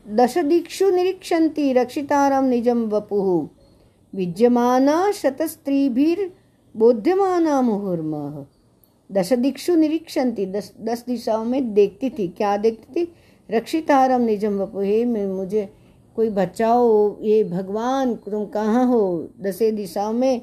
दशदिक्षु 0.05 0.91
निरीक्षन्ति 0.91 1.73
रक्षितारं 1.73 2.41
निजं 2.41 2.89
वपुः। 2.89 3.47
विद्यमाना 4.13 5.11
शतस्त्रीभिर्बोध्यमाना 5.11 7.61
मुहुर्मः। 7.61 8.45
दश 9.11 9.33
दिक्षु 9.33 9.75
निरीक्षन्ति 9.75 10.45
दस 10.45 10.73
दस 10.81 11.03
दिशाओं 11.07 11.45
में 11.45 11.73
देखती 11.73 12.09
थी, 12.09 12.27
क्या 12.27 12.57
देखती 12.57 12.93
थी? 12.93 13.13
रक्षितारम 13.51 14.21
निजम 14.21 14.57
वपु। 14.57 14.79
हे 14.79 15.05
मुझे 15.05 15.73
कोई 16.15 16.29
बचाओ 16.29 17.21
ये 17.21 17.43
भगवान, 17.43 18.15
तुम 18.15 18.45
कहाँ 18.45 18.87
हो? 18.87 19.29
दसे 19.41 19.71
दिशाओं 19.71 20.13
में 20.13 20.41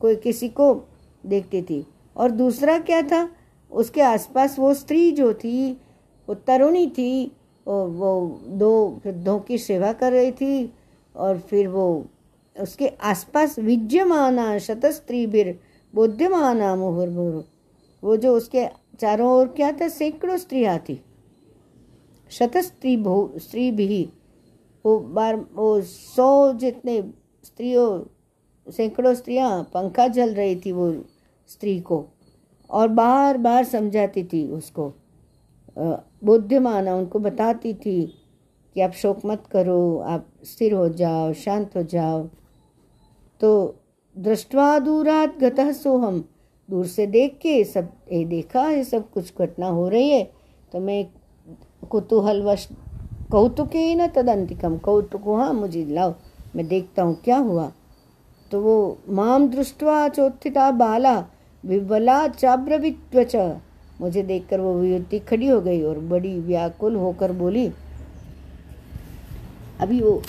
कोई 0.00 0.16
किसी 0.16 0.48
को 0.48 0.88
देखती 1.26 1.62
थी। 1.62 1.86
और 2.16 2.30
दूसरा 2.30 2.78
क्या 2.78 3.02
था? 3.02 3.28
उसके 3.70 4.00
आसपास 4.00 4.58
वो 4.58 4.74
स्त्री 4.74 5.12
जो 5.12 5.34
थी 5.34 5.80
वो 6.28 6.34
तरुणी 6.34 6.86
थी, 6.88 7.24
वो 7.66 8.40
दो 8.58 9.00
वृद्धों 9.04 9.38
की 9.40 9.58
सेवा 9.58 9.92
कर 9.92 10.12
रही 10.12 10.32
थी 10.32 10.72
और 11.14 11.38
फिर 11.40 11.68
वो 11.68 11.86
उसके 12.56 12.88
आसपास 13.02 13.58
विद्यमाना 13.58 14.56
शतस्त्री 14.58 15.26
बिर 15.26 15.58
बुद्धिमाना 15.94 16.74
मुहुर्मुर 16.76 17.44
वो 18.02 18.16
जो 18.16 18.36
उसके 18.36 18.66
चारों 19.00 19.30
ओर 19.30 19.46
क्या 19.48 19.70
था, 19.72 19.88
सैकड़ों 19.88 20.36
स्त्रियाँ 20.36 20.78
थी। 20.78 21.00
शतस्त्री 22.30 22.96
भो, 22.96 23.32
स्त्री 23.36 23.70
भी, 23.70 24.08
वो 24.84 24.98
बार, 24.98 25.36
वो 25.36 25.80
सौ 25.82 26.52
जितने 26.52 27.00
स्त्रियों, 27.44 28.02
सैकड़ों 28.66 29.14
स्त्रियाँ, 29.14 29.62
पंखा 29.74 30.06
जल 30.08 30.34
रही 30.34 30.56
थी 30.56 30.72
वो 30.72 30.92
स्त्री 31.48 31.78
को 31.80 32.04
और 32.70 32.88
बार 32.90 33.38
बार 33.38 33.64
समझाती 33.64 34.24
थी 34.24 34.46
उसको। 34.48 34.92
बुद्धिमान 36.24 36.88
उनको 36.88 37.18
बताती 37.18 37.74
थी 37.74 38.02
कि 38.76 38.80
आप 38.80 38.92
शोक 38.92 39.20
मत 39.26 39.42
करो, 39.52 39.98
आप 39.98 40.26
स्थिर 40.44 40.74
हो 40.74 40.88
जाओ, 40.88 41.32
शांत 41.32 41.76
हो 41.76 41.82
जाओ। 41.82 42.22
तो 43.40 43.74
दृष्टवा 44.16 44.78
दूरात 44.78 45.38
गतः 45.38 45.72
सोहम, 45.72 46.24
दूर 46.68 46.86
से 46.86 47.06
देख 47.06 47.38
के 47.42 47.64
सब 47.64 47.88
ये 48.12 48.24
देखा, 48.24 48.68
ये 48.70 48.84
सब 48.84 49.10
कुछ 49.10 49.32
घटना 49.38 49.66
हो 49.66 49.88
रही 49.88 50.10
है। 50.10 50.24
तो 50.72 50.80
मैं 50.80 51.06
कुतूहलवश, 51.90 52.68
कौतुके 53.30 53.94
न 53.94 54.06
तदंतिकम 54.06 54.76
कौतुक 54.78 55.28
हाँ 55.28 55.52
मुझे 55.52 55.84
लाओ, 55.84 56.14
मैं 56.56 56.66
देखता 56.68 57.02
हूँ, 57.02 57.14
क्या 57.24 57.36
हुआ? 57.36 57.72
तो 58.50 58.60
वो 58.60 58.98
माम 59.08 59.48
दृष्टवा 59.48 60.08
चोत्थिता 60.08 60.70
बाला, 60.70 61.18
विवला 61.64 62.26
चाब्रवित्वच 62.28 63.36
मुझे 64.00 64.22
देखकर 64.22 64.60
वो 64.60 64.82
युवती 64.84 65.18
खड़ी 65.20 65.46
हो 65.46 65.60
गई 65.60 65.82
और 65.82 65.98
बड़ी 66.08 66.38
व्याकुल 66.40 66.96
होकर 66.96 67.32
बोली, 67.32 67.66
अभी 69.80 70.00
वो 70.00 70.22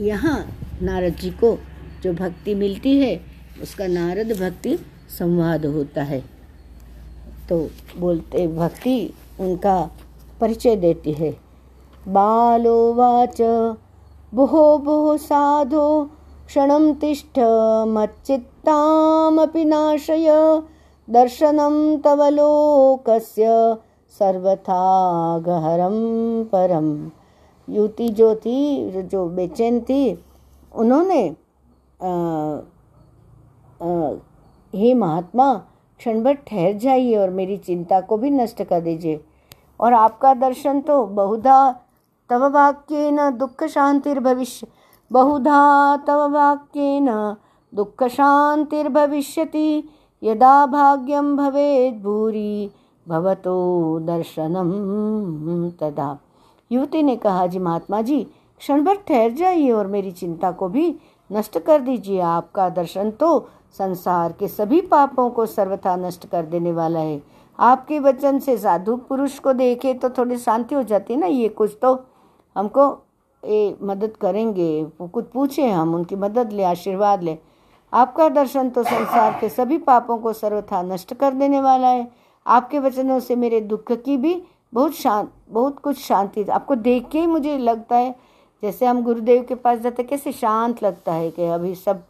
यहाँ 0.00 0.38
नारद 0.82 1.16
जी 1.16 1.30
को 1.30 1.56
जो 2.02 2.12
भक्ति 2.14 2.54
मिलती 2.54 2.98
है, 2.98 3.20
उसका 3.62 3.86
नारद 3.86 4.32
भक्ति 4.40 4.76
संवाद 5.18 5.66
होता 5.66 6.02
है। 6.02 6.22
तो 7.48 7.58
बोलते, 7.98 8.46
भक्ति 8.48 9.12
उनका 9.40 9.80
परिचय 10.40 10.76
देती 10.76 11.12
है। 11.12 11.30
बालो 12.08 12.92
वाच 12.94 13.40
बुहो 14.32 14.78
बुहो 14.78 15.16
साधो, 15.16 16.04
क्षण 16.46 16.92
तिष्ठ, 16.94 17.38
मच्चित्तामपि 17.88 19.64
नाशय। 19.64 20.28
दर्शनं 21.08 21.96
तव 22.04 22.22
लोकस्य 22.28 23.46
सर्वथा 24.20 24.80
परम 26.52 27.10
युति 27.68 28.08
जो 28.08 28.34
थी 28.36 29.02
जो 29.02 29.26
बेचैन 29.28 29.80
थी, 29.80 30.18
उन्होंने 30.74 31.22
हे 34.72 34.92
महात्मा 34.94 35.52
क्षण 36.00 36.22
भर 36.22 36.34
ठहर 36.46 36.72
जाइए 36.78 37.16
और 37.16 37.30
मेरी 37.30 37.56
चिंता 37.58 38.00
को 38.00 38.16
भी 38.16 38.30
नष्ट 38.30 38.62
कर 38.62 38.80
दीजिए। 38.80 39.20
और 39.80 39.92
आपका 39.94 40.32
दर्शन 40.34 40.80
तो 40.80 41.04
बहुधा 41.06 41.70
तव 42.30 42.48
वाक्य 42.54 43.10
न 43.10 43.30
दुख 43.38 43.64
शांतिर्भविष्य 43.66 44.66
बहुधा 45.10 45.96
तव 46.06 46.28
वाक्य 46.32 46.98
न 47.02 47.36
दुख 47.72 48.04
शांतिर्भविष्यति 48.08 49.82
यदा 50.22 50.66
भाग्यम 50.66 51.36
भवेद 51.36 52.00
भूरी 52.02 52.70
भवतो 53.06 53.98
दर्शनम 54.00 54.70
तदा। 55.80 56.16
युवती 56.70 57.02
ने 57.02 57.16
कहा, 57.16 57.46
जी 57.46 57.58
महात्मा 57.58 58.00
जी 58.02 58.22
क्षण 58.60 58.84
भर 58.84 58.96
ठहर 59.08 59.30
जाइए 59.30 59.70
और 59.70 59.86
मेरी 59.86 60.10
चिंता 60.12 60.50
को 60.50 60.68
भी 60.68 60.94
नष्ट 61.30 61.58
कर 61.58 61.80
दीजिए। 61.80 62.20
आपका 62.20 62.68
दर्शन 62.68 63.10
तो 63.10 63.48
संसार 63.78 64.32
के 64.32 64.48
सभी 64.48 64.80
पापों 64.80 65.28
को 65.30 65.46
सर्वथा 65.46 65.96
नष्ट 65.96 66.26
कर 66.26 66.46
देने 66.46 66.72
वाला 66.72 67.00
है। 67.00 67.20
आपके 67.58 67.98
वचन 67.98 68.38
से 68.38 68.56
साधु 68.58 68.96
पुरुष 69.08 69.38
को 69.38 69.52
देखे 69.52 69.94
तो 69.94 70.08
थोड़ी 70.08 70.36
शांति 70.38 70.74
हो 70.74 70.82
जाती 70.82 71.14
है 71.14 71.20
ना? 71.20 71.26
ये 71.26 71.48
कुछ 71.48 71.76
तो 71.82 71.92
हमको 72.56 72.90
ये 73.42 73.76
मदद 73.82 74.16
करेंगे। 74.16 74.86
कुछ 75.02 75.24
पूछे 75.24 75.68
हम, 75.68 75.94
उनकी 75.94 76.16
मदद 76.16 76.52
ले, 76.52 76.64
आशीर्वाद 76.64 77.22
ले। 77.22 77.38
आपका 77.92 78.28
दर्शन 78.28 78.70
तो 78.70 78.82
संसार 78.82 79.38
के 79.40 79.48
सभी 79.48 79.78
पापों 79.78 80.18
को 80.18 80.32
सर्वथा 80.32 80.82
नष्ट 80.82 81.14
कर 81.14 81.34
देने 81.34 81.60
वाला 81.60 81.88
है। 81.88 82.10
आपके 82.46 82.78
वचनों 82.78 83.18
से 83.20 83.36
मेरे 83.36 83.60
दुख 83.60 83.92
की 83.94 84.16
भी 84.16 84.42
बहुत 84.72 84.94
शांत, 84.94 85.30
बहुत 85.48 85.78
कुछ 85.78 85.98
शांति, 85.98 86.42
आपको 86.44 86.74
देख 86.74 87.08
के 87.08 87.20
ही 87.20 87.26
मुझे 87.26 87.56
लगता 87.58 87.96
है। 87.96 88.14
जैसे 88.62 88.86
हम 88.86 89.02
गुरुदेव 89.02 89.42
के 89.42 89.54
पास 89.54 89.78
जाते 89.78 90.02
कैसे 90.02 90.32
शांत 90.32 90.82
लगता 90.82 91.12
है 91.12 91.30
कि 91.30 91.44
अभी 91.44 91.74
सब 91.74 92.02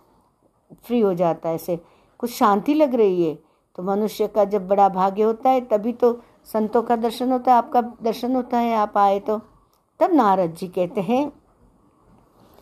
फ्री 0.87 1.01
हो 1.01 1.13
जाता 1.15 1.49
है, 1.49 1.55
ऐसे 1.55 1.79
कुछ 2.21 2.31
शांति 2.31 2.75
लग 2.75 2.95
रही 2.95 3.25
है। 3.25 3.35
तो 3.79 3.83
मनुष्य 3.83 4.27
का 4.27 4.45
जब 4.45 4.67
बड़ा 4.69 4.89
भाग्य 4.89 5.23
होता 5.23 5.51
है, 5.51 5.61
तभी 5.61 5.93
तो 5.93 6.21
संतों 6.45 6.83
का 6.83 6.97
दर्शन 6.97 7.33
होता 7.33 7.53
है, 7.53 7.59
आपका 7.59 7.81
दर्शन 8.03 8.37
होता 8.37 8.59
है, 8.59 8.75
आप 8.77 8.99
आए 8.99 9.19
तो। 9.21 9.41
तब 10.01 10.13
नारद 10.13 10.55
जी 10.55 10.69
कहते 10.69 11.01
हैं 11.01 11.31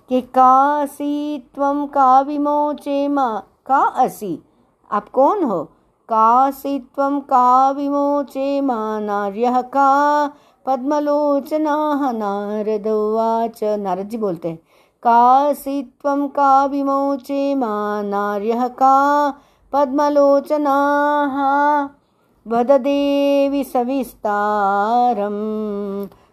कि 0.09 0.21
कासी 0.21 1.39
त्वम 1.55 1.87
का 1.87 2.21
विमोचे 2.21 3.09
माँ, 3.09 3.41
का 3.67 3.79
असी? 3.79 4.43
आप 4.91 5.09
कौन 5.09 5.45
हो? 5.45 5.65
कासी 6.09 6.79
त्वम 6.79 7.21
का 7.21 7.71
विमोचे 7.71 8.61
माँ, 8.61 9.01
नार्य 9.01 9.63
का? 9.63 10.31
पद्मलोचना 10.67 11.97
नारदवाच 12.13 13.65
नारद 13.65 14.09
जी 14.09 14.17
बोलते 14.17 14.49
हैं 14.49 14.57
कासी 15.03 15.83
त्वं 15.83 16.29
का 16.29 16.65
विमोचे 16.65 17.55
मा, 17.55 18.03
नार्यः 18.03 18.69
का? 18.69 19.31
पद्मलोचनाः 19.73 21.37
वददेवि 22.53 23.65
सविस्तारं 23.65 25.37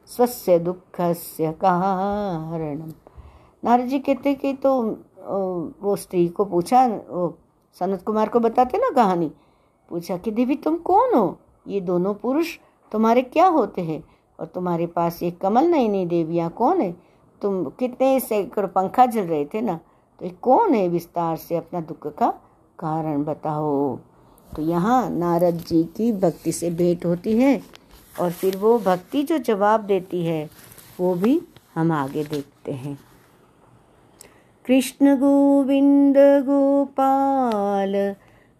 स्वस्य 0.08 0.60
दुःखस्य 0.60 1.52
कारणम। 1.52 3.03
नारद 3.64 3.88
जी 3.88 4.00
कहते 4.00 4.34
कि 4.34 4.54
तो 4.54 4.82
वो 5.82 5.96
स्त्री 5.96 6.28
को 6.28 6.46
पूछा 6.46 6.88
सनत 7.78 8.02
कुमार 8.06 8.30
को 8.30 8.40
बताते 8.40 8.78
ना 8.78 8.90
कहानी? 8.96 9.32
पूछा 9.92 10.18
कि, 10.18 10.32
देवी, 10.32 10.56
तुम 10.56 10.76
कौन 10.80 11.14
हो? 11.16 11.38
ये 11.68 11.80
दोनों 11.82 12.14
पुरुष 12.14 12.58
तुम्हारे 12.92 13.22
क्या 13.22 13.48
होते 13.48 13.82
हैं? 13.82 14.04
और 14.40 14.46
तुम्हारे 14.46 14.88
पास 14.88 15.22
ये 15.24 15.32
कमल 15.32 15.68
नयनी 15.68 16.06
देवियाँ 16.06 16.50
कौन 16.50 16.82
है? 16.82 16.92
तुम 17.42 17.64
कितने 17.80 18.20
सैकड़ों 18.20 18.68
पंखा 18.68 19.06
जल 19.06 19.22
रहे 19.22 19.46
थे 19.46 19.62
ना? 19.62 19.80
तो 20.20 20.26
ये 20.26 20.32
कौन 20.42 20.74
है 20.74 20.88
विस्तार 20.90 21.38
से 21.38 21.56
अपना 21.56 21.82
दुख 21.82 22.08
का 22.18 22.30
कारण 22.80 23.24
बताओ? 23.24 23.96
तो 24.56 24.62
यहाँ 24.62 25.10
नारद 25.10 25.64
जी 25.68 25.84
की 25.98 26.12
भक्ति 26.12 26.52
से 26.52 26.70
भेंट 26.72 27.06
होती 27.06 27.38
है 27.38 27.62
और 28.16 28.32
फिर 28.32 28.58
वो 28.58 28.78
भक्ति 28.80 29.24
जो 29.24 29.38
जवाब 29.40 29.82
देती 29.82 30.26
है, 30.26 30.50
वो 31.00 31.14
भी 31.16 31.42
हम 31.76 31.92
आगे 31.92 32.24
देखते 32.24 32.72
हैं। 32.72 32.98
कृष्ण 34.66 35.16
गोविंद 35.16 36.18
गोपाल 36.18 37.96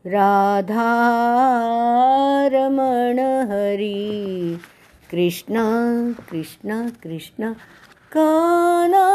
राधा 0.06 0.88
रमण 2.52 3.20
हरी 3.20 4.58
कृष्ण 5.12 5.56
कृष्ण 6.32 6.90
कृष्ण। 7.04 7.54
काना 8.16 9.06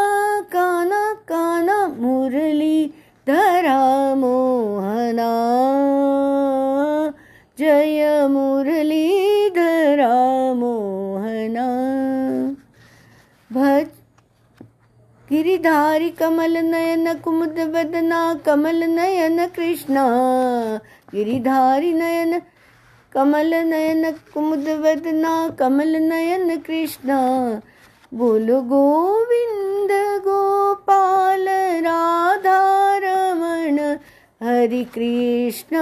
काना 0.40 1.12
काना 1.28 1.86
मुरली 1.88 2.86
धरा 3.26 4.14
मोहना। 4.14 5.32
जय 7.58 8.26
मुरली 8.30 9.48
धरा 9.50 10.16
मोहना। 10.54 11.68
भज 13.52 13.97
गिरिधारी 15.32 16.10
कमल 16.10 16.58
नयन, 16.58 17.14
कुमुद 17.14 17.48
बदना 17.48 18.40
कमल 18.46 18.84
नयन 18.84 19.46
कृष्णा। 19.46 20.04
गिरिधारी 21.14 21.92
नयन, 21.92 22.42
कमल 23.12 23.54
नयन, 23.54 24.10
कुमुद 24.10 24.58
वदना, 24.58 25.48
कमल 25.48 25.96
नयन 25.96 26.56
कृष्ण। 26.56 27.08
बोलो 28.14 28.62
गोविंद, 28.62 30.20
गोपाल, 30.20 31.46
राधा 31.80 32.98
रमण। 32.98 33.96
हरि 34.46 34.84
कृष्ण 34.84 35.76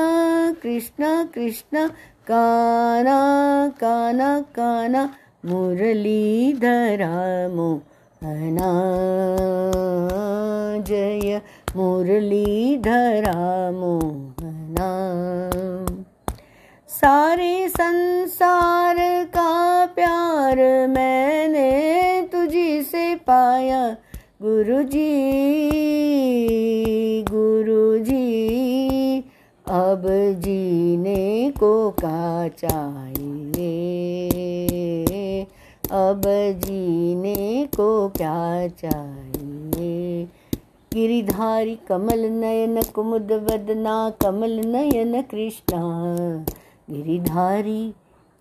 कृष्ण 0.54 1.24
कृष्ण, 1.24 1.90
काना 2.30 3.72
काना 3.80 4.40
काना, 4.40 5.14
मुरलीधरा 5.44 7.48
मोहना 7.48 7.95
जय 10.86 11.40
मुरलीधरा 11.76 13.70
मोहना। 13.70 14.90
सारे 16.88 17.68
संसार 17.68 18.96
का 19.24 19.86
प्यार 19.86 20.56
मैंने 20.88 22.22
तुझी 22.32 22.82
से 22.82 23.14
पाया। 23.14 23.96
गुरु 24.42 24.82
जी 24.82 25.12
गुरु 27.22 27.98
जी 28.04 29.18
अब 29.68 30.02
जीने 30.40 31.52
को 31.60 31.90
का 31.90 32.48
चाहिए? 32.48 33.55
अब 35.90 36.22
जीने 36.64 37.66
को 37.66 38.08
क्या 38.08 38.68
चाहिए? 38.68 40.24
गिरिधारी 40.94 41.78
कमल 41.88 42.20
नयन, 42.20 42.82
कुमुद 42.82 43.32
वदना 43.32 44.12
कमल 44.22 44.50
नयन 44.50 45.22
कृष्णा। 45.22 45.84
गिरिधारी 46.90 47.94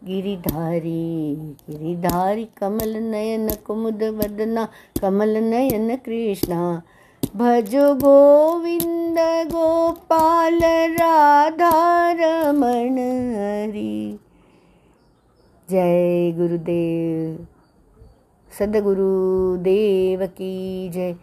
गिरिधारी 0.03 1.35
गिरिधारी 1.69 2.47
कमल 2.57 2.97
नयन, 2.97 3.49
कुमुद 3.67 4.03
वदना 4.03 4.67
कमल 5.01 5.37
नयन 5.37 5.95
कृष्णा। 5.95 6.81
भजो 7.35 7.95
गोविंद, 7.95 9.15
गोपाल 9.47 10.59
राधा 10.93 12.11
रमण 12.11 12.97
हरि। 13.35 14.19
जय 15.71 16.31
गुरुदेव। 16.31 17.47
सदगुरुदेव 18.59 20.25
की 20.25 20.89
जय। 20.89 21.13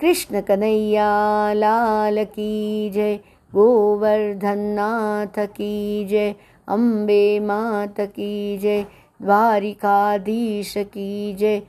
कृष्ण 0.00 0.40
कन्हैया 0.40 1.52
लाल 1.52 2.24
की 2.24 2.90
जय। 2.90 3.14
गोवर्धन 3.54 4.58
नाथ 4.58 5.46
की 5.46 6.04
जय। 6.04 6.34
अम्बे 6.68 7.40
मात 7.40 8.00
की 8.00 8.58
जय। 8.58 8.82
द्वारिकाधीश 9.22 10.74
की 10.76 11.34
जय। 11.34 11.62